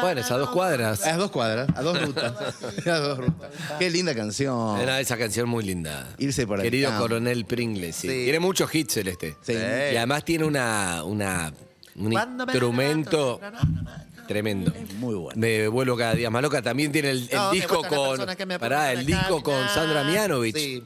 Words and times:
Bueno, 0.00 0.20
es 0.20 0.30
a 0.30 0.36
dos 0.38 0.50
cuadras. 0.50 1.04
A 1.06 1.16
dos 1.16 1.30
cuadras, 1.30 1.68
a 1.74 1.82
dos 1.82 2.00
rutas. 2.00 2.32
a 2.86 2.98
dos 2.98 3.18
rutas. 3.18 3.50
Qué 3.78 3.90
linda 3.90 4.14
canción. 4.14 4.80
Era 4.80 5.00
esa 5.00 5.16
canción 5.16 5.48
muy 5.48 5.64
linda. 5.64 6.08
Irse 6.18 6.46
por 6.46 6.62
Querido. 6.62 6.96
Coronel 6.98 7.44
Pringles. 7.44 7.96
sí. 7.96 8.08
Sí. 8.08 8.24
Tiene 8.24 8.38
muchos 8.40 8.72
hits 8.74 8.94
Celeste. 8.94 9.36
Sí. 9.42 9.52
Y 9.52 9.96
además 9.96 10.24
tiene 10.24 10.44
una, 10.44 11.02
una 11.04 11.52
un 11.96 12.12
instrumento 12.12 13.40
tremendo. 14.26 14.72
Muy 14.98 15.14
bueno. 15.14 15.38
Me 15.40 15.68
vuelvo 15.68 15.96
cada 15.96 16.14
día 16.14 16.30
más 16.30 16.42
loca. 16.42 16.62
También 16.62 16.92
tiene 16.92 17.10
el, 17.10 17.28
el 17.30 17.36
No, 17.36 17.48
me 17.50 17.54
disco 17.56 17.82
con. 17.82 18.26
Pará, 18.58 18.92
el 18.92 19.04
disco 19.04 19.42
con. 19.42 19.68
Sandra 19.68 20.04
Mianovich. 20.04 20.56
Sí, 20.56 20.82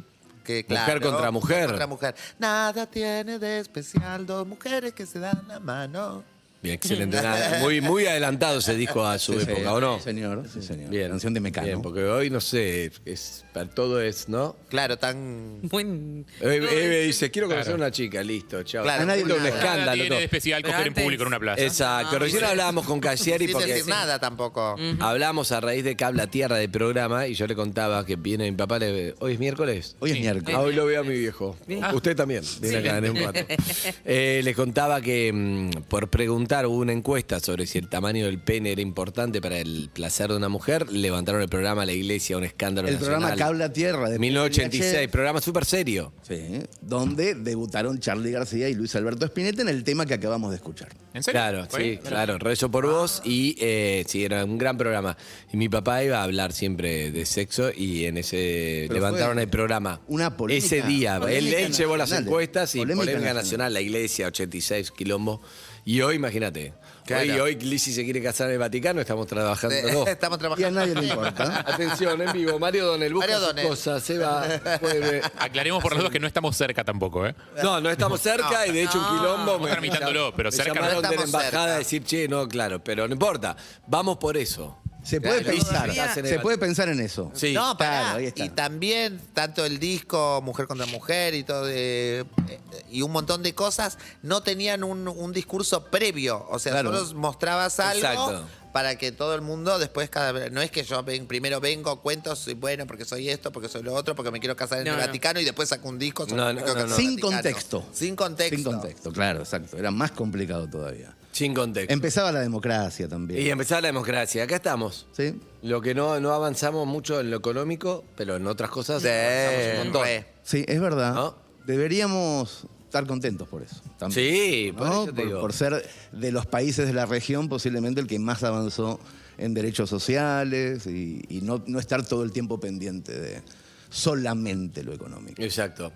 que 0.46 0.64
Mujer 0.68 1.00
contra 1.00 1.30
mujer. 1.30 1.66
contra 1.66 1.86
mujer. 1.86 2.14
Nada 2.38 2.86
tiene 2.86 3.38
de 3.38 3.58
especial 3.58 4.24
dos 4.24 4.46
mujeres 4.46 4.92
que 4.94 5.04
se 5.04 5.18
dan 5.18 5.46
la 5.48 5.58
mano. 5.58 6.22
Bien, 6.62 6.74
excelente. 6.76 7.20
Nada, 7.20 7.58
muy, 7.60 7.80
muy 7.80 8.06
adelantado 8.06 8.58
ese 8.58 8.74
disco 8.74 9.04
a 9.06 9.18
su 9.18 9.34
Sí, 9.34 9.40
época, 9.42 9.60
sí, 9.60 9.66
¿o 9.66 9.80
no? 9.80 9.98
Sí, 9.98 10.04
señor. 10.04 10.42
Sí, 10.52 10.62
señor. 10.62 10.90
Bien. 10.90 11.08
Canción 11.10 11.34
de 11.34 11.40
Mecano. 11.40 11.66
Bien, 11.66 11.82
porque 11.82 12.04
hoy 12.04 12.30
no 12.30 12.40
sé, 12.40 12.90
es, 13.04 13.44
para 13.52 13.68
todo 13.68 14.00
es, 14.00 14.28
¿no? 14.28 14.56
Claro, 14.68 14.96
tan. 14.98 15.60
Buen. 15.62 16.26
Eve, 16.40 16.56
Eve 16.84 17.02
dice, 17.04 17.30
quiero 17.30 17.48
conocer 17.48 17.72
a 17.72 17.76
una 17.76 17.90
chica, 17.90 18.22
listo, 18.22 18.62
chao. 18.62 18.82
Claro, 18.82 19.02
a 19.02 19.06
nadie 19.06 19.22
un 19.22 19.28
Nada 19.28 19.48
escándalo. 19.48 19.92
tiene 19.92 20.08
todo. 20.08 20.18
de 20.18 20.24
especial 20.24 20.62
Pero 20.62 20.72
coger 20.72 20.86
en 20.86 20.92
antes- 20.92 21.04
público 21.04 21.22
en 21.22 21.26
una 21.28 21.38
plaza. 21.40 21.62
Exacto, 21.62 22.18
recién 22.18 22.44
hablábamos 22.44 22.86
con 22.86 23.00
Casieri 23.00 23.46
Sin 23.46 23.52
porque 23.54 23.72
decir 23.72 23.88
nada 23.88 24.18
tampoco. 24.18 24.76
hablamos 25.00 25.52
a 25.52 25.60
raíz 25.60 25.84
de 25.84 25.94
Cabla 25.96 26.26
Tierra 26.26 26.56
del 26.56 26.70
programa 26.70 27.26
y 27.28 27.34
yo 27.34 27.46
le 27.46 27.54
contaba 27.54 28.04
que 28.04 28.16
viene 28.16 28.50
mi 28.50 28.56
papá, 28.56 28.78
le, 28.78 29.14
hoy 29.20 29.34
es 29.34 29.38
miércoles. 29.38 29.96
Hoy 30.00 30.10
es 30.10 30.16
Sí. 30.16 30.22
miércoles. 30.22 30.56
Ah, 30.56 30.60
hoy 30.62 30.74
lo 30.74 30.86
veo 30.86 31.00
a 31.02 31.04
mi 31.04 31.16
viejo. 31.18 31.56
Usted 31.94 32.16
también, 32.16 32.42
viene 32.60 32.78
acá 32.78 32.98
en 32.98 33.10
un 33.10 33.16
rato. 33.22 33.40
Eh, 34.04 34.40
les 34.44 34.54
contaba 34.56 35.00
que 35.00 35.32
mm, 35.32 35.70
por 35.88 36.08
preguntar 36.08 36.45
hubo 36.48 36.76
una 36.78 36.92
encuesta 36.92 37.40
sobre 37.40 37.66
si 37.66 37.78
el 37.78 37.88
tamaño 37.88 38.26
del 38.26 38.38
pene 38.38 38.72
era 38.72 38.80
importante 38.80 39.40
para 39.40 39.58
el 39.58 39.90
placer 39.92 40.30
de 40.30 40.36
una 40.36 40.48
mujer, 40.48 40.90
levantaron 40.92 41.42
el 41.42 41.48
programa 41.48 41.84
La 41.84 41.92
Iglesia, 41.92 42.36
un 42.36 42.44
escándalo 42.44 42.88
El 42.88 42.94
nacional. 42.94 43.18
programa 43.20 43.36
Cabla 43.36 43.72
Tierra 43.72 44.08
de 44.08 44.18
1986, 44.18 45.08
programa 45.08 45.40
súper 45.40 45.64
serio. 45.64 46.12
Sí, 46.22 46.40
donde 46.80 47.34
debutaron 47.34 47.98
Charlie 47.98 48.30
García 48.30 48.68
y 48.68 48.74
Luis 48.74 48.94
Alberto 48.94 49.26
Spinetta 49.26 49.62
en 49.62 49.68
el 49.68 49.82
tema 49.84 50.06
que 50.06 50.14
acabamos 50.14 50.50
de 50.50 50.56
escuchar. 50.56 50.88
¿En 51.14 51.22
serio? 51.22 51.40
Claro, 51.40 51.66
¿Fue? 51.68 51.80
sí, 51.80 51.96
claro. 52.06 52.38
Rezo 52.38 52.70
por 52.70 52.86
vos 52.86 53.22
y 53.24 53.56
eh, 53.58 54.04
sí, 54.06 54.24
era 54.24 54.44
un 54.44 54.58
gran 54.58 54.76
programa. 54.78 55.16
Y 55.52 55.56
mi 55.56 55.68
papá 55.68 56.04
iba 56.04 56.18
a 56.20 56.22
hablar 56.22 56.52
siempre 56.52 57.10
de 57.10 57.26
sexo 57.26 57.70
y 57.74 58.04
en 58.04 58.18
ese 58.18 58.84
Pero 58.88 58.94
levantaron 59.00 59.34
fue 59.34 59.42
el 59.44 59.48
programa. 59.48 60.00
una 60.08 60.36
polémica- 60.36 60.66
Ese 60.66 60.82
día, 60.82 61.14
él, 61.16 61.20
polémica 61.22 61.58
él 61.60 61.72
llevó 61.72 61.96
las 61.96 62.12
encuestas 62.12 62.74
y 62.74 62.78
Polémica 62.78 63.00
polémica, 63.06 63.20
nacional. 63.34 63.42
nacional, 63.44 63.74
la 63.74 63.80
iglesia, 63.80 64.26
86 64.28 64.90
quilombo. 64.92 65.40
Y 65.88 66.00
hoy, 66.00 66.16
imagínate, 66.16 66.74
Claro. 67.04 67.22
hoy, 67.32 67.38
hoy 67.38 67.54
Lizzy 67.60 67.92
se 67.92 68.02
quiere 68.02 68.20
casar 68.20 68.48
en 68.48 68.54
el 68.54 68.58
Vaticano, 68.58 69.00
estamos 69.00 69.24
trabajando. 69.28 69.76
dos. 69.92 70.08
Estamos 70.08 70.36
Y 70.36 70.40
a 70.40 70.40
trabajando. 70.40 70.80
nadie 70.80 70.94
le 70.96 71.06
importa. 71.06 71.60
Atención, 71.66 72.20
en 72.20 72.32
vivo, 72.32 72.58
Mario 72.58 72.86
Donel, 72.86 73.14
busca 73.14 73.28
Mario 73.38 73.46
sus 73.46 73.68
cosas, 73.68 74.02
se 74.02 74.18
va, 74.18 74.44
vuelve. 74.80 75.22
Aclaremos 75.38 75.80
por 75.80 75.92
las 75.92 76.00
dudas 76.00 76.10
que 76.12 76.18
no 76.18 76.26
estamos 76.26 76.56
cerca 76.56 76.82
tampoco, 76.82 77.24
¿eh? 77.24 77.36
No, 77.62 77.80
no 77.80 77.88
estamos 77.88 78.20
tramitándolo, 78.20 78.66
y 78.66 78.72
de 78.72 78.82
hecho 78.82 78.98
un 78.98 79.04
quilombo. 79.16 79.52
Estamos 79.52 79.70
tramitándolo, 79.70 80.34
pero 80.36 80.50
me 80.50 80.56
cerca 80.56 80.70
no 80.70 80.74
llamaron 80.80 80.96
de 80.96 81.02
la 81.02 81.08
estamos 81.14 81.24
embajada 81.26 81.50
cerca. 81.50 81.74
a 81.76 81.78
decir, 81.78 82.04
che, 82.04 82.26
no, 82.26 82.48
claro, 82.48 82.82
pero 82.82 83.06
no 83.06 83.12
importa, 83.12 83.56
vamos 83.86 84.16
por 84.18 84.36
eso. 84.36 84.76
Se 85.06 85.20
puede 85.20 85.42
Claro, 85.42 85.56
pensar. 85.58 85.90
todavía- 85.92 86.14
Se 86.14 86.38
puede 86.40 86.58
pensar 86.58 86.88
en 86.88 87.00
eso. 87.00 87.30
Sí. 87.34 87.52
No, 87.52 87.76
pará. 87.78 88.00
Claro, 88.00 88.18
ahí 88.18 88.26
está. 88.26 88.44
Y 88.44 88.48
también, 88.48 89.20
tanto 89.34 89.64
el 89.64 89.78
disco 89.78 90.40
Mujer 90.42 90.66
contra 90.66 90.86
Mujer 90.86 91.34
y 91.34 91.44
todo, 91.44 91.64
de- 91.64 92.26
eh, 92.48 92.60
y 92.90 93.02
un 93.02 93.12
montón 93.12 93.42
de 93.42 93.54
cosas, 93.54 93.98
no 94.22 94.42
tenían 94.42 94.82
un, 94.82 95.06
un 95.06 95.32
discurso 95.32 95.84
previo. 95.86 96.44
O 96.50 96.58
sea, 96.58 96.72
Claro. 96.72 96.92
solo 97.06 97.18
mostrabas 97.20 97.78
algo 97.78 97.98
Exacto. 98.08 98.44
para 98.72 98.96
que 98.98 99.12
todo 99.12 99.34
el 99.34 99.42
mundo 99.42 99.78
después, 99.78 100.10
cada 100.10 100.32
vez. 100.32 100.50
No 100.50 100.60
es 100.60 100.70
que 100.72 100.82
yo 100.82 101.02
ven- 101.04 101.26
primero 101.26 101.60
vengo, 101.60 102.00
cuento, 102.02 102.34
soy 102.34 102.54
bueno, 102.54 102.86
porque 102.86 103.04
soy 103.04 103.28
esto, 103.30 103.52
porque 103.52 103.68
soy 103.68 103.82
lo 103.84 103.94
otro, 103.94 104.14
porque 104.16 104.30
me 104.32 104.40
quiero 104.40 104.56
casar 104.56 104.78
en 104.78 104.84
No, 104.86 104.90
el 104.94 104.98
no. 105.00 105.06
Vaticano 105.06 105.38
y 105.40 105.44
después 105.44 105.68
saco 105.68 105.88
un 105.88 105.98
disco. 105.98 106.24
sobre 106.24 106.36
No, 106.36 106.46
me 106.48 106.54
no, 106.54 106.58
quiero 106.64 106.74
no, 106.74 106.74
casar 106.84 106.88
no. 106.88 106.94
en 106.96 107.00
el 107.00 107.06
Sin 107.06 107.16
Vaticano. 107.16 107.36
contexto. 107.42 107.84
Sin 107.92 108.16
contexto. 108.16 108.56
Sin 108.56 108.64
contexto, 108.64 109.12
claro, 109.12 109.38
exacto. 109.40 109.76
Era 109.78 109.90
más 109.92 110.10
complicado 110.10 110.68
todavía. 110.68 111.14
Sin 111.36 111.52
contexto. 111.52 111.92
Empezaba 111.92 112.32
la 112.32 112.40
democracia 112.40 113.08
también. 113.08 113.42
Y 113.42 113.50
empezar 113.50 113.82
la 113.82 113.88
democracia. 113.88 114.44
Acá 114.44 114.56
estamos. 114.56 115.06
¿Sí? 115.12 115.34
Lo 115.60 115.82
que 115.82 115.94
no, 115.94 116.18
no 116.18 116.32
avanzamos 116.32 116.86
mucho 116.86 117.20
en 117.20 117.30
lo 117.30 117.36
económico, 117.36 118.04
pero 118.16 118.36
en 118.36 118.46
otras 118.46 118.70
cosas 118.70 119.02
Sí, 119.02 119.08
avanzamos 119.08 119.68
un 119.72 119.92
montón. 119.92 120.08
Sí, 120.42 120.64
es 120.66 120.80
verdad. 120.80 121.12
¿No? 121.14 121.36
Deberíamos 121.66 122.66
estar 122.86 123.06
contentos 123.06 123.46
por 123.48 123.62
eso. 123.62 123.76
también. 123.98 124.34
Sí, 124.34 124.72
por 124.72 124.86
¿no? 124.86 124.92
eso 125.02 125.04
te 125.06 125.12
por, 125.12 125.24
digo. 125.26 125.40
por 125.42 125.52
ser 125.52 125.86
de 126.12 126.32
los 126.32 126.46
países 126.46 126.86
de 126.86 126.94
la 126.94 127.04
región 127.04 127.50
posiblemente 127.50 128.00
el 128.00 128.06
que 128.06 128.18
más 128.18 128.42
avanzó 128.42 128.98
en 129.36 129.52
derechos 129.52 129.90
sociales 129.90 130.86
y, 130.86 131.22
y 131.28 131.42
no, 131.42 131.62
no 131.66 131.78
estar 131.78 132.02
todo 132.06 132.22
el 132.22 132.32
tiempo 132.32 132.58
pendiente 132.58 133.12
de 133.12 133.42
solamente 133.90 134.82
lo 134.82 134.92
económico. 134.92 135.42
Exacto. 135.42 135.92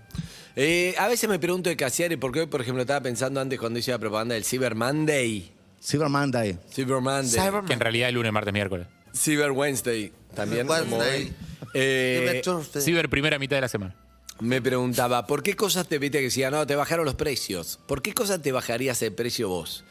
Eh, 0.56 0.94
a 0.98 1.06
veces 1.08 1.28
me 1.28 1.38
pregunto 1.38 1.68
de 1.70 1.76
Casiari, 1.76 2.16
porque 2.16 2.40
hoy, 2.40 2.46
por 2.46 2.60
ejemplo, 2.60 2.82
estaba 2.82 3.00
pensando 3.00 3.40
antes 3.40 3.58
cuando 3.58 3.78
hice 3.78 3.90
la 3.92 3.98
propaganda 3.98 4.34
del 4.34 4.44
Cyber 4.44 4.74
Monday. 4.74 5.52
Cyber 5.82 6.08
Monday. 6.08 6.58
Cyber 6.72 7.00
Monday. 7.00 7.40
Cyber- 7.40 7.64
Que 7.66 7.72
en 7.72 7.80
realidad 7.80 8.08
es 8.08 8.14
lunes, 8.14 8.32
martes, 8.32 8.52
miércoles. 8.52 8.86
Cyber 9.14 9.50
Wednesday. 9.52 10.12
También. 10.34 10.66
como 10.66 10.98
Wednesday. 10.98 11.32
Eh, 11.74 12.42
Ciber 12.80 13.08
primera 13.08 13.38
mitad 13.38 13.56
de 13.56 13.60
la 13.62 13.68
semana. 13.68 13.94
me 14.40 14.60
preguntaba, 14.62 15.26
¿por 15.26 15.42
qué 15.42 15.54
cosas 15.54 15.86
te 15.86 15.98
viste 15.98 16.18
que 16.18 16.24
decía, 16.24 16.50
no, 16.50 16.66
te 16.66 16.74
bajaron 16.74 17.04
los 17.04 17.14
precios? 17.14 17.78
¿Por 17.86 18.02
qué 18.02 18.12
cosas 18.14 18.40
te 18.42 18.52
bajarías 18.52 19.00
el 19.02 19.12
precio 19.12 19.48
vos? 19.48 19.84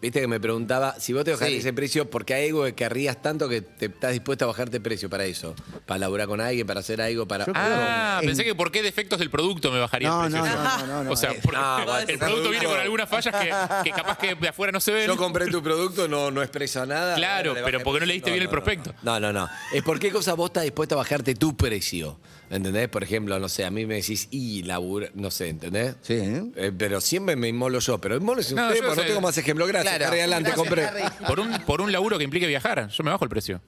Viste 0.00 0.18
que 0.22 0.26
me 0.26 0.40
preguntaba, 0.40 0.98
si 0.98 1.12
vos 1.12 1.24
te 1.24 1.32
bajarías 1.32 1.56
Sí. 1.56 1.58
ese 1.58 1.72
precio, 1.74 2.08
¿por 2.08 2.24
qué 2.24 2.32
hay 2.32 2.46
algo 2.48 2.64
que 2.64 2.74
querrías 2.74 3.20
tanto 3.20 3.50
que 3.50 3.60
te 3.60 3.86
estás 3.86 4.12
dispuesto 4.12 4.46
a 4.46 4.48
bajarte 4.48 4.78
el 4.78 4.82
precio 4.82 5.10
para 5.10 5.26
eso? 5.26 5.54
Para 5.84 5.98
laburar 5.98 6.26
con 6.26 6.40
alguien, 6.40 6.66
para 6.66 6.80
hacer 6.80 7.02
algo, 7.02 7.28
para... 7.28 7.44
Yo 7.44 7.52
creo- 7.52 7.64
Ah, 7.66 8.18
en- 8.22 8.26
pensé 8.28 8.42
que 8.44 8.54
por 8.54 8.72
qué 8.72 8.82
defectos 8.82 9.18
del 9.18 9.28
producto 9.28 9.70
me 9.70 9.78
bajaría 9.78 10.08
No, 10.08 10.24
el 10.24 10.32
no, 10.32 10.40
precio. 10.40 10.58
no, 10.58 10.78
no, 10.78 10.86
no, 10.86 11.04
no. 11.04 11.10
O 11.10 11.16
sea, 11.16 11.32
Eh, 11.32 11.40
porque 11.42 11.58
no, 11.58 11.80
igual, 11.82 12.04
el 12.08 12.18
producto 12.18 12.48
viene 12.48 12.64
con 12.64 12.78
algunas 12.80 13.08
fallas 13.10 13.34
que, 13.34 13.90
que 13.90 13.94
capaz 13.94 14.16
que 14.16 14.34
de 14.36 14.48
afuera 14.48 14.72
no 14.72 14.80
se 14.80 14.90
ven. 14.92 15.06
Yo 15.06 15.18
compré 15.18 15.48
tu 15.48 15.62
producto, 15.62 16.08
no, 16.08 16.30
no 16.30 16.40
expresa 16.40 16.86
nada. 16.86 17.14
Claro, 17.16 17.52
le 17.52 17.62
pero 17.62 17.78
bajé 17.78 17.84
¿por 17.84 17.94
qué 17.94 18.00
no 18.00 18.06
leíste 18.06 18.30
bien 18.30 18.42
el 18.42 18.48
prospecto? 18.48 18.94
No, 19.02 19.20
no, 19.20 19.34
no. 19.34 19.50
Es 19.74 19.82
por 19.82 19.98
qué 19.98 20.10
cosas 20.10 20.34
vos 20.34 20.48
estás 20.48 20.62
dispuesta 20.62 20.94
a 20.94 20.98
bajarte 20.98 21.34
tu 21.34 21.54
precio. 21.54 22.18
¿Entendés? 22.50 22.88
Por 22.88 23.04
ejemplo, 23.04 23.38
no 23.38 23.48
sé, 23.48 23.64
a 23.64 23.70
mí 23.70 23.86
me 23.86 23.94
decís, 23.94 24.26
y 24.32 24.64
labura, 24.64 25.08
no 25.14 25.30
sé, 25.30 25.48
¿entendés? 25.48 25.94
Sí, 26.02 26.14
¿eh? 26.14 26.72
Pero 26.76 27.00
siempre 27.00 27.36
me 27.36 27.46
inmolo 27.48 27.78
yo. 27.78 27.98
Pero 27.98 28.16
inmolo 28.16 28.40
No, 28.40 28.40
usted, 28.40 28.56
yo 28.56 28.64
porque 28.66 28.82
no 28.82 28.94
sé. 28.96 29.02
tengo 29.04 29.20
más 29.20 29.38
ejemplo. 29.38 29.66
Gracias, 29.68 29.94
Claro. 29.96 30.10
Harry, 30.10 30.18
adelante, 30.20 30.50
Gracias, 30.50 30.68
compré. 30.68 30.84
Harry. 30.84 31.02
Por 31.26 31.38
un, 31.40 31.52
por 31.60 31.80
un 31.80 31.92
laburo 31.92 32.18
que 32.18 32.24
implique 32.24 32.46
viajar, 32.48 32.88
yo 32.88 33.04
me 33.04 33.10
bajo 33.12 33.24
el 33.24 33.30
precio. 33.30 33.60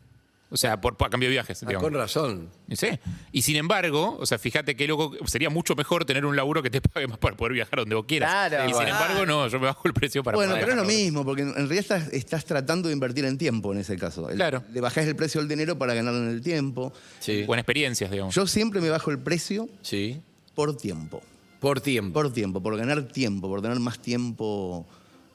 O 0.52 0.56
sea, 0.58 0.80
por, 0.80 0.96
por- 0.98 1.06
a 1.06 1.10
cambio 1.10 1.28
de 1.28 1.32
viajes. 1.32 1.62
Ah, 1.62 1.66
digamos. 1.66 1.82
con 1.88 1.94
razón. 1.98 2.50
Y 2.68 2.76
sí. 2.76 2.88
Y 3.32 3.40
sin 3.42 3.56
embargo, 3.56 4.18
o 4.20 4.26
sea, 4.26 4.38
fíjate 4.38 4.76
que 4.76 4.86
loco, 4.86 5.16
sería 5.26 5.48
mucho 5.48 5.74
mejor 5.74 6.04
tener 6.04 6.26
un 6.26 6.36
laburo 6.36 6.62
que 6.62 6.68
te 6.70 6.80
pague 6.82 7.06
más 7.08 7.16
para 7.18 7.36
poder 7.36 7.54
viajar 7.54 7.78
donde 7.78 7.94
vos 7.94 8.04
quieras. 8.06 8.30
Claro. 8.30 8.64
y 8.64 8.68
sin 8.68 8.74
Bueno. 8.76 8.90
embargo, 8.90 9.26
no, 9.26 9.48
yo 9.48 9.58
me 9.58 9.66
bajo 9.66 9.88
el 9.88 9.94
precio 9.94 10.22
para 10.22 10.36
bueno, 10.36 10.52
poder 10.52 10.64
pero 10.66 10.80
es 10.82 10.86
lo 10.86 10.92
mismo, 10.92 11.24
porque 11.24 11.42
en 11.42 11.48
en 11.48 11.54
realidad 11.54 11.78
estás, 11.80 12.12
estás 12.12 12.44
tratando 12.44 12.88
de 12.88 12.94
invertir 12.94 13.24
en 13.24 13.38
tiempo 13.38 13.72
en 13.72 13.78
ese 13.80 13.96
caso. 13.96 14.28
El- 14.28 14.36
Claro. 14.36 14.62
Le 14.72 14.80
bajás 14.82 15.06
el 15.06 15.16
precio 15.16 15.40
del 15.40 15.48
dinero 15.48 15.78
para 15.78 15.94
ganar 15.94 16.14
en 16.14 16.28
el 16.28 16.42
tiempo. 16.42 16.92
Sí. 17.18 17.44
Buenas 17.44 17.62
experiencias, 17.62 18.10
digamos. 18.10 18.34
Yo 18.34 18.46
siempre 18.46 18.80
me 18.82 18.90
bajo 18.90 19.10
el 19.10 19.18
precio 19.18 19.68
Sí. 19.82 20.20
por 20.54 20.76
tiempo. 20.76 21.22
Por 21.60 21.80
tiempo. 21.80 22.12
Por 22.12 22.32
tiempo, 22.32 22.60
por 22.62 22.76
ganar 22.76 23.02
tiempo, 23.04 23.48
por 23.48 23.62
tener 23.62 23.78
más 23.80 23.98
tiempo 24.00 24.86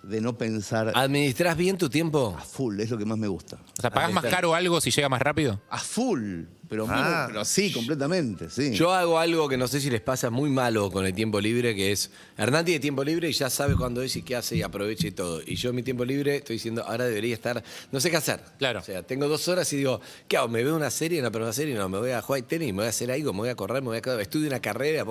de 0.04 0.22
no 0.22 0.38
pensar 0.38 0.92
¿Administrás 0.96 1.58
bien 1.58 1.78
tu 1.78 1.90
tiempo? 1.90 2.36
a 2.38 2.42
full, 2.44 2.80
es 2.80 2.90
lo 2.90 2.98
que 2.98 3.06
más 3.06 3.18
me 3.18 3.28
gusta. 3.28 3.58
o 3.78 3.82
sea, 3.82 3.90
¿pagás 3.92 4.14
más 4.14 4.26
caro 4.26 4.54
algo 4.56 4.80
si 4.82 4.92
llega 4.92 5.10
más 5.10 5.22
rápido? 5.22 5.62
A 5.70 5.78
full, 5.80 6.44
pero, 6.70 6.86
Ah. 6.90 7.26
pero 7.28 7.44
sí, 7.46 7.72
completamente, 7.72 8.50
sí. 8.50 8.74
Yo 8.74 8.94
hago 8.94 9.20
algo 9.20 9.48
que 9.50 9.58
no 9.58 9.68
sé 9.68 9.80
si 9.80 9.90
les 9.90 10.02
pasa 10.02 10.30
muy 10.30 10.50
malo 10.50 10.92
con 10.92 11.06
el 11.06 11.14
tiempo 11.14 11.40
libre, 11.42 11.76
que 11.76 11.92
es, 11.92 12.12
Hernán 12.38 12.66
tiene 12.66 12.80
tiempo 12.80 13.04
libre 13.04 13.30
y 13.30 13.34
ya 13.34 13.50
sabe 13.50 13.76
cuándo 13.76 14.02
es 14.02 14.16
y 14.16 14.22
qué 14.22 14.36
hace 14.36 14.56
y 14.56 14.62
aprovecha 14.62 15.08
y 15.08 15.12
todo. 15.12 15.42
Y 15.46 15.56
yo 15.56 15.70
en 15.70 15.76
mi 15.76 15.84
tiempo 15.84 16.04
libre 16.06 16.38
estoy 16.38 16.56
diciendo, 16.58 16.84
ahora 16.86 17.06
debería 17.06 17.34
estar, 17.34 17.64
no 17.92 18.00
sé 18.00 18.10
qué 18.12 18.18
hacer. 18.18 18.40
Claro. 18.60 18.80
O 18.80 18.84
sea, 18.84 19.04
tengo 19.04 19.28
dos 19.28 19.48
horas 19.48 19.72
y 19.74 19.78
digo, 19.78 20.02
¿qué 20.28 20.38
hago? 20.38 20.48
¿Me 20.48 20.64
veo 20.64 20.76
una 20.76 20.92
serie? 20.92 21.22
No, 21.22 21.32
pero 21.32 21.46
una 21.46 21.54
serie 21.54 21.74
no, 21.76 21.88
me 21.90 21.98
voy 22.00 22.12
a 22.12 22.22
jugar 22.22 22.42
tenis, 22.44 22.70
me 22.70 22.78
voy 22.78 22.86
a 22.86 22.90
hacer 22.90 23.12
algo, 23.12 23.34
me 23.34 23.40
voy 23.40 23.50
a 23.50 23.56
correr, 23.56 23.82
me 23.82 23.88
voy 23.90 23.98
a 24.04 24.22
estudio 24.22 24.48
una 24.48 24.60
carrera, 24.62 25.06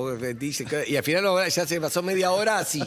y 0.86 0.96
al 0.96 1.02
final 1.04 1.24
ya 1.48 1.66
se 1.66 1.80
pasó 1.80 2.02
media 2.02 2.30
hora 2.32 2.58
así. 2.58 2.82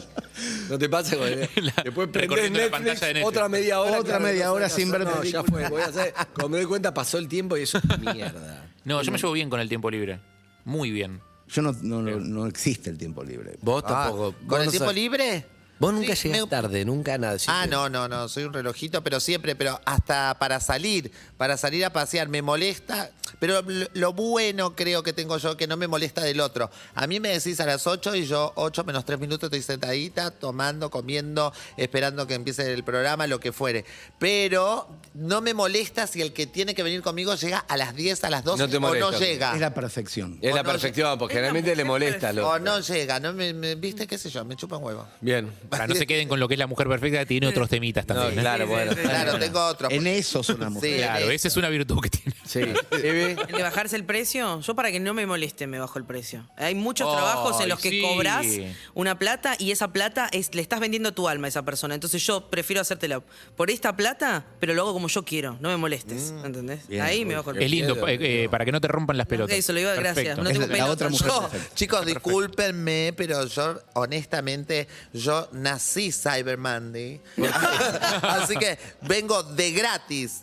¿No 0.68 0.78
te 0.78 0.88
pasa? 0.88 1.16
La- 1.16 1.82
Después 1.84 2.08
prendés 2.08 2.12
recorriendo 2.12 2.58
la 2.58 2.64
Netflix, 2.64 2.70
pantalla 2.70 3.06
de 3.06 3.14
Netflix. 3.14 3.26
otra 3.28 3.48
media 3.48 3.80
hora. 3.80 3.98
Otra 4.00 4.18
media 4.18 4.52
hora 4.52 4.68
sin 4.68 4.90
ver 4.90 5.04
no, 5.04 5.22
ya 5.24 5.42
fue, 5.42 5.68
voy 5.68 5.82
a 5.82 5.86
hacer. 5.86 6.12
Cuando 6.34 6.48
me 6.50 6.58
doy 6.58 6.66
cuenta 6.66 6.94
pasó 6.94 7.18
el 7.18 7.28
tiempo 7.28 7.56
y 7.56 7.62
eso 7.62 7.78
es 7.78 7.98
mierda. 7.98 8.59
No, 8.84 9.02
yo 9.02 9.12
me 9.12 9.18
llevo 9.18 9.32
bien 9.32 9.50
con 9.50 9.60
el 9.60 9.68
tiempo 9.68 9.90
libre. 9.90 10.20
Muy 10.64 10.90
bien. 10.90 11.20
Yo 11.48 11.62
no, 11.62 11.72
no, 11.82 12.00
no, 12.02 12.20
no 12.20 12.46
existe 12.46 12.90
el 12.90 12.98
tiempo 12.98 13.24
libre. 13.24 13.58
Vos 13.62 13.82
Ah, 13.86 14.04
tampoco. 14.06 14.32
¿Con 14.38 14.46
vos 14.48 14.60
el 14.60 14.64
no 14.66 14.70
tiempo 14.70 14.92
libre? 14.92 15.46
Vos 15.78 15.94
nunca 15.94 16.14
Sí, 16.14 16.28
llegás 16.28 16.42
me- 16.42 16.50
tarde, 16.50 16.84
nunca 16.84 17.16
nada. 17.18 17.34
Ah, 17.34 17.38
siempre- 17.38 17.70
no, 17.70 17.88
no, 17.88 18.06
no, 18.06 18.28
soy 18.28 18.44
un 18.44 18.52
relojito, 18.52 19.02
pero 19.02 19.18
siempre, 19.18 19.56
pero 19.56 19.80
hasta 19.86 20.36
para 20.38 20.60
salir, 20.60 21.10
para 21.38 21.56
salir 21.56 21.84
a 21.86 21.90
pasear, 21.92 22.28
me 22.28 22.42
molesta. 22.42 23.10
Pero 23.38 23.62
lo, 23.62 23.86
lo 23.94 24.12
bueno 24.12 24.74
creo 24.74 25.02
que 25.02 25.12
tengo 25.12 25.38
yo, 25.38 25.56
que 25.56 25.66
no 25.66 25.76
me 25.76 25.86
molesta 25.86 26.22
del 26.22 26.40
otro. 26.40 26.70
A 26.94 27.06
mí 27.06 27.20
me 27.20 27.28
decís 27.28 27.60
a 27.60 27.66
las 27.66 27.86
8 27.86 28.14
y 28.16 28.26
yo 28.26 28.52
8 28.56 28.84
menos 28.84 29.04
3 29.04 29.18
minutos 29.18 29.44
estoy 29.46 29.62
sentadita, 29.62 30.30
tomando, 30.30 30.90
comiendo, 30.90 31.52
esperando 31.76 32.26
que 32.26 32.34
empiece 32.34 32.72
el 32.72 32.84
programa, 32.84 33.26
lo 33.26 33.40
que 33.40 33.52
fuere. 33.52 33.84
Pero 34.18 34.88
no 35.14 35.40
me 35.40 35.54
molesta 35.54 36.06
si 36.06 36.20
el 36.20 36.32
que 36.32 36.46
tiene 36.46 36.74
que 36.74 36.82
venir 36.82 37.02
conmigo 37.02 37.34
llega 37.34 37.58
a 37.58 37.76
las 37.76 37.94
10, 37.94 38.24
a 38.24 38.30
las 38.30 38.44
12 38.44 38.62
No 38.62 38.68
te 38.68 38.76
o 38.76 38.80
no 38.80 38.88
molesta. 38.88 39.18
llega. 39.18 39.54
Es 39.54 39.60
la 39.60 39.72
perfección. 39.74 40.38
Es 40.42 40.54
la 40.54 40.62
no- 40.62 40.70
perfección, 40.70 41.18
porque 41.18 41.34
generalmente 41.34 41.74
le 41.76 41.84
molesta. 41.84 42.32
Lo... 42.32 42.48
O 42.48 42.58
no 42.58 42.80
llega, 42.80 43.20
no 43.20 43.32
me, 43.32 43.52
me- 43.54 43.74
viste, 43.74 44.06
qué 44.06 44.18
sé 44.18 44.30
yo, 44.30 44.44
me 44.44 44.56
chupa 44.56 44.76
un 44.76 44.84
huevo. 44.84 45.06
Bien. 45.20 45.50
Para 45.68 45.86
no 45.86 45.94
se 45.94 46.06
queden 46.06 46.28
con 46.28 46.38
lo 46.40 46.48
que 46.48 46.54
es 46.54 46.58
la 46.58 46.66
mujer 46.66 46.88
perfecta, 46.88 47.24
tiene 47.26 47.46
otros 47.48 47.68
temitas 47.68 48.06
No, 48.06 48.14
también. 48.14 48.38
¿eh? 48.38 48.42
claro, 48.42 48.66
bueno. 48.66 48.92
Claro, 48.94 49.38
tengo 49.38 49.64
otro. 49.66 49.90
En 49.90 50.06
eso 50.06 50.42
son 50.42 50.60
las 50.60 50.68
Sí, 50.70 50.74
mujeres. 50.74 51.00
Claro, 51.02 51.30
esa 51.30 51.48
es 51.48 51.56
una 51.56 51.68
virtud 51.68 52.00
que 52.00 52.10
tiene. 52.10 52.34
Sí. 52.50 52.60
Eve, 52.90 53.36
¿El 53.48 53.56
de 53.56 53.62
bajarse 53.62 53.94
el 53.94 54.04
precio? 54.04 54.60
Yo 54.60 54.74
para 54.74 54.90
que 54.90 54.98
no 54.98 55.14
me 55.14 55.24
moleste 55.26 55.66
me 55.68 55.78
bajo 55.78 55.98
el 55.98 56.04
precio. 56.04 56.48
Hay 56.56 56.74
muchos 56.74 57.06
Ay, 57.08 57.14
trabajos 57.14 57.60
en 57.60 57.68
los 57.68 57.78
que 57.80 57.90
sí. 57.90 58.02
cobras 58.02 58.46
una 58.94 59.18
plata 59.18 59.54
y 59.58 59.70
esa 59.70 59.92
plata 59.92 60.28
es, 60.32 60.52
le 60.54 60.62
estás 60.62 60.80
vendiendo 60.80 61.12
tu 61.14 61.28
alma 61.28 61.46
a 61.46 61.48
esa 61.48 61.62
persona. 61.64 61.94
Entonces 61.94 62.26
yo 62.26 62.50
prefiero 62.50 62.82
hacértela 62.82 63.20
por 63.56 63.70
esta 63.70 63.94
plata, 63.96 64.44
pero 64.58 64.74
lo 64.74 64.82
hago 64.82 64.92
como 64.94 65.06
yo 65.08 65.24
quiero. 65.24 65.56
No 65.60 65.68
me 65.68 65.76
molestes. 65.76 66.34
¿Entendés? 66.44 66.88
Bien, 66.88 67.02
Ahí 67.02 67.24
me 67.24 67.36
bajo 67.36 67.50
el 67.50 67.56
Es 67.58 67.60
precio. 67.70 67.86
lindo, 67.94 68.08
eh, 68.08 68.18
eh, 68.44 68.48
para 68.50 68.64
que 68.64 68.72
no 68.72 68.80
te 68.80 68.88
rompan 68.88 69.16
las 69.16 69.26
pelotas. 69.28 69.56
eso 69.56 69.72
lo 69.72 69.78
digo, 69.78 69.90
gracias. 69.94 70.36
No 70.38 70.48
Es 70.50 70.58
tengo 70.58 70.74
la- 70.74 70.86
otra 70.90 71.08
mujer 71.08 71.28
Yo-. 71.28 71.50
Chicos, 71.74 72.04
discúlpenme, 72.06 73.14
pero 73.16 73.46
yo, 73.46 73.80
honestamente, 73.94 74.88
yo 75.12 75.48
nací 75.52 76.10
Cyber 76.10 76.58
Monday. 76.58 77.20
Así 78.22 78.56
que 78.56 78.78
vengo 79.02 79.42
de 79.42 79.72
gratis. 79.72 80.42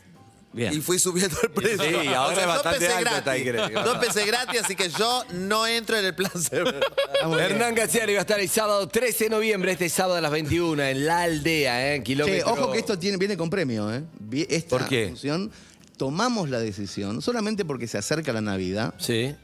Bien. 0.58 0.74
Y 0.74 0.82
fui 0.82 0.98
subiendo 1.00 1.38
el 1.44 1.52
precio. 1.52 2.02
Sí, 2.02 2.08
ahora 2.08 2.42
es 2.42 2.48
bastante 2.48 2.88
alto, 2.88 3.10
está 3.16 3.38
gratis. 3.38 3.42
increíble. 3.48 3.74
Yo 3.86 3.94
empecé 3.94 4.26
gratis, 4.26 4.62
así 4.64 4.76
que 4.76 4.90
yo 4.90 5.24
no 5.34 5.66
entro 5.68 5.98
en 5.98 6.06
el 6.06 6.16
plan. 6.16 6.32
Hernán 7.40 7.76
Gaciari 7.76 8.14
va 8.14 8.20
a 8.20 8.22
estar 8.22 8.40
el 8.40 8.50
sábado 8.50 8.88
13 8.88 9.26
de 9.26 9.30
noviembre, 9.30 9.72
este 9.72 9.88
sábado 9.90 10.16
a 10.16 10.22
las 10.22 10.32
21, 10.32 10.82
en 10.84 11.06
la 11.06 11.22
aldea, 11.22 11.88
¿eh? 11.92 11.96
en 11.96 12.02
Che, 12.02 12.06
kilómetro. 12.06 12.52
ojo 12.54 12.72
que 12.72 12.80
esto 12.80 12.98
tiene, 12.98 13.18
viene 13.18 13.38
con 13.38 13.50
premio, 13.50 13.94
¿eh? 13.94 14.04
Esta 14.50 14.70
¿Por 14.78 14.88
qué? 14.88 15.08
función, 15.10 15.52
tomamos 15.98 16.50
la 16.50 16.60
decisión, 16.60 17.22
solamente 17.22 17.64
porque 17.66 17.88
se 17.88 17.98
acerca 17.98 18.34
la 18.34 18.42
Navidad, 18.42 18.94
Sí. 18.98 19.36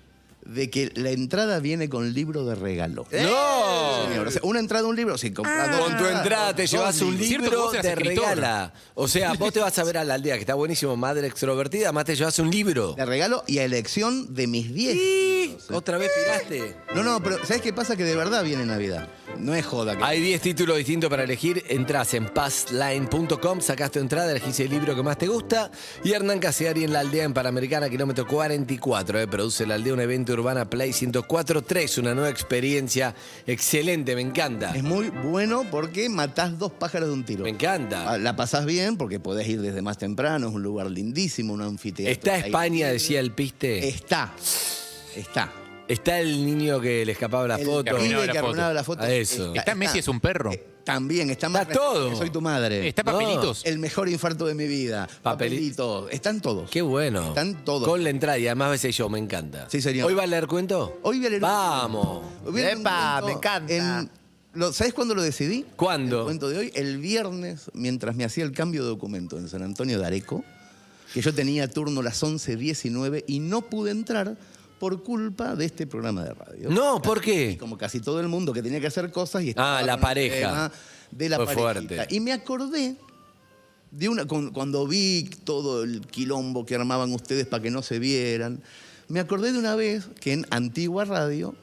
De 0.46 0.70
que 0.70 0.92
la 0.96 1.12
entrada 1.12 1.60
viene 1.60 1.90
con 1.90 2.14
libro 2.14 2.46
de 2.46 2.56
regalo. 2.56 3.06
¡No! 3.12 4.08
Señor, 4.08 4.28
o 4.28 4.32
sea, 4.32 4.42
una 4.44 4.60
entrada, 4.60 4.88
un 4.88 4.96
libro, 4.96 5.18
si 5.18 5.32
compras 5.32 5.72
dos 5.72 5.90
Con 5.90 5.98
tu 5.98 6.06
entrada 6.06 6.56
te 6.56 6.68
llevas 6.68 7.02
un 7.02 7.18
libro, 7.18 7.74
escritor. 7.74 8.26
regala. 8.26 8.74
O 8.94 9.08
sea, 9.08 9.34
vos 9.34 9.54
te 9.54 9.60
vas 9.60 9.78
a 9.80 9.84
ver 9.84 9.98
a 9.98 10.04
la 10.04 10.16
aldea, 10.16 10.36
que 10.36 10.42
está 10.42 10.56
buenísimo, 10.56 10.96
madre 10.96 11.28
extrovertida, 11.28 11.86
además 11.86 12.06
te 12.06 12.16
llevas 12.16 12.38
un 12.40 12.50
libro. 12.52 12.94
De 12.94 13.06
regalo 13.06 13.44
y 13.48 13.60
a 13.60 13.64
elección 13.64 14.34
de 14.34 14.48
mis 14.48 14.74
10. 14.74 14.96
libros, 14.96 15.70
¿eh? 15.70 15.74
¿Otra 15.74 15.98
vez 15.98 16.12
piraste? 16.16 16.76
No, 16.96 17.04
no, 17.04 17.22
pero 17.22 17.44
¿sabes 17.46 17.62
qué 17.62 17.74
pasa? 17.74 17.96
Que 17.96 18.04
de 18.04 18.16
verdad 18.16 18.44
viene 18.44 18.66
Navidad. 18.66 19.10
No 19.38 19.56
es 19.56 19.66
joda. 19.66 19.98
Que... 19.98 20.04
Hay 20.04 20.22
10 20.22 20.42
títulos 20.42 20.78
distintos 20.78 21.10
para 21.10 21.24
elegir. 21.24 21.64
Entrás 21.68 22.14
en 22.14 22.26
passline.com, 22.26 23.62
sacás 23.62 23.92
tu 23.92 24.00
entrada, 24.00 24.32
elegís 24.32 24.60
el 24.60 24.70
libro 24.70 24.96
que 24.96 25.04
más 25.04 25.18
te 25.18 25.28
gusta. 25.28 25.72
Y 26.04 26.12
Hernán 26.12 26.40
Caseari 26.40 26.84
en 26.84 26.94
la 26.94 27.00
aldea 27.00 27.24
en 27.24 27.34
Panamericana, 27.34 27.90
kilómetro 27.90 28.28
44. 28.28 29.20
eh, 29.20 29.28
produce 29.28 29.66
la 29.66 29.76
aldea 29.76 29.94
un 29.94 30.02
evento 30.02 30.33
urbana 30.34 30.70
Play 30.70 30.92
104.3. 30.92 31.98
Una 32.00 32.14
nueva 32.14 32.30
experiencia 32.30 33.16
excelente, 33.48 34.16
me 34.16 34.22
encanta. 34.22 34.76
Es 34.76 34.84
muy 34.84 35.10
bueno 35.10 35.64
porque 35.72 36.10
matás 36.10 36.58
dos 36.60 36.72
pájaros 36.72 37.10
de 37.10 37.14
un 37.14 37.24
tiro. 37.24 37.44
Me 37.44 37.50
encanta. 37.52 38.12
Ah, 38.12 38.18
La 38.18 38.36
pasás 38.36 38.66
bien 38.66 38.98
porque 38.98 39.20
podés 39.20 39.48
ir 39.48 39.62
desde 39.62 39.82
más 39.82 39.98
temprano, 39.98 40.48
es 40.50 40.54
un 40.54 40.64
lugar 40.64 40.90
lindísimo, 40.92 41.54
un 41.54 41.62
anfiteatro. 41.62 42.12
Está 42.12 42.34
Ahí- 42.36 42.42
España, 42.46 42.88
decía 42.90 43.20
el 43.20 43.32
piste. 43.32 43.88
Está. 43.88 44.34
Está. 45.16 45.52
Está 45.88 46.20
el 46.20 46.46
niño 46.46 46.80
que 46.80 47.06
le 47.06 47.12
escapaba 47.12 47.48
la 47.48 47.56
El 47.56 47.66
foto. 47.66 47.92
la 47.92 48.00
que 48.00 48.28
foto. 48.30 48.40
arruinaba 48.40 48.74
la 48.74 48.84
foto. 48.84 49.04
A 49.04 49.12
eso. 49.14 49.54
¿Está 49.54 49.76
Messi 49.76 50.00
es 50.00 50.08
un 50.08 50.20
perro? 50.22 50.52
eh, 50.52 50.64
También, 50.86 51.30
está 51.30 51.50
más 51.50 51.64
Está 51.64 51.74
todo. 51.76 52.10
que 52.10 52.16
Soy 52.16 52.30
tu 52.30 52.42
madre. 52.42 52.88
¿Está 52.88 53.04
papelitos? 53.04 53.62
El 53.66 53.80
mejor 53.80 54.08
infarto 54.10 54.46
de 54.46 54.54
mi 54.56 54.66
vida. 54.68 55.08
Papeli- 55.08 55.22
Papelitos. 55.24 56.12
Están 56.12 56.42
todos. 56.42 56.70
Qué 56.70 56.82
bueno. 56.82 57.30
Están 57.30 57.64
todos. 57.66 57.88
Con 57.88 58.04
la 58.04 58.10
entrada 58.10 58.38
y 58.38 58.48
además 58.48 58.72
veces 58.72 58.96
yo, 58.96 59.10
me 59.10 59.20
encanta. 59.20 59.68
Sí, 59.70 59.82
señor. 59.82 60.08
¿Hoy 60.08 60.14
va 60.14 60.24
a 60.24 60.28
leer 60.28 60.48
cuento? 60.48 61.00
Hoy 61.04 61.18
voy 61.18 61.28
a 61.28 61.30
leer 61.30 61.44
un- 61.44 61.50
Vamos. 61.50 62.22
Voy 62.46 62.62
a 62.62 62.66
leer 62.66 62.76
un 62.78 62.82
Epa, 62.82 63.12
cuento 63.22 63.28
me 63.28 63.34
encanta. 63.34 63.74
en- 64.02 64.10
lo- 64.54 64.72
¿Sabes 64.74 64.94
cuándo 64.94 65.16
lo 65.16 65.22
decidí? 65.22 65.66
¿Cuándo? 65.76 66.20
El 66.20 66.24
cuento 66.26 66.50
de 66.50 66.58
hoy, 66.60 66.72
el 66.76 66.98
viernes, 66.98 67.72
mientras 67.74 68.16
me 68.16 68.24
hacía 68.26 68.44
el 68.46 68.52
cambio 68.52 68.84
de 68.84 68.90
documento 68.90 69.38
en 69.38 69.48
San 69.50 69.64
Antonio 69.64 70.00
de 70.00 70.06
Areco, 70.06 70.44
que 71.14 71.22
yo 71.22 71.34
tenía 71.34 71.68
turno 71.70 72.02
a 72.02 72.04
las 72.04 72.22
11.19 72.24 73.24
y 73.28 73.40
no 73.40 73.62
pude 73.62 73.92
entrar 73.92 74.36
por 74.84 75.02
culpa 75.02 75.56
de 75.56 75.64
este 75.64 75.88
programa 75.88 76.26
de 76.26 76.34
radio. 76.34 76.70
No, 76.70 77.02
¿por 77.02 77.22
qué? 77.22 77.52
Y 77.52 77.56
como 77.56 77.78
casi 77.78 78.02
todo 78.02 78.20
el 78.20 78.28
mundo 78.28 78.52
que 78.52 78.62
tenía 78.62 78.82
que 78.82 78.88
hacer 78.88 79.10
cosas 79.14 79.42
y 79.44 79.50
estaba 79.52 79.78
Ah, 79.80 79.82
la 79.82 79.94
con 79.94 80.00
el 80.00 80.02
pareja. 80.02 80.36
tema 80.50 80.72
de 81.10 81.30
la 81.30 81.38
Fue 81.38 81.46
parejita. 81.56 81.96
fuerte. 81.96 82.14
Y 82.14 82.20
me 82.20 82.34
acordé 82.34 82.98
de 83.92 84.10
una 84.10 84.26
cuando 84.26 84.86
vi 84.86 85.30
todo 85.46 85.84
el 85.84 86.02
quilombo 86.02 86.66
que 86.66 86.76
armaban 86.76 87.14
ustedes 87.14 87.48
para 87.48 87.64
que 87.64 87.72
no 87.72 87.82
se 87.82 87.98
vieran. 87.98 88.62
Me 89.08 89.22
acordé 89.22 89.54
de 89.54 89.60
una 89.60 89.74
vez 89.76 90.04
que 90.20 90.34
en 90.34 90.46
Antigua 90.50 91.06
Radio 91.06 91.56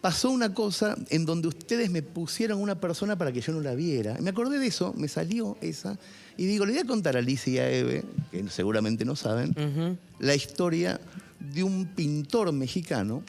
pasó 0.00 0.30
una 0.30 0.54
cosa 0.54 0.94
en 1.08 1.26
donde 1.26 1.48
ustedes 1.48 1.90
me 1.90 2.02
pusieron 2.02 2.60
una 2.60 2.76
persona 2.80 3.18
para 3.18 3.32
que 3.32 3.40
yo 3.40 3.52
no 3.52 3.60
la 3.62 3.74
viera. 3.74 4.16
Me 4.20 4.30
acordé 4.30 4.60
de 4.60 4.68
eso, 4.68 4.94
me 4.96 5.08
salió 5.08 5.58
esa 5.60 5.98
y 6.36 6.46
digo, 6.46 6.66
le 6.66 6.74
voy 6.74 6.82
a 6.82 6.86
contar 6.86 7.16
a 7.16 7.18
Alicia 7.18 7.52
y 7.52 7.58
a 7.58 7.68
Eve, 7.68 8.04
que 8.30 8.48
seguramente 8.48 9.04
no 9.04 9.16
saben, 9.16 9.98
la 10.20 10.36
historia 10.36 11.00
de 11.40 11.62
un 11.64 11.86
pintor 11.86 12.52
mexicano 12.52 13.22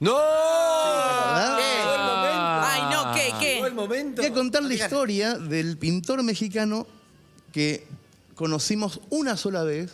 ¡No! 0.00 0.12
momento. 2.06 2.62
Ay, 2.62 2.82
no, 2.90 3.12
¿qué? 3.14 3.32
Llegó 3.54 3.66
el 3.66 3.72
¿Qué? 3.72 3.76
momento. 3.76 4.22
Voy 4.22 4.30
a 4.30 4.34
contar 4.34 4.62
la 4.62 4.74
historia 4.74 5.36
del 5.36 5.76
pintor 5.76 6.22
mexicano 6.22 6.86
que 7.52 7.86
conocimos 8.34 9.00
una 9.10 9.36
sola 9.36 9.62
vez 9.62 9.92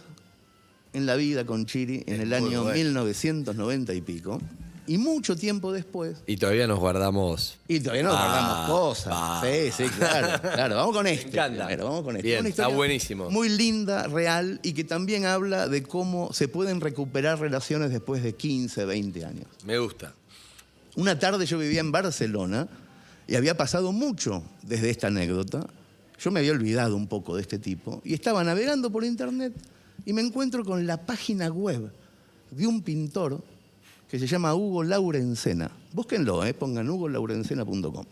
en 0.92 1.06
la 1.06 1.16
vida 1.16 1.44
con 1.44 1.66
Chiri 1.66 2.04
en 2.06 2.20
el 2.20 2.32
año 2.32 2.62
bueno. 2.62 2.74
1990 2.76 3.94
y 3.94 4.00
pico. 4.00 4.40
Y 4.88 4.98
mucho 4.98 5.34
tiempo 5.36 5.72
después, 5.72 6.18
Y 6.26 6.36
todavía 6.36 6.66
nos 6.66 6.78
guardamos. 6.78 7.56
y 7.66 7.80
todavía 7.80 8.04
no 8.04 8.10
Ah, 8.12 8.66
guardamos 8.66 8.70
cosas. 8.70 9.12
pa. 9.12 9.42
Sí, 9.44 9.72
sí, 9.76 9.88
claro, 9.90 10.40
claro. 10.40 10.76
Vamos 10.76 10.94
con 10.96 11.06
este. 11.08 11.28
encanta. 11.28 11.66
primero, 11.66 11.84
vamos 11.86 12.02
con 12.04 12.16
este. 12.16 12.28
Bien, 12.28 12.40
Una 12.40 12.48
está 12.48 12.68
buenísimo. 12.68 13.30
Muy 13.30 13.48
linda, 13.48 14.06
real, 14.06 14.60
y 14.62 14.72
que 14.74 14.84
también 14.84 15.24
habla 15.26 15.68
de 15.68 15.82
cómo 15.82 16.32
se 16.32 16.46
pueden 16.48 16.80
recuperar 16.80 17.40
relaciones 17.40 17.90
después 17.90 18.22
de 18.22 18.34
15, 18.36 18.84
20 18.84 19.24
años. 19.24 19.46
Me 19.64 19.76
gusta. 19.78 20.14
Una 20.94 21.18
tarde 21.18 21.46
yo 21.46 21.58
vivía 21.58 21.80
en 21.80 21.92
Barcelona 21.92 22.68
y 23.26 23.34
había 23.34 23.56
pasado 23.56 23.92
mucho 23.92 24.42
desde 24.62 24.90
esta 24.90 25.08
anécdota. 25.08 25.66
Yo 26.18 26.30
me 26.30 26.40
había 26.40 26.52
olvidado 26.52 26.96
un 26.96 27.08
poco 27.08 27.34
de 27.36 27.42
este 27.42 27.58
tipo 27.58 28.00
y 28.04 28.14
estaba 28.14 28.42
navegando 28.44 28.90
por 28.90 29.04
internet 29.04 29.52
y 30.06 30.12
me 30.12 30.22
encuentro 30.22 30.64
con 30.64 30.86
la 30.86 30.96
página 31.04 31.48
web 31.48 31.90
de 32.52 32.66
un 32.66 32.80
pintor 32.80 33.42
que 34.08 34.18
se 34.18 34.26
llama 34.26 34.54
Hugo 34.54 34.84
Laurencena. 34.84 35.70
Búsquenlo, 35.92 36.44
¿eh? 36.44 36.54
pongan 36.54 36.88
hugolaurencena.com. 36.88 38.04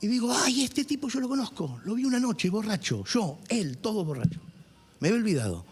Y 0.00 0.06
digo, 0.06 0.32
ay, 0.32 0.64
este 0.64 0.84
tipo 0.84 1.08
yo 1.08 1.20
lo 1.20 1.28
conozco, 1.28 1.80
lo 1.84 1.94
vi 1.94 2.04
una 2.04 2.20
noche 2.20 2.50
borracho, 2.50 3.04
yo, 3.04 3.38
él, 3.48 3.78
todo 3.78 4.04
borracho. 4.04 4.40
Me 5.00 5.08
había 5.08 5.20
olvidado. 5.20 5.64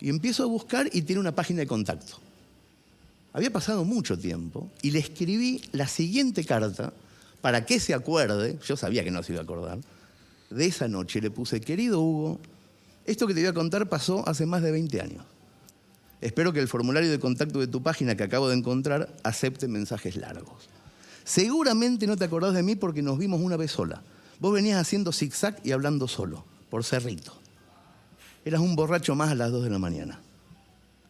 Y 0.00 0.08
empiezo 0.08 0.42
a 0.42 0.46
buscar 0.46 0.88
y 0.92 1.02
tiene 1.02 1.20
una 1.20 1.34
página 1.34 1.60
de 1.60 1.66
contacto. 1.66 2.18
Había 3.32 3.52
pasado 3.52 3.84
mucho 3.84 4.18
tiempo 4.18 4.68
y 4.82 4.90
le 4.90 4.98
escribí 4.98 5.62
la 5.72 5.86
siguiente 5.86 6.44
carta 6.44 6.92
para 7.40 7.64
que 7.64 7.78
se 7.78 7.94
acuerde, 7.94 8.58
yo 8.66 8.76
sabía 8.76 9.04
que 9.04 9.10
no 9.10 9.22
se 9.22 9.32
iba 9.32 9.40
a 9.40 9.44
acordar, 9.44 9.78
de 10.50 10.66
esa 10.66 10.88
noche 10.88 11.20
le 11.20 11.30
puse, 11.30 11.60
querido 11.60 12.00
Hugo, 12.00 12.40
esto 13.06 13.26
que 13.26 13.34
te 13.34 13.40
voy 13.40 13.48
a 13.48 13.54
contar 13.54 13.88
pasó 13.88 14.26
hace 14.28 14.46
más 14.46 14.62
de 14.62 14.72
20 14.72 15.00
años. 15.00 15.24
Espero 16.20 16.52
que 16.52 16.60
el 16.60 16.68
formulario 16.68 17.10
de 17.10 17.18
contacto 17.18 17.60
de 17.60 17.66
tu 17.66 17.82
página 17.82 18.14
que 18.14 18.24
acabo 18.24 18.48
de 18.48 18.56
encontrar 18.56 19.14
acepte 19.22 19.68
mensajes 19.68 20.16
largos. 20.16 20.68
Seguramente 21.24 22.06
no 22.06 22.16
te 22.16 22.24
acordás 22.24 22.54
de 22.54 22.62
mí 22.62 22.76
porque 22.76 23.02
nos 23.02 23.18
vimos 23.18 23.40
una 23.40 23.56
vez 23.56 23.70
sola. 23.70 24.02
Vos 24.38 24.52
venías 24.52 24.80
haciendo 24.80 25.12
zigzag 25.12 25.60
y 25.64 25.72
hablando 25.72 26.08
solo, 26.08 26.44
por 26.68 26.84
cerrito. 26.84 27.32
Eras 28.44 28.60
un 28.60 28.74
borracho 28.74 29.14
más 29.14 29.30
a 29.30 29.34
las 29.34 29.50
2 29.50 29.64
de 29.64 29.70
la 29.70 29.78
mañana. 29.78 30.20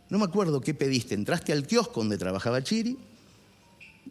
No 0.09 0.19
me 0.19 0.25
acuerdo 0.25 0.61
qué 0.61 0.75
pediste. 0.75 1.15
Entraste 1.15 1.53
al 1.53 1.67
kiosco 1.67 2.01
donde 2.01 2.19
trabajaba 2.19 2.63
Chiri. 2.63 2.99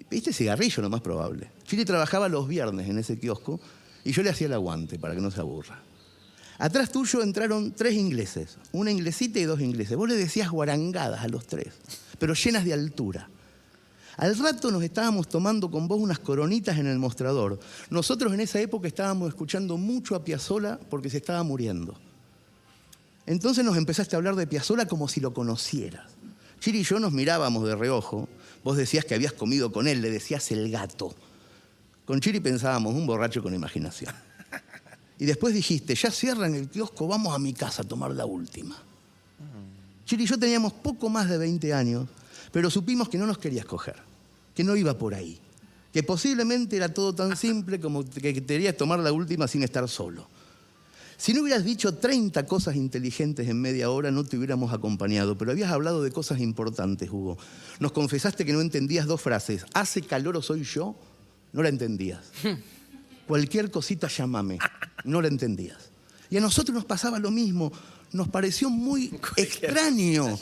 Pediste 0.08 0.32
cigarrillo, 0.32 0.82
lo 0.82 0.89
más 0.89 1.01
probable. 1.01 1.51
Chiri 1.65 1.84
trabajaba 1.84 2.29
los 2.29 2.48
viernes 2.48 2.89
en 2.89 2.98
ese 2.98 3.20
kiosco 3.20 3.60
y 4.06 4.13
yo 4.13 4.24
le 4.24 4.29
hacía 4.29 4.48
el 4.48 4.53
aguante 4.53 4.98
para 4.98 5.13
que 5.13 5.22
no 5.22 5.29
se 5.29 5.41
aburra. 5.41 5.82
Atrás 6.60 6.92
tuyo 6.92 7.22
entraron 7.22 7.72
tres 7.72 7.94
ingleses, 7.94 8.58
una 8.74 8.92
inglesita 8.92 9.39
y 9.39 9.46
dos 9.46 9.62
ingleses. 9.62 9.96
Vos 9.96 10.10
le 10.10 10.16
decías 10.16 10.50
guarangadas 10.51 11.22
a 11.22 11.30
los 11.30 11.48
tres, 11.48 11.70
pero 12.20 12.34
llenas 12.34 12.66
de 12.66 12.74
altura. 12.74 13.30
Al 14.18 14.38
rato 14.38 14.70
nos 14.70 14.84
estábamos 14.84 15.30
tomando 15.30 15.72
con 15.72 15.88
vos 15.88 15.98
unas 16.01 16.20
coronitas 16.20 16.78
en 16.78 16.88
el 16.88 17.00
mostrador. 17.00 17.58
Nosotros 17.89 18.34
en 18.34 18.42
esa 18.42 18.60
época 18.60 18.89
estábamos 18.89 19.30
escuchando 19.30 19.78
mucho 19.78 20.16
a 20.16 20.25
Piazzola 20.25 20.78
porque 20.89 21.10
se 21.10 21.18
estaba 21.18 21.42
muriendo. 21.44 21.98
Entonces 23.25 23.63
nos 23.63 23.78
empezaste 23.78 24.18
a 24.18 24.18
hablar 24.18 24.36
de 24.36 24.46
Piazzola 24.46 24.86
como 24.86 25.08
si 25.08 25.22
lo 25.22 25.34
conocieras. 25.34 26.12
Chiri 26.60 26.80
y 26.80 26.84
yo 26.84 27.00
nos 27.00 27.13
mirábamos 27.13 27.66
de 27.66 27.78
reojo. 27.78 28.28
Vos 28.66 28.75
decías 28.75 29.06
que 29.06 29.16
habías 29.16 29.32
comido 29.32 29.72
con 29.72 29.88
él, 29.88 30.01
le 30.01 30.12
decías 30.12 30.51
el 30.51 30.70
gato. 30.70 31.16
Con 32.04 32.20
Chiri 32.20 32.42
pensábamos, 32.42 32.96
un 32.96 33.08
borracho 33.08 33.42
con 33.42 33.54
imaginación. 33.54 34.13
Y 35.20 35.26
después 35.26 35.54
dijiste, 35.54 35.96
ya 35.96 36.12
cierran 36.12 36.56
el 36.56 36.70
kiosco, 36.70 37.06
vamos 37.06 37.36
a 37.36 37.40
mi 37.40 37.54
casa 37.54 37.82
a 37.82 37.86
tomar 37.86 38.12
la 38.12 38.26
última. 38.26 38.78
Chiri 40.06 40.24
y 40.24 40.28
yo 40.28 40.40
teníamos 40.40 40.72
poco 40.72 41.10
más 41.10 41.30
de 41.30 41.38
20 41.38 41.74
años, 41.74 42.08
pero 42.54 42.72
supimos 42.72 43.10
que 43.10 43.18
no 43.18 43.28
nos 43.28 43.38
querías 43.38 43.66
coger, 43.66 43.98
que 44.56 44.64
no 44.64 44.78
iba 44.78 44.98
por 44.98 45.14
ahí, 45.14 45.38
que 45.92 46.04
posiblemente 46.04 46.78
era 46.78 46.94
todo 46.94 47.14
tan 47.14 47.36
simple 47.36 47.82
como 47.82 48.10
que 48.10 48.44
querías 48.44 48.78
tomar 48.78 49.00
la 49.00 49.12
última 49.12 49.48
sin 49.48 49.62
estar 49.62 49.88
solo. 49.90 50.26
Si 51.18 51.34
no 51.34 51.42
hubieras 51.42 51.66
dicho 51.66 51.96
30 51.96 52.46
cosas 52.46 52.78
inteligentes 52.78 53.50
en 53.50 53.60
media 53.60 53.92
hora, 53.92 54.10
no 54.10 54.24
te 54.24 54.38
hubiéramos 54.38 54.72
acompañado, 54.72 55.38
pero 55.38 55.52
habías 55.52 55.70
hablado 55.70 56.02
de 56.02 56.12
cosas 56.12 56.40
importantes, 56.40 57.10
Hugo. 57.10 57.38
Nos 57.82 57.92
confesaste 57.92 58.46
que 58.46 58.54
no 58.54 58.62
entendías 58.62 59.06
dos 59.06 59.20
frases. 59.20 59.66
¿Hace 59.74 60.02
calor 60.02 60.38
o 60.38 60.42
soy 60.42 60.64
yo? 60.64 60.96
No 61.52 61.62
la 61.62 61.68
entendías. 61.68 62.22
Cualquier 63.30 63.70
cosita 63.70 64.08
llámame. 64.08 64.58
No 65.04 65.22
la 65.22 65.28
entendías. 65.28 65.78
Y 66.32 66.38
a 66.38 66.42
nosotros 66.42 66.74
nos 66.74 66.86
pasaba 66.86 67.20
lo 67.20 67.30
mismo. 67.30 67.72
Nos 68.12 68.28
pareció 68.28 68.72
muy 68.72 69.14
extraño 69.38 70.36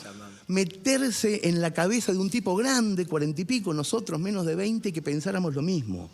meterse 0.46 1.46
en 1.46 1.60
la 1.60 1.74
cabeza 1.74 2.12
de 2.12 2.18
un 2.18 2.30
tipo 2.30 2.56
grande, 2.56 3.04
cuarenta 3.04 3.42
y 3.42 3.44
pico, 3.44 3.74
nosotros 3.74 4.18
menos 4.18 4.46
de 4.46 4.54
20, 4.54 4.90
que 4.90 5.02
pensáramos 5.02 5.54
lo 5.54 5.60
mismo. 5.60 6.08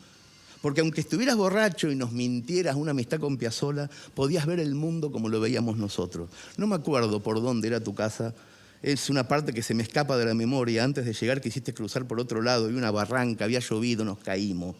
Porque 0.62 0.80
aunque 0.80 1.02
estuvieras 1.02 1.36
borracho 1.36 1.92
y 1.92 1.94
nos 1.94 2.10
mintieras 2.10 2.74
una 2.74 2.90
amistad 2.90 3.20
con 3.20 3.36
Piazzola, 3.36 3.88
podías 4.14 4.44
ver 4.44 4.58
el 4.58 4.74
mundo 4.74 5.12
como 5.12 5.28
lo 5.28 5.38
veíamos 5.38 5.76
nosotros. 5.76 6.28
No 6.56 6.66
me 6.66 6.74
acuerdo 6.74 7.22
por 7.22 7.40
dónde 7.40 7.68
era 7.68 7.84
tu 7.84 7.94
casa. 7.94 8.34
Es 8.84 9.08
una 9.08 9.26
parte 9.26 9.54
que 9.54 9.62
se 9.62 9.72
me 9.72 9.82
escapa 9.82 10.18
de 10.18 10.26
la 10.26 10.34
memoria. 10.34 10.84
Antes 10.84 11.06
de 11.06 11.14
llegar 11.14 11.40
quisiste 11.40 11.72
cruzar 11.72 12.06
por 12.06 12.20
otro 12.20 12.42
lado 12.42 12.70
y 12.70 12.74
una 12.74 12.90
barranca, 12.90 13.46
había 13.46 13.60
llovido, 13.60 14.04
nos 14.04 14.18
caímos. 14.18 14.76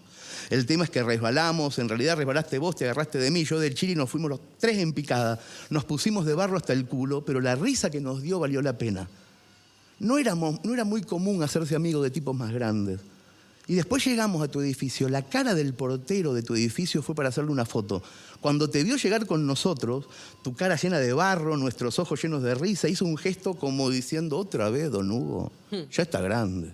El 0.51 0.67
tema 0.67 0.85
es 0.85 0.91
que 0.91 1.03
resbalamos, 1.03 1.79
en 1.79 1.89
realidad 1.89 2.19
resbalaste 2.19 2.59
vos, 2.59 2.77
te 2.77 2.85
agarraste 2.85 3.17
de 3.17 3.31
mí, 3.31 3.47
yo 3.47 3.59
del 3.59 3.75
chiri, 3.75 3.95
nos 3.95 4.11
fuimos 4.11 4.29
los 4.29 4.41
tres 4.59 4.77
en 4.77 4.93
picada. 4.93 5.41
Nos 5.71 5.87
pusimos 5.87 6.27
de 6.27 6.35
barro 6.35 6.59
hasta 6.59 6.75
el 6.75 6.85
culo, 6.85 7.25
pero 7.25 7.41
la 7.41 7.55
risa 7.55 7.89
que 7.89 8.03
nos 8.03 8.21
dio 8.21 8.39
valió 8.39 8.61
la 8.61 8.77
pena. 8.77 9.09
No, 10.01 10.19
éramos, 10.19 10.63
no 10.63 10.75
era 10.75 10.85
muy 10.85 11.01
común 11.01 11.43
hacerse 11.43 11.75
amigo 11.75 12.03
de 12.03 12.11
tipos 12.11 12.37
más 12.37 12.53
grandes. 12.53 13.01
Y 13.67 13.75
después 13.75 14.05
llegamos 14.05 14.43
a 14.43 14.49
tu 14.49 14.61
edificio. 14.61 15.09
La 15.09 15.23
cara 15.23 15.55
del 15.55 15.73
portero 15.73 16.35
de 16.35 16.43
tu 16.43 16.55
edificio 16.55 17.03
fue 17.03 17.15
para 17.15 17.31
hacerle 17.31 17.53
una 17.53 17.65
foto. 17.65 18.03
Cuando 18.45 18.69
te 18.69 18.85
vio 18.85 18.99
llegar 18.99 19.27
con 19.27 19.47
nosotros, 19.47 20.05
tu 20.43 20.55
cara 20.55 20.77
llena 20.77 20.99
de 20.99 21.15
barro, 21.15 21.57
nuestros 21.57 21.99
ojos 21.99 22.23
llenos 22.23 22.43
de 22.43 22.55
risa, 22.55 22.91
hizo 22.91 23.07
un 23.07 23.17
gesto 23.17 23.55
como 23.55 23.89
diciendo, 23.89 24.37
otra 24.37 24.69
vez, 24.69 24.91
don 24.91 25.11
Hugo, 25.11 25.51
ya 25.91 26.03
está 26.03 26.21
grande. 26.21 26.71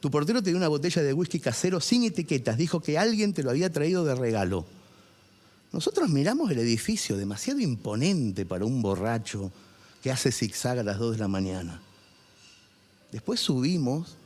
Tu 0.00 0.10
portero 0.10 0.42
te 0.42 0.48
dio 0.48 0.56
una 0.56 0.68
botella 0.68 1.02
de 1.02 1.12
whisky 1.12 1.40
casero 1.40 1.78
sin 1.78 2.04
etiquetas. 2.04 2.56
Dijo 2.56 2.80
que 2.80 2.96
alguien 2.96 3.34
te 3.34 3.42
lo 3.42 3.50
había 3.50 3.70
traído 3.70 4.02
de 4.06 4.14
regalo. 4.14 4.64
Nosotros 5.72 6.08
miramos 6.08 6.50
el 6.50 6.60
edificio, 6.60 7.18
demasiado 7.18 7.60
imponente 7.60 8.46
para 8.46 8.64
un 8.64 8.80
borracho 8.80 9.52
que 10.02 10.10
hace 10.10 10.32
zigzag 10.32 10.78
a 10.78 10.82
las 10.82 10.98
2 10.98 11.16
de 11.16 11.18
la 11.18 11.28
mañana. 11.28 11.82
Después 13.10 13.40
subimos 13.40 14.16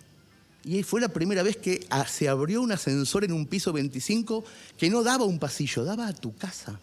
y 0.67 0.83
fue 0.83 1.01
la 1.01 1.09
primera 1.09 1.45
vez 1.45 1.57
que 1.57 1.87
ah, 1.91 2.09
se 2.09 2.29
abrió 2.29 2.61
un 2.61 2.73
ascensor 2.73 3.23
en 3.23 3.31
un 3.31 3.47
piso 3.47 3.73
25 3.73 4.45
que 4.77 4.91
no 4.91 5.05
daba 5.05 5.25
un 5.25 5.39
pasillo, 5.39 5.85
daba 5.85 6.09
a 6.09 6.13
tu 6.13 6.35
casa. 6.35 6.81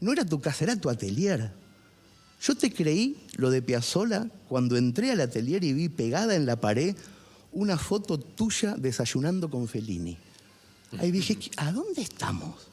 No 0.00 0.12
era 0.12 0.24
tu 0.24 0.40
casa, 0.40 0.64
era 0.64 0.76
tu 0.76 0.88
atelier. 0.88 1.52
Yo 2.40 2.54
te 2.54 2.72
creí 2.72 3.18
lo 3.36 3.50
de 3.50 3.60
Piazzola 3.60 4.28
cuando 4.48 4.78
entré 4.78 5.12
al 5.12 5.20
atelier 5.20 5.62
y 5.62 5.74
vi 5.74 5.90
pegada 5.90 6.34
en 6.34 6.46
la 6.46 6.56
pared 6.56 6.96
una 7.52 7.76
foto 7.76 8.18
tuya 8.18 8.76
desayunando 8.78 9.50
con 9.50 9.68
Fellini. 9.68 10.16
Ahí 10.98 11.10
dije, 11.10 11.36
¿a 11.58 11.70
dónde 11.70 12.00
estamos? 12.00 12.66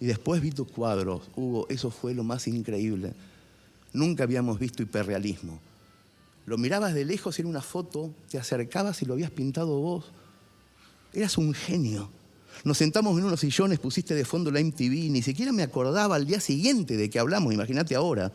Y 0.00 0.06
después 0.06 0.42
vi 0.42 0.50
tus 0.50 0.68
cuadros. 0.68 1.22
Hugo, 1.36 1.68
eso 1.70 1.92
fue 1.92 2.12
lo 2.12 2.24
más 2.24 2.48
increíble. 2.48 3.12
Nunca 3.92 4.24
habíamos 4.24 4.58
visto 4.58 4.82
hiperrealismo. 4.82 5.60
Lo 6.46 6.58
mirabas 6.58 6.94
de 6.94 7.04
lejos 7.04 7.38
y 7.38 7.42
era 7.42 7.48
una 7.48 7.60
foto, 7.60 8.14
te 8.30 8.38
acercabas 8.38 9.02
y 9.02 9.04
lo 9.04 9.14
habías 9.14 9.32
pintado 9.32 9.78
vos. 9.78 10.12
Eras 11.12 11.36
un 11.38 11.52
genio. 11.52 12.10
Nos 12.64 12.78
sentamos 12.78 13.18
en 13.18 13.24
unos 13.24 13.40
sillones, 13.40 13.80
pusiste 13.80 14.14
de 14.14 14.24
fondo 14.24 14.50
la 14.50 14.60
MTV, 14.60 15.10
ni 15.10 15.22
siquiera 15.22 15.52
me 15.52 15.62
acordaba 15.62 16.14
al 16.14 16.26
día 16.26 16.40
siguiente 16.40 16.96
de 16.96 17.10
que 17.10 17.18
hablamos, 17.18 17.52
imagínate 17.52 17.94
ahora. 17.94 18.32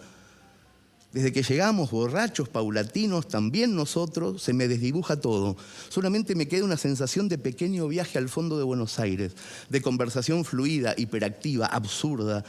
Desde 1.13 1.33
que 1.33 1.43
llegamos, 1.43 1.91
borrachos, 1.91 2.47
paulatinos, 2.47 3.27
también 3.27 3.75
nosotros, 3.75 4.41
se 4.41 4.53
me 4.53 4.67
desdibuja 4.67 5.19
todo. 5.19 5.57
Solamente 5.89 6.35
me 6.35 6.47
queda 6.47 6.63
una 6.63 6.77
sensación 6.77 7.27
de 7.27 7.37
pequeño 7.37 7.87
viaje 7.87 8.17
al 8.17 8.29
fondo 8.29 8.57
de 8.57 8.63
Buenos 8.63 8.99
Aires, 8.99 9.33
de 9.69 9.81
conversación 9.81 10.45
fluida, 10.45 10.95
hiperactiva, 10.97 11.65
absurda, 11.65 12.45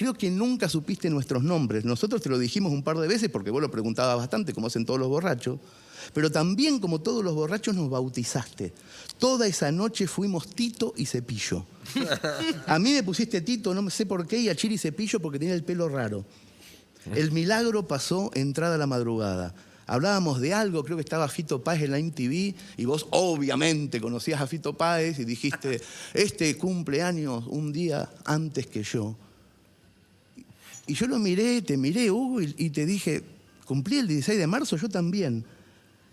Creo 0.00 0.14
que 0.14 0.30
nunca 0.30 0.66
supiste 0.66 1.10
nuestros 1.10 1.42
nombres. 1.42 1.84
Nosotros 1.84 2.22
te 2.22 2.30
lo 2.30 2.38
dijimos 2.38 2.72
un 2.72 2.82
par 2.82 2.96
de 2.96 3.06
veces 3.06 3.28
porque 3.28 3.50
vos 3.50 3.60
lo 3.60 3.70
preguntabas 3.70 4.16
bastante, 4.16 4.54
como 4.54 4.68
hacen 4.68 4.86
todos 4.86 4.98
los 4.98 5.10
borrachos. 5.10 5.60
Pero 6.14 6.32
también, 6.32 6.80
como 6.80 7.02
todos 7.02 7.22
los 7.22 7.34
borrachos, 7.34 7.76
nos 7.76 7.90
bautizaste. 7.90 8.72
Toda 9.18 9.46
esa 9.46 9.70
noche 9.70 10.06
fuimos 10.06 10.54
Tito 10.54 10.94
y 10.96 11.04
Cepillo. 11.04 11.66
A 12.66 12.78
mí 12.78 12.94
me 12.94 13.02
pusiste 13.02 13.42
Tito, 13.42 13.74
no 13.74 13.90
sé 13.90 14.06
por 14.06 14.26
qué, 14.26 14.38
y 14.38 14.48
a 14.48 14.56
Chiri 14.56 14.78
Cepillo 14.78 15.20
porque 15.20 15.38
tenía 15.38 15.52
el 15.52 15.64
pelo 15.64 15.86
raro. 15.86 16.24
El 17.14 17.30
milagro 17.30 17.86
pasó 17.86 18.30
entrada 18.32 18.76
a 18.76 18.78
la 18.78 18.86
madrugada. 18.86 19.54
Hablábamos 19.86 20.40
de 20.40 20.54
algo, 20.54 20.82
creo 20.82 20.96
que 20.96 21.02
estaba 21.02 21.28
Fito 21.28 21.62
Páez 21.62 21.82
en 21.82 21.90
la 21.90 21.98
MTV 21.98 22.54
y 22.78 22.84
vos 22.86 23.06
obviamente 23.10 24.00
conocías 24.00 24.40
a 24.40 24.46
Fito 24.46 24.78
Páez 24.78 25.18
y 25.18 25.26
dijiste, 25.26 25.78
este 26.14 26.56
cumpleaños 26.56 27.44
un 27.48 27.70
día 27.70 28.08
antes 28.24 28.66
que 28.66 28.82
yo. 28.82 29.14
Y 30.90 30.94
yo 30.94 31.06
lo 31.06 31.20
miré, 31.20 31.62
te 31.62 31.76
miré, 31.76 32.10
Hugo, 32.10 32.42
y, 32.42 32.70
te 32.70 32.84
dije, 32.84 33.22
cumplí 33.64 33.98
el 33.98 34.08
16 34.08 34.36
de 34.36 34.46
marzo, 34.48 34.76
yo 34.76 34.88
también. 34.88 35.44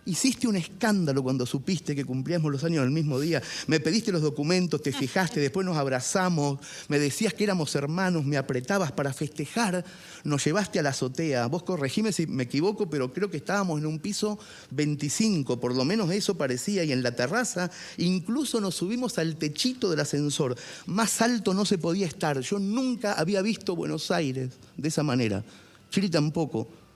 Hiciste 0.07 0.47
un 0.47 0.55
escándalo 0.55 1.21
cuando 1.21 1.45
supiste 1.45 1.93
que 1.93 2.05
cumplíamos 2.05 2.49
los 2.49 2.63
años 2.63 2.85
el 2.85 2.91
mismo 2.91 3.19
día. 3.19 3.43
Me 3.67 3.81
pediste 3.81 4.13
los 4.13 4.21
documentos, 4.21 4.81
te 4.81 4.93
fijaste, 4.93 5.41
después 5.41 5.65
nos 5.65 5.75
abrazamos, 5.75 6.59
me 6.87 6.97
decías 6.97 7.33
que 7.33 7.43
éramos 7.43 7.75
hermanos, 7.75 8.23
me 8.23 8.37
apretabas 8.37 8.93
para 8.93 9.11
festejar, 9.11 9.83
nos 10.23 10.45
llevaste 10.45 10.79
a 10.79 10.83
la 10.83 10.91
azotea. 10.91 11.47
Vos 11.47 11.63
corregime 11.63 12.13
si 12.13 12.25
me 12.25 12.43
equivoco, 12.43 12.89
pero 12.89 13.11
creo 13.11 13.29
que 13.29 13.35
estábamos 13.35 13.81
en 13.81 13.85
un 13.85 13.99
piso 13.99 14.39
25, 14.71 15.59
por 15.59 15.75
lo 15.75 15.83
menos 15.83 16.09
eso 16.11 16.37
parecía, 16.37 16.85
y 16.85 16.93
en 16.93 17.03
la 17.03 17.11
terraza 17.11 17.69
incluso 17.97 18.61
nos 18.61 18.75
subimos 18.75 19.17
al 19.17 19.35
techito 19.35 19.89
del 19.89 19.99
ascensor. 19.99 20.55
Más 20.85 21.21
alto 21.21 21.53
no 21.53 21.65
se 21.65 21.77
podía 21.77 22.07
estar. 22.07 22.39
Yo 22.39 22.59
nunca 22.59 23.11
había 23.11 23.41
visto 23.41 23.75
Buenos 23.75 24.09
Aires 24.09 24.51
de 24.77 24.87
esa 24.87 25.03
manera. 25.03 25.43
Chile 25.89 26.07
tampoco. 26.07 26.86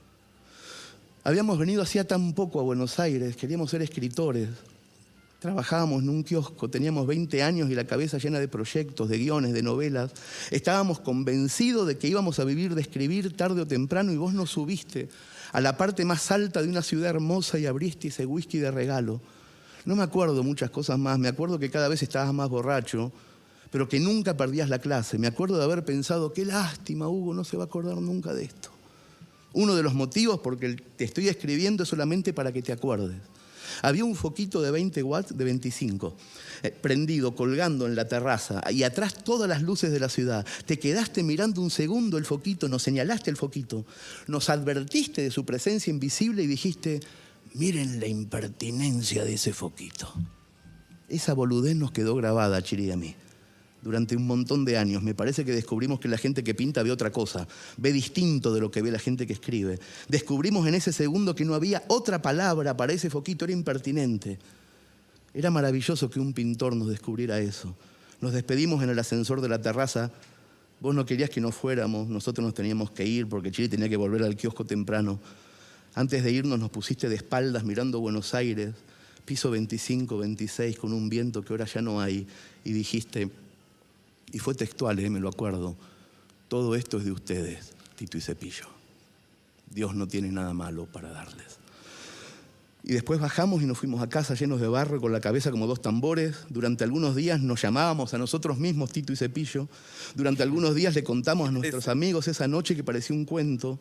Habíamos 1.24 1.60
venido 1.60 1.84
hacía 1.84 2.08
tan 2.08 2.34
poco 2.34 2.60
a 2.60 2.64
Buenos 2.64 3.00
Aires, 3.00 3.36
queríamos 3.36 3.70
ser 3.70 3.84
escritores. 3.84 4.50
Trabajábamos 5.40 6.02
en 6.02 6.10
un 6.10 6.24
kiosco, 6.24 6.68
teníamos 6.68 7.06
20 7.06 7.44
años 7.44 7.70
y 7.70 7.76
la 7.76 7.86
cabeza 7.86 8.18
llena 8.18 8.40
de 8.40 8.48
proyectos, 8.48 9.08
de 9.08 9.20
guiones, 9.20 9.54
de 9.54 9.62
novelas. 9.62 10.12
Estábamos 10.50 11.00
convencidos 11.00 11.88
de 11.88 12.00
que 12.00 12.08
íbamos 12.08 12.40
a 12.40 12.44
vivir 12.44 12.74
de 12.74 12.82
escribir 12.82 13.38
tarde 13.38 13.62
o 13.62 13.68
temprano 13.68 14.12
y 14.12 14.18
vos 14.18 14.34
nos 14.34 14.50
subiste 14.50 15.10
a 15.52 15.62
la 15.62 15.78
parte 15.78 16.06
más 16.06 16.32
alta 16.32 16.64
de 16.64 16.70
una 16.70 16.82
ciudad 16.82 17.12
hermosa 17.12 17.60
y 17.60 17.68
abriste 17.68 18.08
ese 18.08 18.26
whisky 18.26 18.58
de 18.58 18.72
regalo. 18.72 19.22
No 19.86 19.96
me 19.96 20.04
acuerdo 20.04 20.42
muchas 20.42 20.72
cosas 20.72 20.98
más, 20.98 21.20
me 21.20 21.28
acuerdo 21.28 21.60
que 21.60 21.70
cada 21.70 21.88
vez 21.88 22.02
estabas 22.02 22.34
más 22.34 22.50
borracho, 22.50 23.12
pero 23.70 23.88
que 23.88 24.00
nunca 24.00 24.36
perdías 24.36 24.70
la 24.70 24.80
clase. 24.80 25.20
Me 25.20 25.28
acuerdo 25.28 25.60
de 25.60 25.66
haber 25.66 25.86
pensado, 25.86 26.34
qué 26.34 26.46
lástima, 26.46 27.08
Hugo, 27.08 27.36
no 27.36 27.44
se 27.44 27.58
va 27.58 27.64
a 27.64 27.68
acordar 27.68 27.98
nunca 27.98 28.34
de 28.34 28.46
esto. 28.46 28.81
Uno 29.54 29.76
de 29.76 29.84
los 29.84 29.94
motivos 29.94 30.40
por 30.40 30.58
que 30.58 30.76
te 30.76 31.04
estoy 31.04 31.28
escribiendo 31.28 31.84
es 31.84 31.90
solamente 31.90 32.34
para 32.34 32.52
que 32.52 32.62
te 32.62 32.72
acuerdes. 32.72 33.18
Había 33.82 34.06
un 34.06 34.16
foquito 34.16 34.62
de 34.62 34.72
20 34.72 35.02
watts, 35.04 35.38
de 35.38 35.44
25, 35.44 36.16
eh, 36.64 36.72
prendido, 36.72 37.36
colgando 37.36 37.88
en 37.88 37.96
la 37.96 38.08
terraza, 38.08 38.62
y 38.70 38.84
atrás 38.84 39.24
todas 39.24 39.48
las 39.50 39.62
luces 39.62 39.92
de 39.92 40.00
la 40.00 40.10
ciudad. 40.10 40.46
Te 40.66 40.78
quedaste 40.78 41.24
mirando 41.24 41.62
un 41.62 41.72
segundo 41.72 42.18
el 42.18 42.26
foquito, 42.26 42.68
nos 42.68 42.84
señalaste 42.84 43.30
el 43.30 43.38
foquito, 43.38 43.86
nos 44.28 44.50
advertiste 44.50 45.22
de 45.22 45.32
su 45.32 45.46
presencia 45.46 45.92
invisible 45.92 46.44
y 46.44 46.48
dijiste, 46.48 47.00
miren 47.54 48.00
la 48.00 48.08
impertinencia 48.08 49.24
de 49.24 49.34
ese 49.34 49.54
foquito. 49.54 50.14
Esa 51.08 51.34
boludez 51.34 51.76
nos 51.76 51.92
quedó 51.92 52.16
grabada, 52.16 52.62
Chiri 52.62 52.86
y 52.86 52.92
a 52.92 52.98
mí 52.98 53.16
durante 53.82 54.16
un 54.16 54.28
montón 54.28 54.66
de 54.66 54.78
años. 54.78 55.04
Me 55.04 55.16
parece 55.16 55.44
que 55.44 55.52
descubrimos 55.52 56.00
que 56.00 56.08
la 56.08 56.18
gente 56.18 56.44
que 56.44 56.54
pinta 56.54 56.84
ve 56.84 56.92
otra 56.92 57.12
cosa, 57.12 57.48
ve 57.78 57.92
distinto 57.92 58.54
de 58.54 58.62
lo 58.62 58.72
que 58.72 58.82
ve 58.82 58.92
la 58.92 59.00
gente 59.00 59.26
que 59.26 59.34
escribe. 59.34 59.80
Descubrimos 60.08 60.68
en 60.68 60.76
ese 60.76 60.94
segundo 60.94 61.36
que 61.36 61.46
no 61.46 61.56
había 61.56 61.84
otra 61.88 62.22
palabra 62.22 62.78
para 62.78 62.94
ese 62.94 63.10
foquito, 63.10 63.46
era 63.46 63.54
impertinente. 63.54 64.40
Era 65.34 65.50
maravilloso 65.50 66.10
que 66.10 66.20
un 66.20 66.34
pintor 66.34 66.76
nos 66.76 66.90
descubriera 66.90 67.40
eso. 67.40 67.76
Nos 68.20 68.34
despedimos 68.34 68.84
en 68.84 68.90
el 68.90 69.00
ascensor 69.00 69.42
de 69.42 69.50
la 69.50 69.62
terraza. 69.62 70.12
Vos 70.80 70.94
no 70.94 71.06
querías 71.06 71.30
que 71.30 71.42
nos 71.42 71.56
fuéramos, 71.56 72.08
nosotros 72.08 72.44
nos 72.44 72.54
teníamos 72.54 72.92
que 72.92 73.06
ir 73.06 73.28
porque 73.28 73.52
Chile 73.52 73.70
tenía 73.70 73.88
que 73.88 73.98
volver 73.98 74.24
al 74.24 74.36
kiosco 74.36 74.66
temprano. 74.66 75.20
Antes 75.94 76.24
de 76.24 76.32
irnos 76.32 76.60
nos 76.60 76.70
pusiste 76.70 77.10
de 77.10 77.16
espaldas 77.16 77.64
mirando 77.64 78.00
Buenos 78.00 78.34
Aires, 78.34 78.74
piso 79.26 79.52
25, 79.52 80.18
26, 80.18 80.78
con 80.78 80.94
un 80.94 81.10
viento 81.10 81.44
que 81.44 81.54
ahora 81.54 81.66
ya 81.66 81.82
no 81.82 82.02
hay, 82.02 82.28
y 82.64 82.72
dijiste, 82.72 83.30
y 84.32 84.40
fue 84.40 84.56
textual, 84.56 85.00
eh, 85.00 85.10
me 85.10 85.20
lo 85.20 85.30
acuerdo. 85.30 85.76
Todo 86.48 86.76
esto 86.76 86.98
es 86.98 87.06
de 87.06 87.12
ustedes, 87.12 87.74
Tito 87.96 88.18
y 88.18 88.22
Cepillo. 88.22 88.66
Dios 89.70 89.96
no 89.96 90.08
tiene 90.08 90.32
nada 90.32 90.54
malo 90.54 90.86
para 90.86 91.12
darles. 91.12 91.60
Y 92.84 92.94
después 92.94 93.20
bajamos 93.20 93.62
y 93.62 93.66
nos 93.66 93.78
fuimos 93.78 94.02
a 94.02 94.10
casa 94.10 94.34
llenos 94.34 94.60
de 94.60 94.68
barro 94.68 95.00
con 95.00 95.12
la 95.12 95.22
cabeza 95.22 95.52
como 95.52 95.68
dos 95.68 95.82
tambores. 95.82 96.46
Durante 96.50 96.84
algunos 96.84 97.16
días 97.16 97.40
nos 97.40 97.62
llamábamos 97.62 98.14
a 98.14 98.18
nosotros 98.18 98.58
mismos 98.58 98.92
Tito 98.92 99.14
y 99.14 99.16
Cepillo. 99.16 99.68
Durante 100.16 100.42
algunos 100.42 100.74
días 100.74 100.96
le 100.96 101.04
contamos 101.04 101.50
a 101.50 101.52
nuestros 101.52 101.88
amigos 101.88 102.28
esa 102.28 102.48
noche 102.48 102.76
que 102.76 102.84
parecía 102.84 103.16
un 103.16 103.26
cuento. 103.26 103.80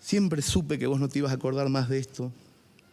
Siempre 0.00 0.42
supe 0.42 0.78
que 0.78 0.86
vos 0.86 1.00
no 1.00 1.08
te 1.08 1.20
ibas 1.20 1.32
a 1.32 1.36
acordar 1.36 1.70
más 1.70 1.88
de 1.88 1.98
esto, 1.98 2.30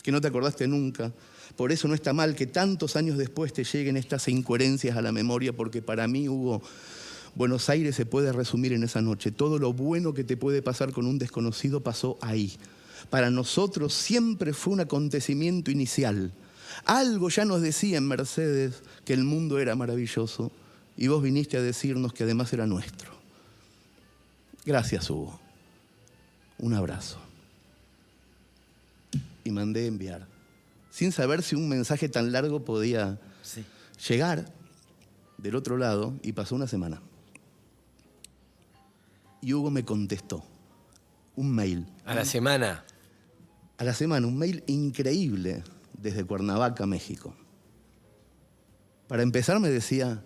que 0.01 0.13
no 0.13 0.21
te 0.21 0.29
acordaste 0.29 0.65
nunca. 0.67 1.11
Por 1.55 1.71
eso 1.71 1.87
no 1.87 1.93
está 1.93 2.13
mal 2.13 2.35
que 2.35 2.47
tantos 2.47 2.95
años 2.95 3.17
después 3.17 3.53
te 3.53 3.63
lleguen 3.63 3.97
estas 3.97 4.27
incoherencias 4.27 4.97
a 4.97 5.01
la 5.01 5.11
memoria, 5.11 5.53
porque 5.53 5.81
para 5.81 6.07
mí, 6.07 6.29
Hugo, 6.29 6.61
Buenos 7.35 7.69
Aires 7.69 7.95
se 7.95 8.05
puede 8.05 8.33
resumir 8.33 8.73
en 8.73 8.83
esa 8.83 9.01
noche. 9.01 9.31
Todo 9.31 9.57
lo 9.57 9.73
bueno 9.73 10.13
que 10.13 10.23
te 10.23 10.37
puede 10.37 10.61
pasar 10.61 10.91
con 10.91 11.05
un 11.05 11.17
desconocido 11.17 11.81
pasó 11.81 12.17
ahí. 12.21 12.57
Para 13.09 13.29
nosotros 13.29 13.93
siempre 13.93 14.53
fue 14.53 14.73
un 14.73 14.81
acontecimiento 14.81 15.71
inicial. 15.71 16.31
Algo 16.85 17.29
ya 17.29 17.45
nos 17.45 17.61
decía 17.61 17.97
en 17.97 18.07
Mercedes 18.07 18.83
que 19.05 19.13
el 19.13 19.23
mundo 19.23 19.59
era 19.59 19.75
maravilloso 19.75 20.51
y 20.97 21.07
vos 21.07 21.23
viniste 21.23 21.57
a 21.57 21.61
decirnos 21.61 22.13
que 22.13 22.23
además 22.23 22.51
era 22.53 22.67
nuestro. 22.67 23.11
Gracias, 24.65 25.09
Hugo. 25.09 25.39
Un 26.59 26.73
abrazo. 26.73 27.17
Y 29.43 29.51
mandé 29.51 29.87
enviar 29.87 30.30
sin 30.91 31.11
saber 31.11 31.41
si 31.41 31.55
un 31.55 31.67
mensaje 31.67 32.09
tan 32.09 32.31
largo 32.31 32.63
podía 32.63 33.19
llegar 34.07 34.53
del 35.37 35.55
otro 35.55 35.77
lado 35.77 36.13
y 36.21 36.33
pasó 36.33 36.53
una 36.53 36.67
semana. 36.67 37.01
Y 39.41 39.53
Hugo 39.53 39.71
me 39.71 39.83
contestó 39.83 40.43
un 41.35 41.51
mail. 41.51 41.87
¿A 42.05 42.13
la 42.13 42.25
semana? 42.25 42.85
A 43.77 43.83
la 43.83 43.95
semana, 43.95 44.27
un 44.27 44.37
mail 44.37 44.63
increíble 44.67 45.63
desde 45.97 46.23
Cuernavaca, 46.25 46.85
México. 46.85 47.35
Para 49.07 49.23
empezar 49.23 49.59
me 49.59 49.69
decía, 49.69 50.23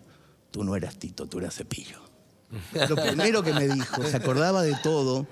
tú 0.52 0.64
no 0.64 0.76
eras 0.76 0.98
Tito, 0.98 1.28
tú 1.28 1.40
eras 1.40 1.56
Cepillo. 1.56 2.02
Lo 2.90 2.96
primero 2.96 3.44
que 3.44 3.54
me 3.54 3.68
dijo, 3.68 4.04
se 4.04 4.18
acordaba 4.18 4.64
de 4.64 4.76
todo 4.84 5.28